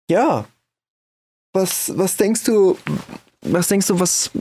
ja. 0.10 0.46
Was, 1.54 1.98
was 1.98 2.18
denkst 2.18 2.44
du, 2.44 2.78
was 3.42 3.68
denkst 3.68 3.88
du, 3.88 4.00
was, 4.00 4.32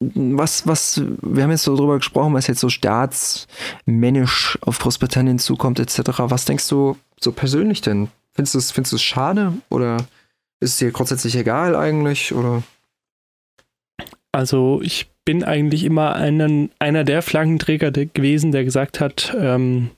was, 0.00 0.66
was, 0.66 1.02
wir 1.22 1.42
haben 1.42 1.50
jetzt 1.50 1.64
so 1.64 1.76
drüber 1.76 1.96
gesprochen, 1.96 2.34
was 2.34 2.46
jetzt 2.46 2.60
so 2.60 2.68
staatsmännisch 2.68 4.58
auf 4.60 4.78
Großbritannien 4.78 5.38
zukommt, 5.38 5.80
etc. 5.80 5.98
Was 6.18 6.44
denkst 6.44 6.68
du 6.68 6.96
so 7.18 7.32
persönlich 7.32 7.80
denn? 7.80 8.08
Findest 8.32 8.54
du 8.54 8.58
es 8.58 8.70
findest 8.70 9.02
schade 9.02 9.52
oder 9.68 9.96
ist 10.60 10.70
es 10.70 10.76
dir 10.78 10.92
grundsätzlich 10.92 11.36
egal 11.36 11.74
eigentlich? 11.76 12.34
Oder? 12.34 12.62
Also 14.32 14.80
ich 14.82 15.08
bin 15.24 15.42
eigentlich 15.42 15.84
immer 15.84 16.14
einen, 16.14 16.70
einer 16.78 17.04
der 17.04 17.22
Flaggenträger 17.22 17.90
gewesen, 17.90 18.52
der 18.52 18.64
gesagt 18.64 19.00
hat, 19.00 19.34
ähm, 19.38 19.90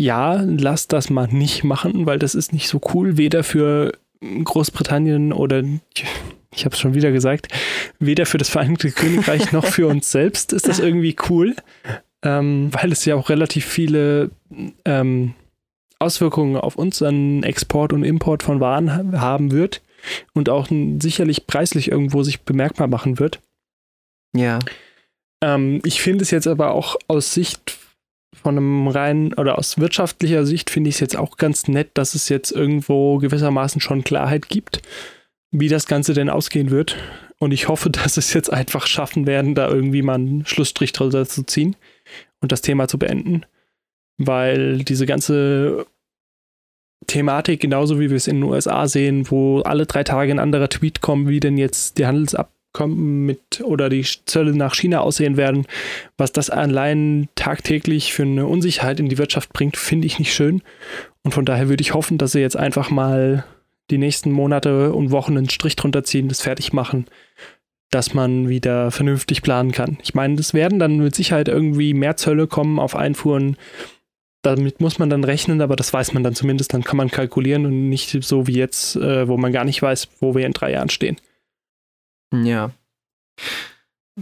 ja, 0.00 0.42
lass 0.46 0.88
das 0.88 1.10
mal 1.10 1.28
nicht 1.28 1.64
machen, 1.64 2.06
weil 2.06 2.18
das 2.18 2.34
ist 2.34 2.52
nicht 2.52 2.68
so 2.68 2.80
cool, 2.94 3.16
weder 3.16 3.42
für 3.42 3.92
Großbritannien 4.20 5.32
oder 5.32 5.62
ich 6.54 6.64
habe 6.64 6.74
es 6.74 6.80
schon 6.80 6.94
wieder 6.94 7.12
gesagt, 7.12 7.48
weder 7.98 8.26
für 8.26 8.38
das 8.38 8.48
Vereinigte 8.48 8.90
Königreich 8.90 9.52
noch 9.52 9.66
für 9.66 9.86
uns 9.86 10.10
selbst 10.10 10.52
ist 10.52 10.68
das 10.68 10.78
irgendwie 10.78 11.16
cool, 11.28 11.54
ähm, 12.22 12.70
weil 12.72 12.92
es 12.92 13.04
ja 13.04 13.16
auch 13.16 13.28
relativ 13.28 13.66
viele 13.66 14.30
ähm, 14.84 15.34
Auswirkungen 15.98 16.56
auf 16.56 16.76
unseren 16.76 17.42
Export 17.42 17.92
und 17.92 18.04
Import 18.04 18.42
von 18.42 18.60
Waren 18.60 19.20
haben 19.20 19.50
wird 19.50 19.82
und 20.32 20.48
auch 20.48 20.68
sicherlich 21.00 21.46
preislich 21.46 21.90
irgendwo 21.90 22.22
sich 22.22 22.40
bemerkbar 22.42 22.86
machen 22.86 23.18
wird. 23.18 23.40
Ja. 24.34 24.58
Ähm, 25.42 25.80
ich 25.84 26.00
finde 26.00 26.22
es 26.22 26.30
jetzt 26.30 26.46
aber 26.46 26.72
auch 26.72 26.96
aus 27.06 27.34
Sicht 27.34 27.78
von 28.34 28.56
einem 28.56 28.88
rein 28.88 29.34
oder 29.34 29.58
aus 29.58 29.78
wirtschaftlicher 29.78 30.46
Sicht 30.46 30.70
finde 30.70 30.90
ich 30.90 30.96
es 30.96 31.00
jetzt 31.00 31.16
auch 31.16 31.36
ganz 31.36 31.66
nett, 31.66 31.90
dass 31.94 32.14
es 32.14 32.28
jetzt 32.28 32.52
irgendwo 32.52 33.18
gewissermaßen 33.18 33.80
schon 33.80 34.04
Klarheit 34.04 34.48
gibt 34.48 34.82
wie 35.50 35.68
das 35.68 35.86
Ganze 35.86 36.14
denn 36.14 36.30
ausgehen 36.30 36.70
wird. 36.70 36.96
Und 37.38 37.52
ich 37.52 37.68
hoffe, 37.68 37.90
dass 37.90 38.16
es 38.16 38.32
jetzt 38.32 38.52
einfach 38.52 38.86
schaffen 38.86 39.26
werden, 39.26 39.54
da 39.54 39.68
irgendwie 39.68 40.02
mal 40.02 40.14
einen 40.14 40.46
Schlussstrich 40.46 40.92
drunter 40.92 41.26
zu 41.26 41.44
ziehen 41.44 41.76
und 42.40 42.52
das 42.52 42.62
Thema 42.62 42.88
zu 42.88 42.98
beenden. 42.98 43.44
Weil 44.18 44.78
diese 44.78 45.06
ganze 45.06 45.86
Thematik, 47.06 47.60
genauso 47.60 48.00
wie 48.00 48.10
wir 48.10 48.16
es 48.16 48.26
in 48.26 48.40
den 48.40 48.50
USA 48.50 48.88
sehen, 48.88 49.30
wo 49.30 49.60
alle 49.60 49.86
drei 49.86 50.02
Tage 50.02 50.32
ein 50.32 50.40
anderer 50.40 50.68
Tweet 50.68 51.00
kommt, 51.00 51.28
wie 51.28 51.40
denn 51.40 51.56
jetzt 51.56 51.98
die 51.98 52.06
Handelsabkommen 52.78 53.26
mit 53.26 53.60
oder 53.62 53.88
die 53.88 54.04
Zölle 54.24 54.56
nach 54.56 54.74
China 54.74 55.00
aussehen 55.00 55.36
werden, 55.36 55.66
was 56.16 56.32
das 56.32 56.50
allein 56.50 57.28
tagtäglich 57.34 58.12
für 58.12 58.22
eine 58.22 58.46
Unsicherheit 58.46 59.00
in 59.00 59.08
die 59.08 59.18
Wirtschaft 59.18 59.52
bringt, 59.52 59.76
finde 59.76 60.06
ich 60.06 60.18
nicht 60.18 60.34
schön. 60.34 60.62
Und 61.22 61.32
von 61.32 61.44
daher 61.44 61.68
würde 61.68 61.82
ich 61.82 61.94
hoffen, 61.94 62.18
dass 62.18 62.32
sie 62.32 62.40
jetzt 62.40 62.56
einfach 62.56 62.90
mal 62.90 63.44
die 63.90 63.98
nächsten 63.98 64.30
Monate 64.30 64.92
und 64.92 65.10
Wochen 65.10 65.36
einen 65.36 65.48
Strich 65.48 65.76
drunter 65.76 66.04
ziehen, 66.04 66.28
das 66.28 66.42
fertig 66.42 66.72
machen, 66.72 67.06
dass 67.90 68.12
man 68.12 68.48
wieder 68.48 68.90
vernünftig 68.90 69.42
planen 69.42 69.72
kann. 69.72 69.98
Ich 70.02 70.14
meine, 70.14 70.34
es 70.34 70.52
werden 70.52 70.78
dann 70.78 70.98
mit 70.98 71.14
Sicherheit 71.14 71.48
irgendwie 71.48 71.94
mehr 71.94 72.16
Zölle 72.16 72.46
kommen 72.46 72.78
auf 72.78 72.94
Einfuhren. 72.94 73.56
Damit 74.42 74.80
muss 74.80 74.98
man 74.98 75.10
dann 75.10 75.24
rechnen, 75.24 75.62
aber 75.62 75.74
das 75.74 75.92
weiß 75.92 76.12
man 76.12 76.22
dann 76.22 76.34
zumindest, 76.34 76.72
dann 76.72 76.84
kann 76.84 76.96
man 76.96 77.10
kalkulieren 77.10 77.66
und 77.66 77.88
nicht 77.88 78.22
so 78.22 78.46
wie 78.46 78.56
jetzt, 78.56 78.94
äh, 78.96 79.26
wo 79.26 79.36
man 79.36 79.52
gar 79.52 79.64
nicht 79.64 79.82
weiß, 79.82 80.08
wo 80.20 80.34
wir 80.34 80.46
in 80.46 80.52
drei 80.52 80.72
Jahren 80.72 80.90
stehen. 80.90 81.16
Ja. 82.32 82.70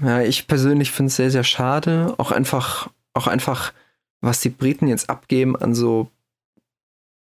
Ja, 0.01 0.23
ich 0.23 0.47
persönlich 0.47 0.91
finde 0.91 1.09
es 1.09 1.17
sehr, 1.17 1.31
sehr 1.31 1.45
schade. 1.45 2.15
Auch 2.19 2.33
einfach, 2.33 2.91
auch 3.15 3.27
einfach, 3.27 3.73
was 4.21 4.41
die 4.41 4.51
Briten 4.51 4.89
jetzt 4.89 5.09
abgeben 5.09 5.57
an 5.57 5.75
so 5.75 6.11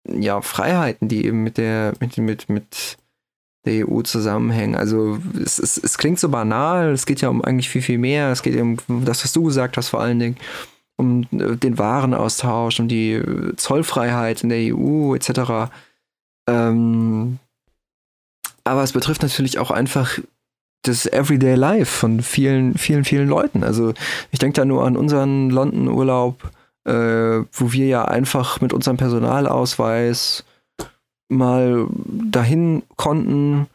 ja, 0.07 0.41
Freiheiten, 0.41 1.07
die 1.07 1.25
eben 1.25 1.43
mit 1.43 1.57
der, 1.57 1.93
mit, 1.99 2.17
mit, 2.17 2.49
mit 2.49 2.97
der 3.65 3.87
EU 3.87 4.01
zusammenhängen. 4.01 4.75
Also 4.75 5.19
es, 5.43 5.59
es, 5.59 5.77
es 5.77 5.97
klingt 5.97 6.19
so 6.19 6.29
banal, 6.29 6.91
es 6.91 7.05
geht 7.05 7.21
ja 7.21 7.29
um 7.29 7.43
eigentlich 7.43 7.69
viel, 7.69 7.81
viel 7.81 7.97
mehr. 7.97 8.31
Es 8.31 8.41
geht 8.41 8.59
um 8.59 8.77
das, 9.05 9.23
was 9.23 9.33
du 9.33 9.43
gesagt 9.43 9.77
hast, 9.77 9.89
vor 9.89 10.01
allen 10.01 10.19
Dingen, 10.19 10.37
um 10.97 11.23
äh, 11.31 11.55
den 11.55 11.77
Warenaustausch, 11.77 12.79
um 12.79 12.87
die 12.87 13.21
Zollfreiheit 13.55 14.43
in 14.43 14.49
der 14.49 14.75
EU 14.75 15.15
etc. 15.15 15.71
Ähm, 16.49 17.39
aber 18.63 18.83
es 18.83 18.93
betrifft 18.93 19.21
natürlich 19.21 19.59
auch 19.59 19.71
einfach 19.71 20.19
das 20.87 21.05
Everyday 21.05 21.55
Life 21.55 21.99
von 21.99 22.21
vielen, 22.21 22.77
vielen, 22.77 23.03
vielen 23.03 23.27
Leuten. 23.27 23.63
Also 23.63 23.93
ich 24.31 24.39
denke 24.39 24.59
da 24.59 24.65
nur 24.65 24.85
an 24.85 24.97
unseren 24.97 25.49
London-Urlaub 25.49 26.51
äh, 26.87 27.43
wo 27.51 27.73
wir 27.73 27.85
ja 27.85 28.05
einfach 28.05 28.61
mit 28.61 28.73
unserem 28.73 28.97
Personalausweis 28.97 30.45
mal 31.29 31.85
dahin 32.05 32.83
konnten, 32.95 33.67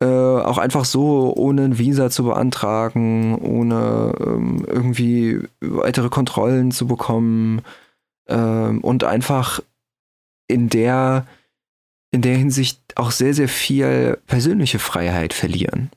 äh, 0.00 0.06
auch 0.06 0.58
einfach 0.58 0.84
so, 0.84 1.34
ohne 1.36 1.64
ein 1.64 1.78
Visa 1.78 2.10
zu 2.10 2.24
beantragen, 2.24 3.36
ohne 3.38 4.14
ähm, 4.20 4.64
irgendwie 4.66 5.40
weitere 5.60 6.08
Kontrollen 6.08 6.70
zu 6.70 6.86
bekommen 6.86 7.62
ähm, 8.28 8.80
und 8.82 9.02
einfach 9.02 9.60
in 10.46 10.68
der, 10.68 11.26
in 12.12 12.22
der 12.22 12.36
Hinsicht 12.36 12.80
auch 12.94 13.10
sehr, 13.10 13.34
sehr 13.34 13.48
viel 13.48 14.16
persönliche 14.26 14.78
Freiheit 14.78 15.34
verlieren. 15.34 15.90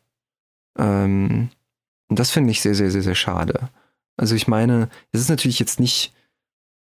Ähm, 0.77 1.49
und 2.09 2.19
das 2.19 2.31
finde 2.31 2.51
ich 2.51 2.61
sehr, 2.61 2.75
sehr, 2.75 2.91
sehr, 2.91 3.01
sehr 3.01 3.15
schade. 3.15 3.69
Also 4.17 4.35
ich 4.35 4.47
meine, 4.47 4.89
es 5.11 5.21
ist 5.21 5.29
natürlich 5.29 5.59
jetzt 5.59 5.79
nicht 5.79 6.13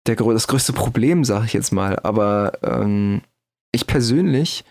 der, 0.07 0.15
das 0.15 0.47
größte 0.47 0.73
Problem, 0.73 1.23
sage 1.23 1.45
ich 1.45 1.53
jetzt 1.53 1.71
mal. 1.71 1.99
Aber 1.99 2.53
ähm, 2.63 3.21
ich 3.71 3.87
persönlich 3.87 4.65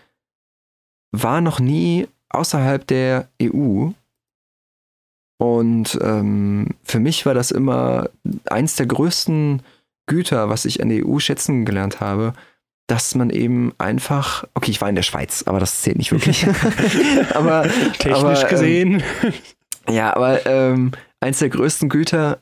war 1.11 1.41
noch 1.41 1.59
nie 1.59 2.07
außerhalb 2.29 2.85
der 2.87 3.29
EU. 3.41 3.89
Und 5.37 5.97
ähm, 6.01 6.69
für 6.83 6.99
mich 6.99 7.25
war 7.25 7.33
das 7.33 7.51
immer 7.51 8.09
eins 8.45 8.75
der 8.75 8.85
größten 8.85 9.63
Güter, 10.05 10.49
was 10.49 10.65
ich 10.65 10.81
an 10.81 10.89
der 10.89 11.05
EU 11.05 11.19
schätzen 11.19 11.65
gelernt 11.65 11.99
habe, 11.99 12.33
dass 12.87 13.15
man 13.15 13.29
eben 13.29 13.73
einfach, 13.77 14.45
okay, 14.53 14.71
ich 14.71 14.81
war 14.81 14.89
in 14.89 14.95
der 14.95 15.03
Schweiz, 15.03 15.43
aber 15.43 15.59
das 15.59 15.81
zählt 15.81 15.97
nicht 15.97 16.11
wirklich. 16.11 16.45
aber 17.33 17.63
technisch 17.97 18.19
aber, 18.19 18.41
ähm, 18.41 18.49
gesehen. 18.49 19.03
ja, 19.89 20.15
aber 20.15 20.45
ähm, 20.45 20.91
eins 21.19 21.39
der 21.39 21.49
größten 21.49 21.89
Güter, 21.89 22.39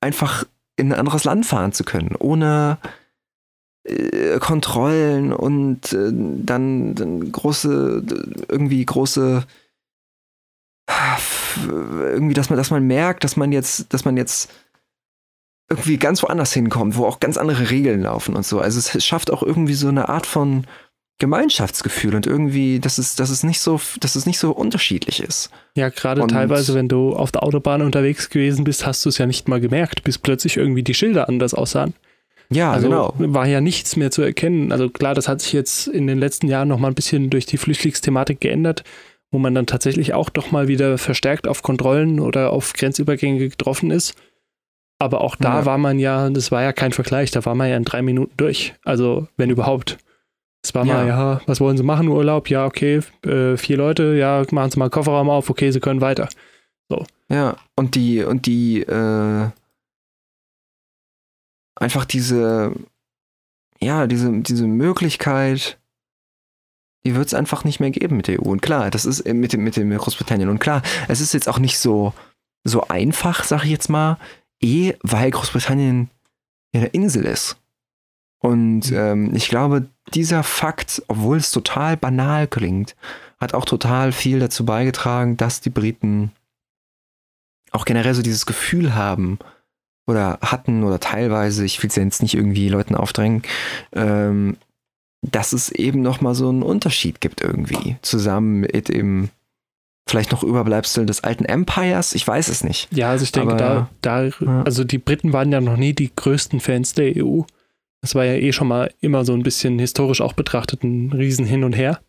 einfach 0.00 0.44
in 0.76 0.92
ein 0.92 0.98
anderes 0.98 1.24
Land 1.24 1.44
fahren 1.44 1.72
zu 1.72 1.84
können, 1.84 2.14
ohne 2.18 2.78
äh, 3.84 4.38
Kontrollen 4.38 5.32
und 5.32 5.92
äh, 5.92 6.10
dann, 6.12 6.94
dann 6.94 7.32
große, 7.32 8.04
irgendwie 8.48 8.84
große 8.84 9.44
irgendwie, 11.68 12.34
dass 12.34 12.50
man, 12.50 12.56
dass 12.56 12.70
man 12.70 12.86
merkt, 12.86 13.24
dass 13.24 13.36
man 13.36 13.52
jetzt, 13.52 13.92
dass 13.92 14.04
man 14.04 14.16
jetzt 14.16 14.50
irgendwie 15.70 15.98
ganz 15.98 16.22
woanders 16.22 16.52
hinkommt, 16.52 16.96
wo 16.96 17.04
auch 17.04 17.20
ganz 17.20 17.36
andere 17.36 17.70
Regeln 17.70 18.02
laufen 18.02 18.34
und 18.34 18.46
so. 18.46 18.58
Also 18.60 18.78
es 18.78 19.04
schafft 19.04 19.30
auch 19.30 19.42
irgendwie 19.42 19.74
so 19.74 19.88
eine 19.88 20.08
Art 20.08 20.26
von 20.26 20.66
Gemeinschaftsgefühl 21.18 22.14
und 22.14 22.26
irgendwie, 22.26 22.78
dass 22.78 22.98
es, 22.98 23.16
dass 23.16 23.28
es 23.30 23.42
nicht 23.42 23.60
so, 23.60 23.80
dass 24.00 24.14
es 24.14 24.24
nicht 24.24 24.38
so 24.38 24.52
unterschiedlich 24.52 25.20
ist. 25.20 25.50
Ja, 25.74 25.88
gerade 25.88 26.24
teilweise, 26.28 26.74
wenn 26.74 26.88
du 26.88 27.14
auf 27.14 27.32
der 27.32 27.42
Autobahn 27.42 27.82
unterwegs 27.82 28.30
gewesen 28.30 28.64
bist, 28.64 28.86
hast 28.86 29.04
du 29.04 29.08
es 29.08 29.18
ja 29.18 29.26
nicht 29.26 29.48
mal 29.48 29.60
gemerkt, 29.60 30.04
bis 30.04 30.16
plötzlich 30.16 30.56
irgendwie 30.56 30.84
die 30.84 30.94
Schilder 30.94 31.28
anders 31.28 31.54
aussahen. 31.54 31.94
Ja, 32.50 32.72
also 32.72 32.88
genau. 32.88 33.14
War 33.18 33.46
ja 33.46 33.60
nichts 33.60 33.96
mehr 33.96 34.10
zu 34.10 34.22
erkennen. 34.22 34.72
Also 34.72 34.88
klar, 34.88 35.14
das 35.14 35.28
hat 35.28 35.42
sich 35.42 35.52
jetzt 35.52 35.88
in 35.88 36.06
den 36.06 36.18
letzten 36.18 36.46
Jahren 36.46 36.68
noch 36.68 36.78
mal 36.78 36.88
ein 36.88 36.94
bisschen 36.94 37.30
durch 37.30 37.46
die 37.46 37.58
Flüchtlingsthematik 37.58 38.40
geändert, 38.40 38.84
wo 39.30 39.38
man 39.38 39.54
dann 39.54 39.66
tatsächlich 39.66 40.14
auch 40.14 40.30
doch 40.30 40.50
mal 40.50 40.68
wieder 40.68 40.98
verstärkt 40.98 41.46
auf 41.48 41.62
Kontrollen 41.62 42.20
oder 42.20 42.52
auf 42.52 42.72
Grenzübergänge 42.72 43.48
getroffen 43.50 43.90
ist. 43.90 44.14
Aber 44.98 45.20
auch 45.20 45.36
da 45.36 45.60
ja. 45.60 45.66
war 45.66 45.78
man 45.78 45.98
ja, 45.98 46.28
das 46.30 46.50
war 46.50 46.62
ja 46.62 46.72
kein 46.72 46.92
Vergleich, 46.92 47.30
da 47.30 47.44
war 47.44 47.54
man 47.54 47.68
ja 47.68 47.76
in 47.76 47.84
drei 47.84 48.02
Minuten 48.02 48.32
durch. 48.36 48.74
Also, 48.84 49.28
wenn 49.36 49.50
überhaupt. 49.50 49.98
Es 50.64 50.74
war 50.74 50.84
ja. 50.84 50.94
mal, 50.94 51.06
ja, 51.06 51.40
was 51.46 51.60
wollen 51.60 51.76
Sie 51.76 51.84
machen, 51.84 52.08
Urlaub? 52.08 52.50
Ja, 52.50 52.66
okay, 52.66 53.00
äh, 53.24 53.56
vier 53.56 53.76
Leute, 53.76 54.16
ja, 54.16 54.44
machen 54.50 54.70
Sie 54.72 54.78
mal 54.78 54.90
Kofferraum 54.90 55.30
auf, 55.30 55.50
okay, 55.50 55.70
Sie 55.70 55.80
können 55.80 56.00
weiter. 56.00 56.28
So. 56.88 57.06
Ja, 57.28 57.56
und 57.76 57.94
die, 57.94 58.24
und 58.24 58.46
die, 58.46 58.80
äh, 58.80 59.48
einfach 61.76 62.04
diese, 62.04 62.72
ja, 63.80 64.06
diese, 64.08 64.32
diese 64.40 64.66
Möglichkeit, 64.66 65.78
die 67.04 67.14
wird 67.14 67.28
es 67.28 67.34
einfach 67.34 67.64
nicht 67.64 67.78
mehr 67.78 67.90
geben 67.90 68.16
mit 68.16 68.26
der 68.26 68.40
EU. 68.40 68.50
Und 68.50 68.62
klar, 68.62 68.90
das 68.90 69.04
ist 69.04 69.20
äh, 69.20 69.34
mit 69.34 69.52
dem, 69.52 69.62
mit 69.62 69.76
dem 69.76 69.96
Großbritannien. 69.96 70.48
Und 70.48 70.58
klar, 70.58 70.82
es 71.06 71.20
ist 71.20 71.34
jetzt 71.34 71.48
auch 71.48 71.58
nicht 71.58 71.78
so, 71.78 72.12
so 72.64 72.88
einfach, 72.88 73.44
sag 73.44 73.64
ich 73.64 73.70
jetzt 73.70 73.88
mal, 73.88 74.18
eh, 74.60 74.94
weil 75.02 75.30
Großbritannien 75.30 76.10
ja 76.72 76.80
eine 76.80 76.90
Insel 76.90 77.24
ist. 77.24 77.56
Und 78.40 78.90
mhm. 78.90 78.96
ähm, 78.96 79.34
ich 79.34 79.48
glaube, 79.48 79.88
dieser 80.14 80.42
Fakt, 80.42 81.02
obwohl 81.08 81.38
es 81.38 81.50
total 81.50 81.96
banal 81.96 82.46
klingt, 82.46 82.96
hat 83.40 83.54
auch 83.54 83.64
total 83.64 84.12
viel 84.12 84.40
dazu 84.40 84.64
beigetragen, 84.64 85.36
dass 85.36 85.60
die 85.60 85.70
Briten 85.70 86.32
auch 87.70 87.84
generell 87.84 88.14
so 88.14 88.22
dieses 88.22 88.46
Gefühl 88.46 88.94
haben 88.94 89.38
oder 90.06 90.38
hatten 90.40 90.84
oder 90.84 90.98
teilweise, 91.00 91.64
ich 91.64 91.82
will 91.82 91.90
es 91.90 91.96
ja 91.96 92.02
jetzt 92.02 92.22
nicht 92.22 92.34
irgendwie 92.34 92.68
Leuten 92.68 92.94
aufdrängen, 92.94 93.42
ähm, 93.92 94.56
dass 95.22 95.52
es 95.52 95.70
eben 95.70 96.00
nochmal 96.00 96.34
so 96.34 96.48
einen 96.48 96.62
Unterschied 96.62 97.20
gibt 97.20 97.40
irgendwie, 97.40 97.96
zusammen 98.02 98.60
mit 98.60 98.88
dem 98.88 99.30
vielleicht 100.10 100.32
noch 100.32 100.42
Überbleibsel 100.42 101.06
des 101.06 101.24
alten 101.24 101.44
Empires, 101.44 102.14
ich 102.14 102.26
weiß 102.26 102.48
es 102.48 102.64
nicht. 102.64 102.88
Ja, 102.92 103.10
also 103.10 103.24
ich 103.24 103.32
denke, 103.32 103.54
Aber, 103.54 103.90
da, 104.00 104.28
da, 104.30 104.62
also 104.64 104.84
die 104.84 104.98
Briten 104.98 105.32
waren 105.32 105.52
ja 105.52 105.60
noch 105.60 105.76
nie 105.76 105.92
die 105.92 106.10
größten 106.14 106.60
Fans 106.60 106.94
der 106.94 107.12
EU. 107.16 107.42
Das 108.00 108.14
war 108.14 108.24
ja 108.24 108.34
eh 108.34 108.52
schon 108.52 108.68
mal 108.68 108.92
immer 109.00 109.24
so 109.24 109.34
ein 109.34 109.42
bisschen 109.42 109.78
historisch 109.78 110.20
auch 110.20 110.32
betrachtet 110.32 110.84
ein 110.84 111.12
Riesen 111.12 111.44
hin 111.44 111.64
und 111.64 111.74
her. 111.74 112.00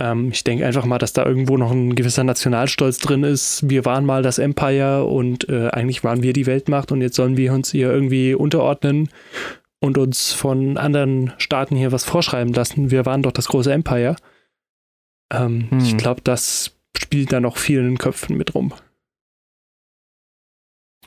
Ähm, 0.00 0.30
ich 0.32 0.44
denke 0.44 0.66
einfach 0.66 0.84
mal, 0.84 0.98
dass 0.98 1.12
da 1.12 1.24
irgendwo 1.24 1.56
noch 1.56 1.70
ein 1.70 1.94
gewisser 1.94 2.24
Nationalstolz 2.24 2.98
drin 2.98 3.22
ist. 3.22 3.68
Wir 3.68 3.84
waren 3.84 4.04
mal 4.04 4.22
das 4.22 4.38
Empire 4.38 5.04
und 5.04 5.48
äh, 5.48 5.68
eigentlich 5.68 6.04
waren 6.04 6.22
wir 6.22 6.32
die 6.32 6.46
Weltmacht 6.46 6.92
und 6.92 7.00
jetzt 7.00 7.16
sollen 7.16 7.36
wir 7.36 7.52
uns 7.52 7.70
hier 7.70 7.90
irgendwie 7.92 8.34
unterordnen 8.34 9.08
und 9.80 9.98
uns 9.98 10.32
von 10.32 10.76
anderen 10.76 11.32
Staaten 11.38 11.76
hier 11.76 11.92
was 11.92 12.04
vorschreiben 12.04 12.52
lassen. 12.52 12.90
Wir 12.90 13.06
waren 13.06 13.22
doch 13.22 13.32
das 13.32 13.48
große 13.48 13.72
Empire. 13.72 14.16
Ähm, 15.32 15.70
hm. 15.70 15.78
Ich 15.78 15.96
glaube, 15.96 16.20
das 16.24 16.73
spielt 16.96 17.32
da 17.32 17.40
noch 17.40 17.56
vielen 17.56 17.98
Köpfen 17.98 18.36
mit 18.36 18.54
rum. 18.54 18.72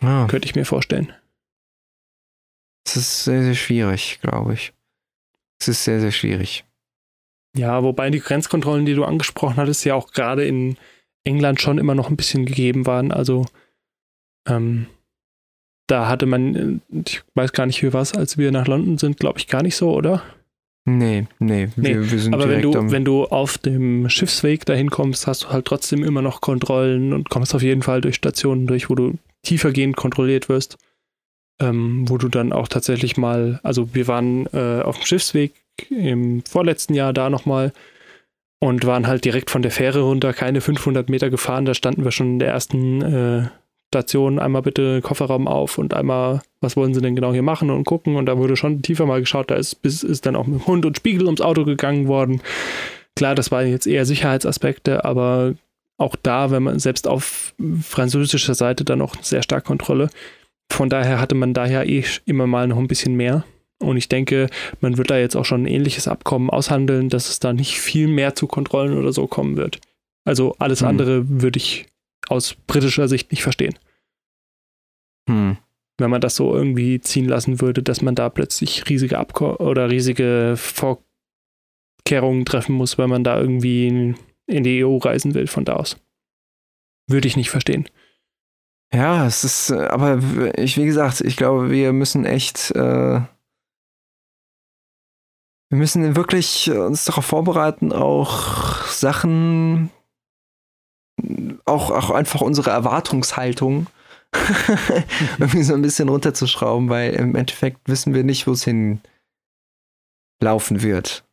Ah. 0.02 0.28
Könnte 0.28 0.48
ich 0.48 0.56
mir 0.56 0.66
vorstellen. 0.66 1.14
Es 2.86 2.96
ist 2.96 3.24
sehr, 3.26 3.44
sehr 3.44 3.56
schwierig, 3.56 4.20
glaube 4.22 4.54
ich. 4.54 4.74
Es 5.60 5.68
ist 5.68 5.84
sehr, 5.84 6.00
sehr 6.00 6.12
schwierig. 6.12 6.66
Ja, 7.56 7.84
wobei 7.84 8.10
die 8.10 8.20
Grenzkontrollen, 8.20 8.86
die 8.86 8.94
du 8.94 9.04
angesprochen 9.04 9.58
hattest, 9.58 9.84
ja 9.84 9.96
auch 9.96 10.12
gerade 10.12 10.46
in 10.46 10.78
England 11.24 11.62
schon 11.62 11.80
immer 11.80 11.96
noch 11.96 12.10
ein 12.10 12.16
bisschen 12.16 12.46
gegeben 12.46 12.86
waren. 12.86 13.12
Also 13.12 13.46
ähm, 14.48 14.88
da 15.88 16.08
hatte 16.08 16.26
man, 16.26 16.82
ich 17.06 17.24
weiß 17.34 17.54
gar 17.54 17.66
nicht, 17.66 17.82
wie 17.82 17.94
war 17.94 18.02
es, 18.02 18.14
als 18.14 18.38
wir 18.38 18.52
nach 18.52 18.68
London 18.68 18.98
sind, 18.98 19.18
glaube 19.18 19.40
ich, 19.40 19.48
gar 19.48 19.64
nicht 19.64 19.76
so, 19.76 19.94
oder? 19.94 20.24
Nee, 20.90 21.28
nee, 21.40 21.68
nee. 21.76 21.96
Wir, 21.96 22.12
wir 22.12 22.20
sind 22.20 22.34
Aber 22.34 22.48
wenn 22.48 22.62
du, 22.62 22.74
wenn 22.74 23.04
du 23.04 23.26
auf 23.26 23.58
dem 23.58 24.08
Schiffsweg 24.08 24.66
dahin 24.66 24.90
kommst, 24.90 25.28
hast 25.28 25.44
du 25.44 25.48
halt 25.50 25.66
trotzdem 25.66 26.02
immer 26.02 26.22
noch 26.22 26.40
Kontrollen 26.40 27.12
und 27.12 27.30
kommst 27.30 27.54
auf 27.54 27.62
jeden 27.62 27.82
Fall 27.82 28.00
durch 28.00 28.16
Stationen 28.16 28.68
durch, 28.68 28.90
wo 28.90 28.96
du 28.96 29.16
tiefergehend 29.44 29.98
kontrolliert 29.98 30.48
wirst. 30.48 30.78
Ähm, 31.60 32.08
wo 32.08 32.18
du 32.18 32.30
dann 32.30 32.54
auch 32.54 32.70
tatsächlich 32.70 33.18
mal, 33.18 33.60
also 33.64 33.94
wir 33.94 34.08
waren 34.08 34.46
äh, 34.54 34.82
auf 34.82 34.98
dem 34.98 35.06
Schiffsweg 35.06 35.56
im 35.90 36.42
vorletzten 36.46 36.94
Jahr 36.94 37.12
da 37.12 37.30
nochmal 37.30 37.74
und 38.60 38.86
waren 38.86 39.08
halt 39.08 39.26
direkt 39.26 39.50
von 39.50 39.64
der 39.64 39.72
Fähre 39.72 40.02
runter, 40.02 40.32
keine 40.32 40.62
500 40.62 41.10
Meter 41.10 41.30
gefahren, 41.30 41.66
da 41.66 41.74
standen 41.74 42.06
wir 42.06 42.12
schon 42.12 42.34
in 42.34 42.40
der 42.40 42.50
ersten 42.50 43.02
äh, 43.02 43.48
Station, 43.90 44.38
einmal 44.40 44.62
bitte 44.62 45.02
Kofferraum 45.02 45.48
auf 45.48 45.78
und 45.78 45.94
einmal, 45.94 46.42
was 46.60 46.76
wollen 46.76 46.94
sie 46.94 47.02
denn 47.02 47.16
genau 47.16 47.32
hier 47.32 47.44
machen 47.44 47.70
und 47.70 47.86
gucken. 47.86 48.18
Und 48.18 48.26
da 48.26 48.38
wurde 48.38 48.58
schon 48.58 48.82
tiefer 48.82 49.06
mal 49.06 49.22
geschaut, 49.22 49.50
da 49.50 49.56
ist, 49.56 49.76
bis, 49.82 50.04
ist 50.04 50.26
dann 50.26 50.36
auch 50.36 50.46
mit 50.46 50.68
Hund 50.68 50.86
und 50.86 50.98
Spiegel 50.98 51.26
ums 51.26 51.42
Auto 51.42 51.64
gegangen 51.64 52.08
worden. 52.08 52.42
Klar, 53.16 53.34
das 53.34 53.52
waren 53.52 53.68
jetzt 53.68 53.88
eher 53.88 54.06
Sicherheitsaspekte, 54.06 55.06
aber 55.06 55.56
auch 55.98 56.16
da, 56.22 56.52
wenn 56.52 56.64
man 56.64 56.80
selbst 56.80 57.08
auf 57.08 57.56
französischer 57.82 58.56
Seite 58.56 58.84
dann 58.84 59.02
auch 59.02 59.16
sehr 59.22 59.42
stark 59.42 59.64
Kontrolle. 59.64 60.10
Von 60.72 60.90
daher 60.90 61.20
hatte 61.20 61.34
man 61.34 61.54
daher 61.54 61.88
eh 61.88 62.04
immer 62.26 62.46
mal 62.46 62.68
noch 62.68 62.78
ein 62.78 62.88
bisschen 62.88 63.16
mehr. 63.16 63.46
Und 63.80 63.96
ich 63.98 64.10
denke, 64.10 64.48
man 64.82 64.98
wird 64.98 65.12
da 65.12 65.18
jetzt 65.18 65.36
auch 65.36 65.46
schon 65.46 65.64
ein 65.64 65.68
ähnliches 65.68 66.08
Abkommen 66.08 66.50
aushandeln, 66.50 67.10
dass 67.10 67.30
es 67.30 67.40
da 67.40 67.54
nicht 67.54 67.80
viel 67.80 68.08
mehr 68.08 68.36
zu 68.36 68.48
Kontrollen 68.48 68.98
oder 68.98 69.14
so 69.14 69.28
kommen 69.28 69.56
wird. 69.56 69.80
Also 70.26 70.56
alles 70.60 70.82
hm. 70.82 70.88
andere 70.88 71.30
würde 71.30 71.58
ich 71.58 71.86
aus 72.30 72.56
britischer 72.56 73.08
Sicht 73.08 73.32
nicht 73.32 73.44
verstehen. 73.44 73.78
Hm. 75.30 75.58
Wenn 75.98 76.10
man 76.10 76.22
das 76.22 76.36
so 76.36 76.56
irgendwie 76.56 77.02
ziehen 77.02 77.28
lassen 77.28 77.60
würde, 77.60 77.82
dass 77.82 78.02
man 78.02 78.16
da 78.16 78.30
plötzlich 78.30 78.88
riesige 78.90 79.18
Abko 79.18 79.56
oder 79.56 79.90
riesige 79.90 80.56
Vorkehrungen 80.58 82.46
treffen 82.46 82.76
muss, 82.76 82.98
weil 82.98 83.08
man 83.08 83.24
da 83.24 83.40
irgendwie 83.40 84.16
in 84.46 84.64
die 84.64 84.86
EU 84.86 84.98
reisen 84.98 85.34
will 85.34 85.48
von 85.48 85.66
da 85.66 85.74
aus. 85.74 85.98
Würde 87.10 87.28
ich 87.28 87.36
nicht 87.36 87.50
verstehen. 87.50 87.90
Ja, 88.94 89.26
es 89.26 89.44
ist, 89.44 89.72
äh, 89.72 89.88
aber 89.88 90.20
ich, 90.58 90.78
wie 90.78 90.86
gesagt, 90.86 91.22
ich 91.22 91.36
glaube, 91.36 91.72
wir 91.72 91.92
müssen 91.94 92.26
echt, 92.26 92.72
äh, 92.72 93.22
wir 95.70 95.78
müssen 95.78 96.16
wirklich 96.16 96.72
uns 96.72 97.04
darauf 97.04 97.26
vorbereiten, 97.26 97.92
auch 97.92 98.86
Sachen 98.86 99.90
auch, 101.65 101.91
auch 101.91 102.11
einfach 102.11 102.41
unsere 102.41 102.70
Erwartungshaltung 102.72 103.88
irgendwie 105.38 105.63
so 105.63 105.74
ein 105.74 105.82
bisschen 105.82 106.09
runterzuschrauben, 106.09 106.89
weil 106.89 107.13
im 107.13 107.36
Endeffekt 107.36 107.80
wissen 107.86 108.13
wir 108.13 108.24
nicht, 108.24 108.47
wo 108.47 108.51
es 108.51 108.63
hin 108.63 109.01
laufen 110.41 110.82
wird. 110.82 111.24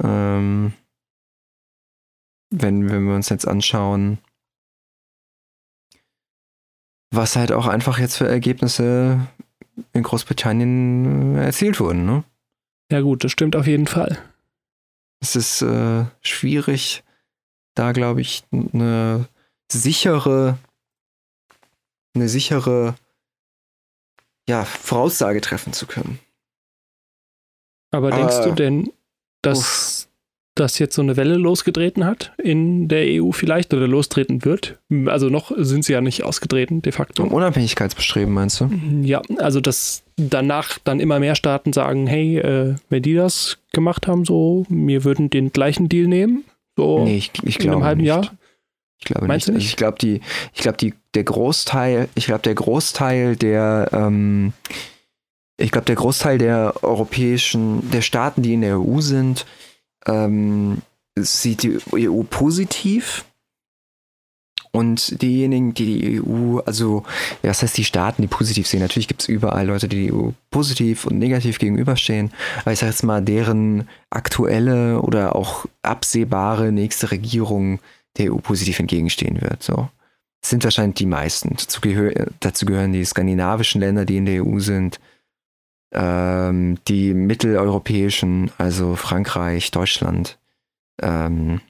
Ähm, 0.00 0.72
wenn, 2.50 2.88
wenn 2.88 3.06
wir 3.06 3.14
uns 3.14 3.28
jetzt 3.28 3.46
anschauen, 3.46 4.18
was 7.10 7.36
halt 7.36 7.52
auch 7.52 7.66
einfach 7.66 7.98
jetzt 7.98 8.16
für 8.16 8.28
Ergebnisse 8.28 9.26
in 9.92 10.02
Großbritannien 10.02 11.36
erzielt 11.36 11.80
wurden, 11.80 12.04
ne? 12.04 12.24
Ja 12.90 13.00
gut, 13.00 13.24
das 13.24 13.32
stimmt 13.32 13.54
auf 13.54 13.66
jeden 13.66 13.86
Fall. 13.86 14.18
Es 15.20 15.36
ist 15.36 15.62
äh, 15.62 16.06
schwierig, 16.22 17.02
da, 17.78 17.92
glaube 17.92 18.20
ich, 18.20 18.42
eine 18.52 19.28
sichere, 19.70 20.58
eine 22.14 22.28
sichere 22.28 22.94
ja, 24.48 24.64
Voraussage 24.64 25.40
treffen 25.40 25.72
zu 25.72 25.86
können. 25.86 26.18
Aber 27.90 28.10
denkst 28.10 28.42
du 28.44 28.52
denn, 28.52 28.92
dass 29.42 30.08
das 30.54 30.78
jetzt 30.78 30.94
so 30.94 31.02
eine 31.02 31.16
Welle 31.16 31.36
losgetreten 31.36 32.04
hat 32.04 32.32
in 32.38 32.88
der 32.88 33.22
EU 33.22 33.30
vielleicht 33.30 33.72
oder 33.72 33.86
lostreten 33.86 34.44
wird? 34.44 34.78
Also 35.06 35.28
noch 35.28 35.52
sind 35.56 35.84
sie 35.84 35.92
ja 35.92 36.00
nicht 36.00 36.24
ausgetreten, 36.24 36.82
de 36.82 36.92
facto. 36.92 37.22
Um 37.22 37.32
Unabhängigkeitsbestreben 37.32 38.34
meinst 38.34 38.60
du? 38.60 38.70
Ja, 39.02 39.22
also 39.38 39.60
dass 39.60 40.02
danach 40.16 40.78
dann 40.82 41.00
immer 41.00 41.20
mehr 41.20 41.36
Staaten 41.36 41.72
sagen, 41.72 42.06
hey, 42.06 42.38
äh, 42.38 42.74
wenn 42.88 43.02
die 43.02 43.14
das 43.14 43.58
gemacht 43.72 44.06
haben, 44.06 44.24
so, 44.24 44.66
wir 44.68 45.04
würden 45.04 45.30
den 45.30 45.52
gleichen 45.52 45.88
Deal 45.88 46.08
nehmen, 46.08 46.44
so 46.78 47.04
nee, 47.04 47.16
ich, 47.16 47.32
ich 47.42 47.58
in 47.64 47.70
einem 47.72 47.82
halben 47.82 48.00
nicht. 48.00 48.08
Jahr? 48.08 48.30
Ich 49.00 49.04
glaube 49.04 49.26
Meinst 49.26 49.48
nicht. 49.48 49.56
nicht? 49.56 49.66
Ich 49.66 49.76
glaube, 49.76 49.98
die, 49.98 50.20
ich 50.54 50.60
glaube, 50.60 50.78
die, 50.78 50.94
der 51.14 51.24
Großteil, 51.24 52.08
ich 52.14 52.26
glaube, 52.26 52.42
der 52.42 52.54
Großteil 52.54 53.34
der, 53.34 53.90
ähm, 53.92 54.52
ich 55.56 55.72
glaube, 55.72 55.86
der 55.86 55.96
Großteil 55.96 56.38
der 56.38 56.74
europäischen, 56.82 57.90
der 57.90 58.02
Staaten, 58.02 58.42
die 58.42 58.54
in 58.54 58.60
der 58.60 58.80
EU 58.80 59.00
sind, 59.00 59.44
ähm, 60.06 60.82
sieht 61.16 61.64
die 61.64 61.78
EU 61.94 62.22
positiv. 62.22 63.24
Und 64.70 65.22
diejenigen, 65.22 65.74
die 65.74 66.00
die 66.00 66.20
EU, 66.22 66.58
also, 66.60 67.04
das 67.42 67.62
heißt 67.62 67.76
die 67.76 67.84
Staaten, 67.84 68.22
die 68.22 68.28
positiv 68.28 68.66
sehen, 68.66 68.80
natürlich 68.80 69.08
gibt 69.08 69.22
es 69.22 69.28
überall 69.28 69.66
Leute, 69.66 69.88
die 69.88 70.06
die 70.06 70.12
EU 70.12 70.30
positiv 70.50 71.06
und 71.06 71.18
negativ 71.18 71.58
gegenüberstehen, 71.58 72.32
aber 72.60 72.72
ich 72.72 72.78
sage 72.78 72.90
jetzt 72.90 73.02
mal, 73.02 73.22
deren 73.22 73.88
aktuelle 74.10 75.00
oder 75.00 75.36
auch 75.36 75.66
absehbare 75.82 76.72
nächste 76.72 77.10
Regierung 77.10 77.80
der 78.16 78.32
EU 78.32 78.38
positiv 78.38 78.78
entgegenstehen 78.78 79.40
wird. 79.40 79.62
So. 79.62 79.88
Das 80.40 80.50
sind 80.50 80.64
wahrscheinlich 80.64 80.96
die 80.96 81.06
meisten. 81.06 81.56
Dazu, 81.56 81.80
gehör, 81.80 82.12
dazu 82.40 82.66
gehören 82.66 82.92
die 82.92 83.04
skandinavischen 83.04 83.80
Länder, 83.80 84.04
die 84.04 84.18
in 84.18 84.26
der 84.26 84.44
EU 84.44 84.58
sind, 84.60 85.00
ähm, 85.92 86.78
die 86.86 87.14
mitteleuropäischen, 87.14 88.50
also 88.58 88.94
Frankreich, 88.94 89.70
Deutschland, 89.70 90.38
ähm, 91.00 91.60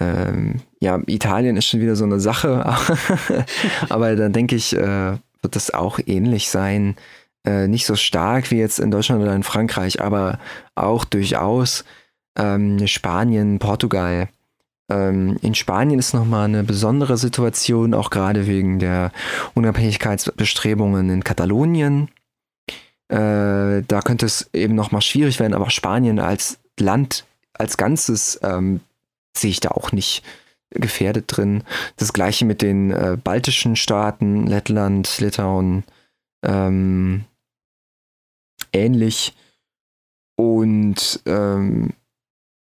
ähm, 0.00 0.60
ja, 0.80 1.00
Italien 1.06 1.56
ist 1.56 1.66
schon 1.66 1.80
wieder 1.80 1.96
so 1.96 2.04
eine 2.04 2.20
Sache, 2.20 2.64
aber 3.88 4.14
dann 4.16 4.32
denke 4.32 4.56
ich, 4.56 4.76
äh, 4.76 5.16
wird 5.42 5.56
das 5.56 5.72
auch 5.72 5.98
ähnlich 6.04 6.50
sein. 6.50 6.96
Äh, 7.44 7.68
nicht 7.68 7.86
so 7.86 7.94
stark 7.96 8.50
wie 8.50 8.58
jetzt 8.58 8.78
in 8.78 8.90
Deutschland 8.90 9.22
oder 9.22 9.34
in 9.34 9.42
Frankreich, 9.42 10.02
aber 10.02 10.38
auch 10.74 11.04
durchaus 11.04 11.84
ähm, 12.36 12.86
Spanien, 12.86 13.58
Portugal. 13.58 14.28
Ähm, 14.90 15.38
in 15.42 15.54
Spanien 15.54 15.98
ist 15.98 16.12
nochmal 16.12 16.46
eine 16.46 16.62
besondere 16.62 17.16
Situation, 17.16 17.94
auch 17.94 18.10
gerade 18.10 18.46
wegen 18.46 18.78
der 18.78 19.12
Unabhängigkeitsbestrebungen 19.54 21.08
in 21.08 21.24
Katalonien. 21.24 22.08
Äh, 23.08 23.82
da 23.86 24.00
könnte 24.04 24.26
es 24.26 24.50
eben 24.52 24.74
nochmal 24.74 25.02
schwierig 25.02 25.38
werden, 25.40 25.54
aber 25.54 25.70
Spanien 25.70 26.18
als 26.18 26.58
Land, 26.78 27.24
als 27.54 27.76
Ganzes 27.76 28.40
ähm, 28.42 28.80
sehe 29.38 29.50
ich 29.50 29.60
da 29.60 29.70
auch 29.70 29.92
nicht 29.92 30.22
gefährdet 30.70 31.24
drin. 31.28 31.62
Das 31.96 32.12
gleiche 32.12 32.44
mit 32.44 32.62
den 32.62 32.90
äh, 32.90 33.16
baltischen 33.22 33.76
Staaten, 33.76 34.46
Lettland, 34.46 35.20
Litauen, 35.20 35.84
ähm, 36.44 37.24
ähnlich. 38.72 39.34
Und 40.36 41.20
ähm, 41.26 41.92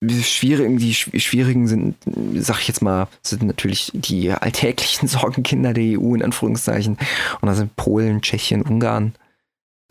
die 0.01 0.23
schwierigen, 0.23 0.77
die 0.77 0.93
schwierigen 0.93 1.67
sind, 1.67 1.95
sag 2.35 2.59
ich 2.59 2.67
jetzt 2.67 2.81
mal, 2.81 3.07
sind 3.23 3.43
natürlich 3.43 3.91
die 3.93 4.31
alltäglichen 4.31 5.07
Sorgenkinder 5.07 5.73
der 5.73 5.99
EU 5.99 6.15
in 6.15 6.23
Anführungszeichen. 6.23 6.97
Und 7.41 7.47
da 7.47 7.55
sind 7.55 7.75
Polen, 7.75 8.21
Tschechien, 8.21 8.61
Ungarn, 8.61 9.15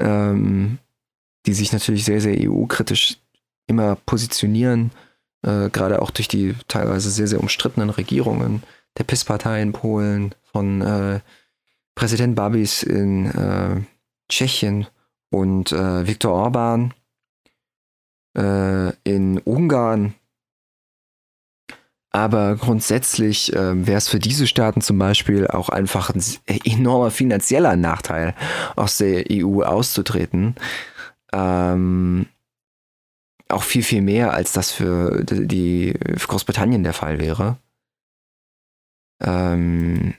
ähm, 0.00 0.78
die 1.46 1.54
sich 1.54 1.72
natürlich 1.72 2.04
sehr, 2.04 2.20
sehr 2.20 2.36
EU-kritisch 2.48 3.18
immer 3.66 3.96
positionieren, 4.06 4.90
äh, 5.44 5.70
gerade 5.70 6.02
auch 6.02 6.10
durch 6.10 6.28
die 6.28 6.54
teilweise 6.68 7.10
sehr, 7.10 7.26
sehr 7.26 7.40
umstrittenen 7.40 7.90
Regierungen 7.90 8.62
der 8.98 9.04
PIS-Partei 9.04 9.62
in 9.62 9.72
Polen, 9.72 10.34
von 10.52 10.80
äh, 10.82 11.20
Präsident 11.94 12.36
Babis 12.36 12.82
in 12.82 13.26
äh, 13.26 13.80
Tschechien 14.28 14.86
und 15.30 15.72
äh, 15.72 16.06
Viktor 16.06 16.32
Orban 16.32 16.94
äh, 18.36 18.92
in 19.04 19.38
Ungarn. 19.38 20.14
Aber 22.10 22.54
grundsätzlich 22.54 23.52
äh, 23.52 23.86
wäre 23.86 23.98
es 23.98 24.08
für 24.08 24.20
diese 24.20 24.46
Staaten 24.46 24.80
zum 24.80 24.98
Beispiel 24.98 25.48
auch 25.48 25.68
einfach 25.68 26.10
ein 26.14 26.22
enormer 26.64 27.10
finanzieller 27.10 27.74
Nachteil, 27.74 28.36
aus 28.76 28.98
der 28.98 29.24
EU 29.32 29.62
auszutreten. 29.62 30.54
Ähm, 31.32 32.26
auch 33.54 33.62
viel, 33.62 33.82
viel 33.82 34.02
mehr, 34.02 34.32
als 34.32 34.52
das 34.52 34.70
für 34.70 35.24
die 35.24 35.94
für 36.16 36.28
Großbritannien 36.28 36.82
der 36.82 36.92
Fall 36.92 37.18
wäre. 37.18 37.58
Ähm, 39.22 40.14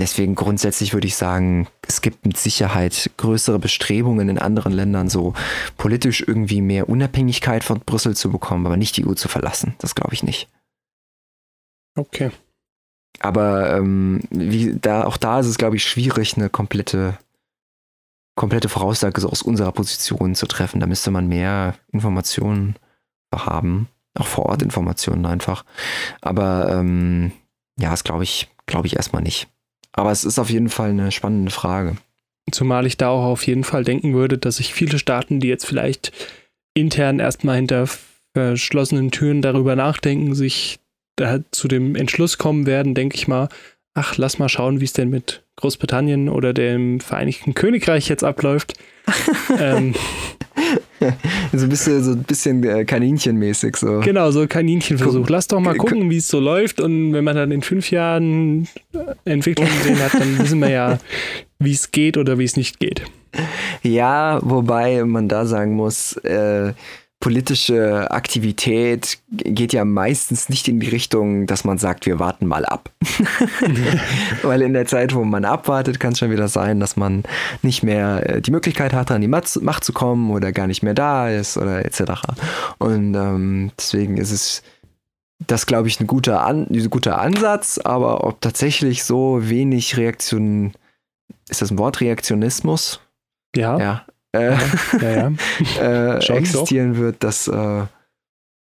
Deswegen 0.00 0.34
grundsätzlich 0.34 0.94
würde 0.94 1.06
ich 1.06 1.14
sagen, 1.14 1.68
es 1.86 2.00
gibt 2.00 2.24
mit 2.24 2.38
Sicherheit 2.38 3.10
größere 3.18 3.58
Bestrebungen 3.58 4.30
in 4.30 4.38
anderen 4.38 4.72
Ländern, 4.72 5.10
so 5.10 5.34
politisch 5.76 6.24
irgendwie 6.26 6.62
mehr 6.62 6.88
Unabhängigkeit 6.88 7.62
von 7.62 7.80
Brüssel 7.80 8.16
zu 8.16 8.30
bekommen, 8.30 8.64
aber 8.64 8.78
nicht 8.78 8.96
die 8.96 9.06
EU 9.06 9.12
zu 9.12 9.28
verlassen. 9.28 9.74
Das 9.78 9.94
glaube 9.94 10.14
ich 10.14 10.22
nicht. 10.22 10.48
Okay. 11.96 12.30
Aber 13.18 13.76
ähm, 13.76 14.22
wie, 14.30 14.74
da, 14.80 15.04
auch 15.04 15.18
da 15.18 15.40
ist 15.40 15.46
es, 15.46 15.58
glaube 15.58 15.76
ich, 15.76 15.84
schwierig, 15.84 16.34
eine 16.34 16.48
komplette, 16.48 17.18
komplette 18.40 18.70
Voraussage 18.70 19.20
so 19.20 19.28
aus 19.28 19.42
unserer 19.42 19.70
Position 19.70 20.34
zu 20.34 20.46
treffen. 20.46 20.80
Da 20.80 20.86
müsste 20.86 21.10
man 21.10 21.28
mehr 21.28 21.74
Informationen 21.92 22.76
haben, 23.34 23.86
auch 24.18 24.26
vor 24.26 24.46
Ort 24.46 24.62
Informationen 24.62 25.26
einfach. 25.26 25.66
Aber 26.22 26.70
ähm, 26.70 27.32
ja, 27.78 27.90
das 27.90 28.02
glaube 28.02 28.24
ich, 28.24 28.48
glaube 28.64 28.86
ich 28.86 28.96
erstmal 28.96 29.20
nicht. 29.20 29.48
Aber 29.92 30.10
es 30.10 30.24
ist 30.24 30.38
auf 30.38 30.48
jeden 30.48 30.70
Fall 30.70 30.88
eine 30.88 31.12
spannende 31.12 31.50
Frage. 31.50 31.98
Zumal 32.50 32.86
ich 32.86 32.96
da 32.96 33.10
auch 33.10 33.24
auf 33.24 33.46
jeden 33.46 33.62
Fall 33.62 33.84
denken 33.84 34.14
würde, 34.14 34.38
dass 34.38 34.56
sich 34.56 34.72
viele 34.72 34.98
Staaten, 34.98 35.40
die 35.40 35.48
jetzt 35.48 35.66
vielleicht 35.66 36.10
intern 36.72 37.18
erstmal 37.18 37.56
hinter 37.56 37.88
verschlossenen 38.32 39.10
Türen 39.10 39.42
darüber 39.42 39.76
nachdenken, 39.76 40.34
sich 40.34 40.80
da 41.16 41.40
zu 41.50 41.68
dem 41.68 41.94
Entschluss 41.94 42.38
kommen 42.38 42.64
werden, 42.64 42.94
denke 42.94 43.16
ich 43.16 43.28
mal, 43.28 43.50
ach, 43.94 44.16
lass 44.16 44.38
mal 44.38 44.48
schauen, 44.48 44.80
wie 44.80 44.84
es 44.84 44.92
denn 44.92 45.10
mit 45.10 45.42
Großbritannien 45.56 46.28
oder 46.28 46.52
dem 46.52 47.00
Vereinigten 47.00 47.54
Königreich 47.54 48.08
jetzt 48.08 48.24
abläuft. 48.24 48.74
ähm, 49.58 49.94
so 51.52 51.64
ein 51.64 51.68
bisschen, 51.68 52.02
so 52.02 52.12
ein 52.12 52.22
bisschen 52.22 52.62
äh, 52.64 52.84
Kaninchenmäßig 52.84 53.76
so. 53.76 54.00
Genau, 54.00 54.30
so 54.30 54.46
Kaninchenversuch. 54.46 55.28
Lass 55.28 55.48
doch 55.48 55.60
mal 55.60 55.74
gucken, 55.74 56.10
wie 56.10 56.18
es 56.18 56.28
so 56.28 56.38
läuft 56.38 56.80
und 56.80 57.12
wenn 57.12 57.24
man 57.24 57.36
dann 57.36 57.50
in 57.50 57.62
fünf 57.62 57.90
Jahren 57.90 58.68
äh, 58.92 59.14
Entwicklung 59.24 59.68
gesehen 59.68 59.98
hat, 59.98 60.14
dann 60.14 60.38
wissen 60.38 60.60
wir 60.60 60.70
ja, 60.70 60.98
wie 61.58 61.72
es 61.72 61.90
geht 61.90 62.16
oder 62.16 62.38
wie 62.38 62.44
es 62.44 62.56
nicht 62.56 62.78
geht. 62.78 63.02
Ja, 63.82 64.40
wobei 64.42 65.04
man 65.04 65.28
da 65.28 65.46
sagen 65.46 65.74
muss, 65.74 66.16
äh, 66.18 66.72
politische 67.20 68.10
Aktivität 68.10 69.18
geht 69.28 69.74
ja 69.74 69.84
meistens 69.84 70.48
nicht 70.48 70.66
in 70.68 70.80
die 70.80 70.88
Richtung, 70.88 71.46
dass 71.46 71.64
man 71.64 71.76
sagt, 71.76 72.06
wir 72.06 72.18
warten 72.18 72.46
mal 72.46 72.64
ab. 72.64 72.90
Weil 74.42 74.62
in 74.62 74.72
der 74.72 74.86
Zeit, 74.86 75.14
wo 75.14 75.22
man 75.22 75.44
abwartet, 75.44 76.00
kann 76.00 76.12
es 76.12 76.18
schon 76.18 76.30
wieder 76.30 76.48
sein, 76.48 76.80
dass 76.80 76.96
man 76.96 77.24
nicht 77.60 77.82
mehr 77.82 78.28
äh, 78.28 78.40
die 78.40 78.50
Möglichkeit 78.50 78.94
hat, 78.94 79.10
an 79.10 79.20
die 79.20 79.28
Macht 79.28 79.84
zu 79.84 79.92
kommen 79.92 80.30
oder 80.30 80.50
gar 80.52 80.66
nicht 80.66 80.82
mehr 80.82 80.94
da 80.94 81.28
ist 81.28 81.58
oder 81.58 81.84
etc. 81.84 82.22
Und 82.78 83.14
ähm, 83.14 83.70
deswegen 83.76 84.16
ist 84.16 84.32
es 84.32 84.62
das, 85.46 85.66
glaube 85.66 85.88
ich, 85.88 86.00
ein 86.00 86.06
guter, 86.06 86.44
An 86.44 86.68
ein 86.70 86.90
guter 86.90 87.20
Ansatz, 87.20 87.78
aber 87.78 88.24
ob 88.24 88.40
tatsächlich 88.40 89.04
so 89.04 89.48
wenig 89.48 89.98
Reaktion, 89.98 90.72
ist 91.50 91.60
das 91.60 91.70
ein 91.70 91.78
Wort, 91.78 92.00
Reaktionismus? 92.00 93.00
Ja. 93.54 93.78
Ja, 93.78 94.06
äh, 94.32 94.56
ja, 95.00 95.32
ja. 95.80 96.16
äh, 96.16 96.36
existieren 96.36 96.96
wird, 96.96 97.22
das, 97.22 97.48
äh, 97.48 97.86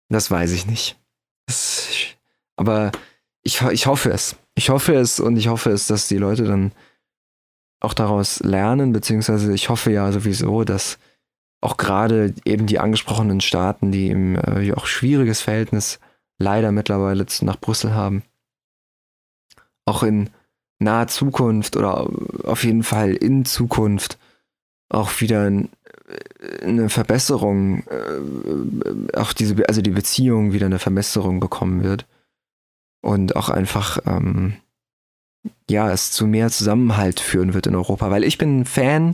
das 0.09 0.31
weiß 0.31 0.53
ich 0.53 0.66
nicht. 0.66 0.99
Das, 1.47 1.89
aber 2.57 2.93
ich, 3.43 3.62
ich 3.62 3.87
hoffe 3.87 4.11
es. 4.11 4.37
Ich 4.55 4.71
hoffe 4.71 4.95
es 4.95 5.21
und 5.21 5.37
ich 5.37 5.49
hoffe 5.49 5.71
es, 5.71 5.87
dass 5.87 6.09
die 6.09 6.19
Leute 6.19 6.45
dann 6.45 6.73
auch 7.81 7.95
daraus 7.95 8.41
lernen, 8.41 8.93
beziehungsweise 8.93 9.53
ich 9.55 9.69
hoffe 9.69 9.93
ja 9.93 10.11
sowieso, 10.11 10.64
dass 10.64 10.99
auch 11.61 11.77
gerade 11.77 12.35
eben 12.45 12.66
die 12.66 12.79
angesprochenen 12.79 13.41
Staaten, 13.41 13.93
die 13.93 14.09
im 14.09 14.37
äh, 14.37 14.73
auch 14.73 14.87
schwieriges 14.87 15.41
Verhältnis 15.41 16.01
leider 16.39 16.73
mittlerweile 16.73 17.27
nach 17.43 17.59
Brüssel 17.59 17.95
haben, 17.95 18.23
auch 19.85 20.03
in 20.03 20.31
naher 20.79 21.09
Zukunft 21.09 21.77
oder 21.77 22.09
auf 22.45 22.64
jeden 22.64 22.85
Fall 22.85 23.12
in 23.12 23.45
Zukunft 23.45 24.19
auch 24.89 25.20
wieder 25.20 25.51
eine 26.62 26.89
Verbesserung, 26.89 27.84
äh, 27.86 29.16
auch 29.16 29.32
diese, 29.32 29.68
also 29.68 29.82
die 29.82 29.91
Beziehung 29.91 30.53
wieder 30.53 30.66
eine 30.66 30.78
Verbesserung 30.78 31.41
bekommen 31.41 31.82
wird. 31.82 32.07
Und 33.01 33.36
auch 33.36 33.49
einfach, 33.49 34.01
ähm, 34.07 34.55
ja, 35.70 35.91
es 35.93 36.11
zu 36.11 36.26
mehr 36.26 36.51
Zusammenhalt 36.51 37.20
führen 37.20 37.55
wird 37.55 37.66
in 37.66 37.76
Europa. 37.76 38.11
Weil 38.11 38.24
ich 38.24 38.39
bin 38.39 38.64
Fan, 38.64 39.12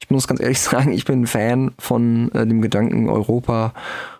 ich 0.00 0.10
muss 0.10 0.26
ganz 0.26 0.40
ehrlich 0.40 0.60
sagen, 0.60 0.92
ich 0.92 1.04
bin 1.04 1.26
Fan 1.26 1.72
von 1.78 2.30
äh, 2.32 2.46
dem 2.46 2.62
Gedanken 2.62 3.08
Europa. 3.08 3.74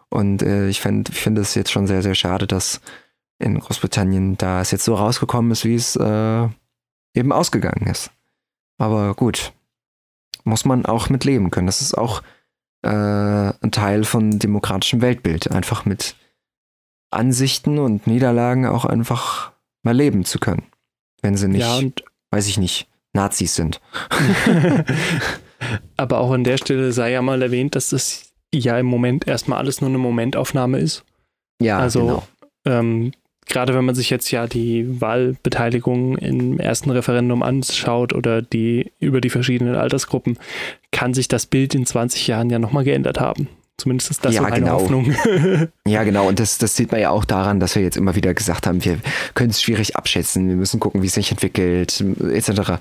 Und 0.08 0.42
äh, 0.42 0.68
ich 0.68 0.80
finde 0.80 1.10
ich 1.12 1.20
find 1.20 1.38
es 1.38 1.54
jetzt 1.54 1.70
schon 1.70 1.86
sehr, 1.86 2.02
sehr 2.02 2.14
schade, 2.14 2.46
dass 2.46 2.80
in 3.38 3.58
Großbritannien 3.60 4.36
da 4.38 4.60
es 4.60 4.70
jetzt 4.70 4.84
so 4.84 4.94
rausgekommen 4.94 5.50
ist, 5.52 5.64
wie 5.64 5.74
es 5.74 5.96
äh, 5.96 6.48
eben 7.14 7.32
ausgegangen 7.32 7.86
ist. 7.86 8.10
Aber 8.78 9.14
gut, 9.14 9.52
muss 10.46 10.64
man 10.64 10.86
auch 10.86 11.10
mit 11.10 11.24
leben 11.24 11.50
können. 11.50 11.66
Das 11.66 11.80
ist 11.80 11.96
auch 11.96 12.22
äh, 12.82 12.88
ein 12.88 13.70
Teil 13.72 14.04
von 14.04 14.38
demokratischem 14.38 15.02
Weltbild, 15.02 15.50
einfach 15.50 15.84
mit 15.84 16.16
Ansichten 17.10 17.78
und 17.78 18.06
Niederlagen 18.06 18.66
auch 18.66 18.84
einfach 18.84 19.52
mal 19.82 19.96
leben 19.96 20.24
zu 20.24 20.38
können. 20.38 20.64
Wenn 21.22 21.36
sie 21.36 21.48
nicht, 21.48 21.60
ja, 21.60 21.80
weiß 22.30 22.46
ich 22.46 22.58
nicht, 22.58 22.88
Nazis 23.12 23.54
sind. 23.54 23.80
Aber 25.96 26.18
auch 26.18 26.32
an 26.32 26.44
der 26.44 26.58
Stelle 26.58 26.92
sei 26.92 27.12
ja 27.12 27.22
mal 27.22 27.42
erwähnt, 27.42 27.74
dass 27.74 27.90
das 27.90 28.32
ja 28.54 28.78
im 28.78 28.86
Moment 28.86 29.26
erstmal 29.26 29.58
alles 29.58 29.80
nur 29.80 29.90
eine 29.90 29.98
Momentaufnahme 29.98 30.78
ist. 30.78 31.04
Ja, 31.60 31.78
also 31.78 32.00
genau. 32.00 32.26
ähm, 32.66 33.12
gerade 33.46 33.74
wenn 33.74 33.84
man 33.84 33.94
sich 33.94 34.10
jetzt 34.10 34.30
ja 34.30 34.46
die 34.46 35.00
Wahlbeteiligung 35.00 36.18
im 36.18 36.58
ersten 36.58 36.90
Referendum 36.90 37.42
anschaut 37.42 38.12
oder 38.12 38.42
die 38.42 38.92
über 38.98 39.20
die 39.20 39.30
verschiedenen 39.30 39.76
Altersgruppen, 39.76 40.38
kann 40.90 41.14
sich 41.14 41.28
das 41.28 41.46
Bild 41.46 41.74
in 41.74 41.86
20 41.86 42.26
Jahren 42.26 42.50
ja 42.50 42.58
nochmal 42.58 42.84
geändert 42.84 43.20
haben. 43.20 43.48
Zumindest 43.78 44.10
ist 44.10 44.24
das 44.24 44.34
Ja, 44.34 44.40
so 44.40 44.48
meine 44.48 44.60
genau. 44.60 44.80
Hoffnung. 44.80 45.14
Ja, 45.86 46.02
genau. 46.02 46.28
Und 46.28 46.40
das, 46.40 46.58
das 46.58 46.76
sieht 46.76 46.90
man 46.92 47.00
ja 47.00 47.10
auch 47.10 47.24
daran, 47.24 47.60
dass 47.60 47.76
wir 47.76 47.82
jetzt 47.82 47.96
immer 47.96 48.14
wieder 48.14 48.32
gesagt 48.34 48.66
haben, 48.66 48.84
wir 48.84 48.98
können 49.34 49.50
es 49.50 49.62
schwierig 49.62 49.96
abschätzen, 49.96 50.48
wir 50.48 50.56
müssen 50.56 50.80
gucken, 50.80 51.02
wie 51.02 51.06
es 51.06 51.14
sich 51.14 51.30
entwickelt, 51.30 52.02
etc. 52.30 52.80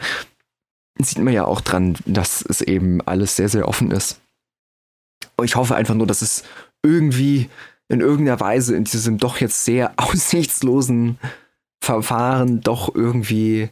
Sieht 1.00 1.20
man 1.20 1.34
ja 1.34 1.46
auch 1.46 1.62
dran, 1.62 1.98
dass 2.06 2.42
es 2.42 2.62
eben 2.62 3.02
alles 3.02 3.36
sehr, 3.36 3.50
sehr 3.50 3.68
offen 3.68 3.92
ist. 3.92 4.22
Und 5.36 5.46
ich 5.46 5.56
hoffe 5.58 5.76
einfach 5.76 5.96
nur, 5.96 6.08
dass 6.08 6.22
es 6.22 6.44
irgendwie 6.82 7.50
in 7.88 8.02
irgendeiner 8.02 8.40
Weise 8.40 8.76
in 8.76 8.84
diesem 8.86 9.18
doch 9.18 9.40
jetzt 9.40 9.66
sehr 9.66 9.94
aussichtslosen 9.98 11.18
Verfahren 11.82 12.62
doch 12.62 12.94
irgendwie 12.96 13.70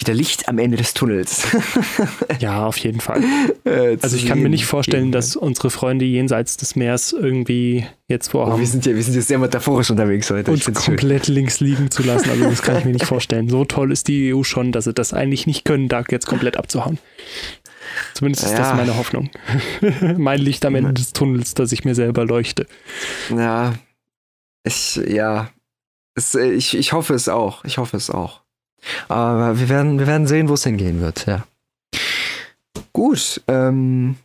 wieder 0.00 0.14
Licht 0.14 0.48
am 0.48 0.58
Ende 0.58 0.76
des 0.76 0.94
Tunnels. 0.94 1.48
ja, 2.38 2.66
auf 2.66 2.76
jeden 2.78 3.00
Fall. 3.00 3.20
äh, 3.64 3.96
Also 4.00 4.16
ich 4.16 4.26
kann 4.26 4.40
mir 4.40 4.48
nicht 4.48 4.64
vorstellen, 4.64 5.10
dass 5.10 5.34
unsere 5.34 5.70
Freunde 5.70 6.04
jenseits 6.04 6.56
des 6.56 6.76
Meers 6.76 7.12
irgendwie 7.12 7.84
jetzt 8.06 8.28
Oh, 8.28 8.32
vorhaben, 8.32 8.60
wir, 8.60 8.66
sind 8.68 8.86
ja, 8.86 8.94
wir 8.94 9.02
sind 9.02 9.14
ja 9.16 9.22
sehr 9.22 9.38
metaphorisch 9.40 9.90
unterwegs 9.90 10.30
heute. 10.30 10.52
uns 10.52 10.62
find's 10.64 10.84
schön. 10.84 10.94
komplett 10.96 11.26
links 11.26 11.58
liegen 11.58 11.90
zu 11.90 12.04
lassen. 12.04 12.30
Also 12.30 12.44
das 12.44 12.62
kann 12.62 12.78
ich 12.78 12.84
mir 12.84 12.92
nicht 12.92 13.06
vorstellen. 13.06 13.48
So 13.48 13.64
toll 13.64 13.90
ist 13.90 14.06
die 14.06 14.32
EU 14.32 14.44
schon, 14.44 14.70
dass 14.70 14.84
sie 14.84 14.92
das 14.94 15.12
eigentlich 15.12 15.48
nicht 15.48 15.64
können, 15.64 15.88
da 15.88 16.04
jetzt 16.08 16.26
komplett 16.26 16.56
abzuhauen. 16.56 16.98
Zumindest 18.14 18.44
ist 18.44 18.52
das 18.58 18.68
Ja. 18.68 18.74
meine 18.74 18.96
Hoffnung. 18.96 19.30
mein 20.16 20.40
Licht 20.40 20.64
am 20.64 20.74
Ende 20.74 20.92
des 20.94 21.12
Tunnels, 21.12 21.54
dass 21.54 21.72
ich 21.72 21.84
mir 21.84 21.94
selber 21.94 22.24
leuchte. 22.24 22.66
Ja, 23.30 23.74
ich, 24.64 24.96
ja, 24.96 25.50
es, 26.14 26.34
äh, 26.34 26.50
ich, 26.50 26.76
ich 26.76 26.92
hoffe 26.92 27.14
es 27.14 27.28
auch. 27.28 27.64
Ich 27.64 27.78
hoffe 27.78 27.96
es 27.96 28.10
auch. 28.10 28.42
Aber 29.08 29.58
wir 29.58 29.68
werden, 29.68 29.98
wir 29.98 30.06
werden 30.06 30.26
sehen, 30.26 30.48
wo 30.48 30.54
es 30.54 30.64
hingehen 30.64 31.00
wird, 31.00 31.26
ja. 31.26 31.46
Gut, 32.92 33.40
ähm, 33.48 34.16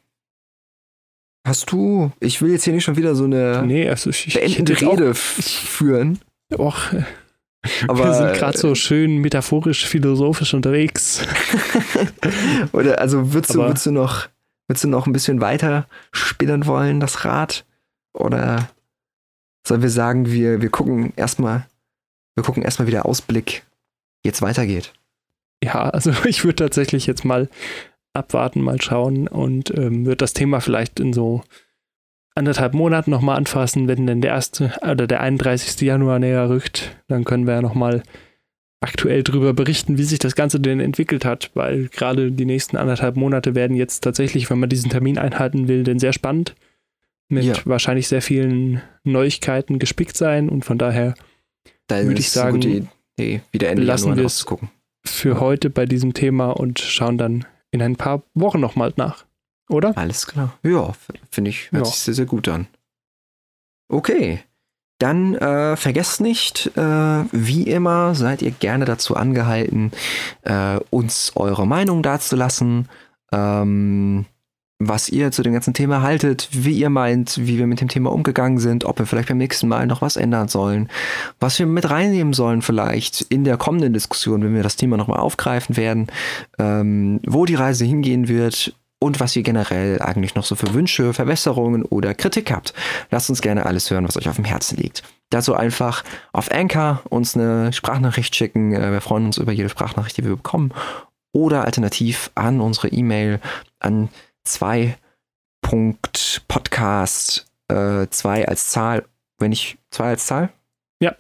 hast 1.48 1.72
du, 1.72 2.12
ich 2.20 2.42
will 2.42 2.52
jetzt 2.52 2.64
hier 2.64 2.74
nicht 2.74 2.84
schon 2.84 2.96
wieder 2.98 3.16
so 3.16 3.26
eine 3.26 3.64
Nee, 3.66 3.90
also 3.90 4.10
ich, 4.10 4.28
ich 4.28 4.34
beendende 4.36 4.74
jetzt 4.74 4.82
Rede 4.84 5.10
f- 5.10 5.18
führen, 5.68 6.20
Auch, 6.58 6.92
och, 6.94 7.04
aber 7.88 8.06
wir 8.06 8.14
sind 8.14 8.34
gerade 8.34 8.58
so 8.58 8.76
schön 8.76 9.18
metaphorisch, 9.18 9.86
philosophisch 9.86 10.54
unterwegs. 10.54 11.26
oder 12.74 13.00
also 13.00 13.34
würdest 13.34 13.56
du, 13.56 13.60
würdest 13.60 13.86
du 13.86 13.92
noch, 13.92 14.28
würdest 14.68 14.84
du 14.84 14.90
noch 14.90 15.08
ein 15.08 15.14
bisschen 15.14 15.42
weiter 15.42 15.88
spinnen 16.12 16.66
wollen, 16.66 17.00
das 17.00 17.26
Rad? 17.26 17.66
Oder 18.14 18.70
sollen 19.66 19.82
wir 19.82 19.90
sagen, 19.90 20.32
wir, 20.32 20.62
wir 20.62 20.70
gucken 20.70 21.14
erstmal, 21.16 21.68
wir 22.36 22.44
gucken 22.44 22.64
erstmal, 22.64 22.88
wie 22.88 22.92
der 22.92 23.06
Ausblick 23.06 23.64
jetzt 24.24 24.42
weitergeht? 24.42 24.94
Ja, 25.64 25.90
also 25.90 26.12
ich 26.26 26.44
würde 26.44 26.58
tatsächlich 26.58 27.08
jetzt 27.08 27.24
mal 27.24 27.50
abwarten, 28.14 28.62
mal 28.62 28.82
schauen 28.82 29.28
und 29.28 29.76
ähm, 29.76 30.06
würde 30.06 30.18
das 30.18 30.34
Thema 30.34 30.60
vielleicht 30.60 31.00
in 31.00 31.14
so 31.14 31.44
anderthalb 32.36 32.74
Monaten 32.74 33.12
nochmal 33.12 33.38
anfassen, 33.38 33.88
wenn 33.88 34.08
denn 34.08 34.22
der 34.22 34.32
erste 34.32 34.74
oder 34.82 35.08
der 35.08 35.22
31. 35.22 35.82
Januar 35.82 36.20
näher 36.20 36.50
rückt. 36.50 36.96
Dann 37.08 37.24
können 37.26 37.46
wir 37.48 37.56
ja 37.56 37.62
nochmal 37.62 38.04
aktuell 38.82 39.24
darüber 39.24 39.54
berichten, 39.54 39.98
wie 39.98 40.04
sich 40.04 40.20
das 40.20 40.36
Ganze 40.36 40.60
denn 40.60 40.80
entwickelt 40.80 41.24
hat, 41.24 41.52
weil 41.54 41.88
gerade 41.88 42.32
die 42.32 42.46
nächsten 42.46 42.76
anderthalb 42.76 43.16
Monate 43.16 43.56
werden 43.56 43.78
jetzt 43.78 44.02
tatsächlich, 44.04 44.50
wenn 44.50 44.60
man 44.60 44.70
diesen 44.70 44.90
Termin 44.90 45.18
einhalten 45.18 45.68
will, 45.68 45.84
denn 45.84 46.00
sehr 46.00 46.14
spannend. 46.14 46.56
Mit 47.30 47.46
Ja. 47.46 47.54
wahrscheinlich 47.64 48.10
sehr 48.10 48.22
vielen 48.22 48.82
Neuigkeiten 49.06 49.80
gespickt 49.80 50.18
sein 50.18 50.50
und 50.50 50.66
von 50.66 50.78
daher 50.78 51.14
Da 51.88 52.04
Würde 52.04 52.20
ich 52.20 52.30
sagen, 52.32 52.56
gute 52.60 52.88
Idee, 53.18 53.42
wieder 53.52 53.70
Ende 53.70 53.84
Januar 53.84 54.18
wir 54.18 54.26
es. 54.26 54.46
für 55.06 55.40
heute 55.40 55.70
bei 55.70 55.86
diesem 55.86 56.14
Thema 56.14 56.52
und 56.52 56.80
schauen 56.80 57.18
dann 57.18 57.46
in 57.72 57.82
ein 57.82 57.96
paar 57.96 58.24
Wochen 58.34 58.60
nochmal 58.60 58.94
nach. 58.98 59.26
Oder? 59.70 59.98
Alles 59.98 60.28
klar. 60.28 60.54
Ja, 60.64 60.94
finde 61.32 61.50
ich, 61.50 61.72
hört 61.72 61.86
Ja. 61.86 61.92
sich 61.92 62.00
sehr, 62.02 62.14
sehr 62.14 62.26
gut 62.26 62.48
an. 62.48 62.68
Okay. 63.90 64.40
Dann 65.00 65.36
äh, 65.36 65.76
vergesst 65.76 66.22
nicht, 66.22 66.72
äh, 66.78 66.82
wie 67.32 67.64
immer 67.64 68.16
seid 68.16 68.42
ihr 68.42 68.52
gerne 68.52 68.86
dazu 68.86 69.16
angehalten, 69.16 69.92
äh, 70.44 70.80
uns 70.92 71.34
eure 71.36 71.68
Meinung 71.68 72.04
dazulassen, 72.04 72.88
ähm, 73.34 74.26
was 74.80 75.10
ihr 75.10 75.32
zu 75.32 75.44
dem 75.44 75.54
ganzen 75.54 75.74
Thema 75.74 76.02
haltet, 76.02 76.50
wie 76.52 76.74
ihr 76.74 76.90
meint, 76.90 77.38
wie 77.38 77.58
wir 77.58 77.68
mit 77.68 77.82
dem 77.82 77.88
Thema 77.88 78.12
umgegangen 78.12 78.60
sind, 78.60 78.86
ob 78.86 79.00
wir 79.00 79.06
vielleicht 79.06 79.30
beim 79.30 79.38
nächsten 79.38 79.68
Mal 79.68 79.88
noch 79.88 80.02
was 80.02 80.16
ändern 80.16 80.48
sollen, 80.48 80.90
was 81.40 81.58
wir 81.60 81.66
mit 81.66 81.90
reinnehmen 81.90 82.34
sollen 82.34 82.62
vielleicht 82.62 83.22
in 83.22 83.44
der 83.44 83.58
kommenden 83.58 83.94
Diskussion, 83.94 84.44
wenn 84.44 84.56
wir 84.56 84.64
das 84.64 84.76
Thema 84.76 84.96
nochmal 84.98 85.20
aufgreifen 85.20 85.76
werden, 85.76 86.08
ähm, 86.60 87.20
wo 87.26 87.46
die 87.46 87.56
Reise 87.56 87.86
hingehen 87.86 88.28
wird 88.28 88.74
und 89.04 89.20
was 89.20 89.36
ihr 89.36 89.44
generell 89.44 90.02
eigentlich 90.02 90.34
noch 90.36 90.46
so 90.46 90.56
für 90.56 90.74
Wünsche, 90.74 91.14
Verbesserungen 91.14 91.84
oder 91.84 92.14
Kritik 92.14 92.50
habt. 92.52 92.74
Lasst 93.12 93.30
uns 93.30 93.42
gerne 93.42 93.66
alles 93.66 93.92
hören, 93.92 94.08
was 94.08 94.16
euch 94.16 94.30
auf 94.30 94.38
dem 94.38 94.46
Herzen 94.46 94.78
liegt. 94.78 95.04
Dazu 95.30 95.56
einfach 95.56 96.06
auf 96.32 96.50
Anchor 96.52 97.02
uns 97.10 97.36
eine 97.36 97.74
Sprachnachricht 97.74 98.34
schicken. 98.36 98.74
Äh, 98.74 98.92
Wir 98.94 99.02
freuen 99.02 99.26
uns 99.26 99.38
über 99.38 99.52
jede 99.52 99.68
Sprachnachricht, 99.70 100.18
die 100.18 100.24
wir 100.24 100.36
bekommen. 100.36 100.72
Oder 101.34 101.66
alternativ 101.66 102.32
an 102.36 102.62
unsere 102.62 102.88
E-Mail 102.88 103.42
an 103.80 104.08
2.podcast, 104.48 107.46
äh, 107.70 108.08
2 108.10 108.48
als 108.48 108.70
Zahl, 108.70 109.04
wenn 109.40 109.52
ich 109.52 109.78
2 109.92 110.06
als 110.06 110.28
Zahl? 110.28 110.50
Ja. 111.02 111.14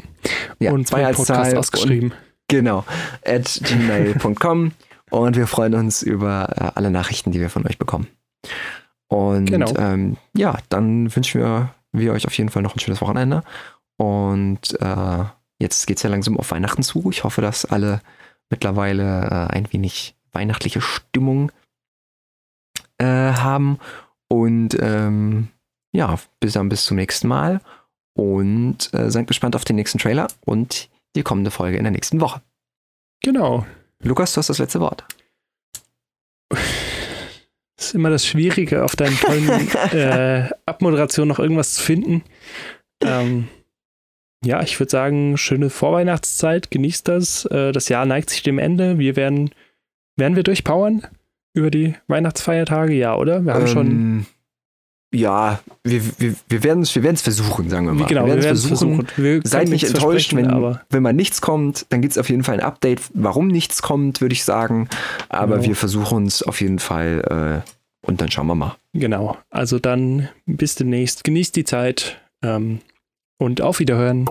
Ja, 0.60 0.72
und 0.72 0.88
2 0.88 0.96
zwei 0.98 1.06
als 1.08 1.18
Podcast 1.18 1.50
Zahl. 1.52 1.60
ausgeschrieben. 1.60 2.14
Genau, 2.48 2.86
at 3.26 3.60
gmail.com 3.64 4.72
und 5.14 5.36
wir 5.36 5.47
freuen 5.47 5.76
uns 5.76 6.01
über 6.01 6.49
äh, 6.55 6.72
alle 6.76 6.89
Nachrichten, 6.89 7.32
die 7.32 7.39
wir 7.39 7.49
von 7.49 7.66
euch 7.68 7.78
bekommen. 7.78 8.07
Und 9.07 9.45
Genau. 9.45 9.72
ähm, 9.78 10.18
ja, 10.36 10.57
dann 10.70 11.16
wünschen 11.16 11.39
wir, 11.41 11.74
wir 11.91 12.14
euch 12.14 12.26
auf 12.26 12.36
jeden 12.38 12.49
Fall 12.49 12.64
noch 12.64 12.76
ein 12.76 12.80
schönes 12.80 13.01
Wochenende. 13.01 13.43
Und 13.97 14.80
äh, 14.82 15.24
jetzt 15.59 15.86
geht 15.86 15.97
es 15.97 16.03
ja 16.03 16.09
langsam 16.09 16.38
auf 16.38 16.49
Weihnachten 16.51 16.82
zu. 16.82 17.11
Ich 17.11 17.24
hoffe, 17.24 17.41
dass 17.41 17.66
alle 17.66 18.01
mittlerweile 18.49 19.22
äh, 19.26 19.53
ein 19.55 19.72
wenig 19.72 20.16
weihnachtliche 20.32 20.82
Stimmung 20.82 21.51
äh, 22.97 23.05
haben. 23.05 23.78
Und 24.30 24.76
ähm, 24.80 25.49
ja, 25.91 26.18
bis 26.39 26.53
dann 26.53 26.70
bis 26.70 26.86
zum 26.86 26.97
nächsten 26.97 27.28
Mal. 27.28 27.61
Und 28.16 28.91
äh, 28.93 29.11
seid 29.11 29.28
gespannt 29.28 29.55
auf 29.55 29.64
den 29.64 29.76
nächsten 29.76 29.99
Trailer 29.99 30.28
und 30.41 30.89
die 31.16 31.24
kommende 31.24 31.51
Folge 31.51 31.78
in 31.78 31.84
der 31.84 31.91
nächsten 31.91 32.20
Woche. 32.20 32.41
Genau. 33.24 33.66
Lukas, 34.04 34.34
du 34.34 34.39
hast 34.39 34.49
das 34.49 34.60
letzte 34.60 34.80
Wort. 34.80 35.06
Das 36.49 37.88
ist 37.88 37.95
immer 37.95 38.10
das 38.10 38.26
Schwierige, 38.26 38.84
auf 38.84 38.95
deinen 38.95 39.18
tollen 39.18 39.70
äh, 39.91 40.49
Abmoderation 40.66 41.28
noch 41.28 41.39
irgendwas 41.39 41.74
zu 41.74 41.84
finden. 41.84 42.24
Ähm, 43.01 43.47
ja, 44.45 44.62
ich 44.62 44.80
würde 44.80 44.89
sagen, 44.89 45.38
schöne 45.38 45.70
Vorweihnachtszeit, 45.70 46.70
genießt 46.70 47.08
das. 47.08 47.45
Äh, 47.45 47.72
das 47.72 47.89
Jahr 47.89 48.06
neigt 48.06 48.30
sich 48.30 48.43
dem 48.43 48.60
Ende. 48.60 48.99
Wir 48.99 49.16
werden, 49.16 49.51
werden 50.18 50.36
wir 50.36 50.43
durchpowern 50.43 51.08
über 51.54 51.72
die 51.72 51.95
Weihnachtsfeiertage? 52.08 52.93
Ja, 52.93 53.16
oder? 53.16 53.41
Wir 53.41 53.54
haben 53.54 53.68
schon. 53.68 54.26
Ja, 55.14 55.59
wir, 55.84 56.01
wir, 56.18 56.34
wir 56.49 56.64
werden 56.64 56.82
es 56.84 56.93
wir 56.95 57.03
werden's 57.03 57.22
versuchen, 57.22 57.70
sagen 57.70 57.86
wir 57.86 57.93
mal. 57.93 58.07
Genau, 58.07 58.26
wir 58.26 58.36
werden 58.36 58.55
es 58.55 58.66
versuchen. 58.66 59.07
Wir 59.16 59.41
Seid 59.43 59.70
nicht 59.70 59.84
enttäuscht, 59.86 60.34
wenn, 60.36 60.47
aber 60.47 60.82
wenn 60.89 61.03
mal 61.03 61.14
nichts 61.14 61.39
kommt, 61.39 61.86
dann 61.89 62.01
gibt 62.01 62.14
es 62.14 62.18
auf 62.18 62.30
jeden 62.30 62.43
Fall 62.43 62.55
ein 62.55 62.61
Update, 62.66 62.99
warum 63.14 63.47
nichts 63.47 63.82
kommt, 63.84 64.22
würde 64.22 64.34
ich 64.34 64.43
sagen. 64.43 64.89
Aber 65.30 65.57
Genau. 65.57 65.68
wir 65.68 65.76
versuchen 65.76 66.26
es 66.26 66.41
auf 66.41 66.61
jeden 66.61 66.80
Fall 66.80 67.64
äh, 67.64 68.07
und 68.07 68.22
dann 68.22 68.32
schauen 68.32 68.47
wir 68.47 68.55
mal. 68.55 68.76
genau. 68.93 69.38
Also 69.51 69.78
dann 69.80 70.30
bis 70.47 70.76
demnächst. 70.76 71.24
Genießt 71.24 71.55
die 71.55 71.64
Zeit 71.64 72.20
ähm, 72.43 72.80
und 73.38 73.61
auf 73.61 73.80
Wiederhören. 73.80 74.26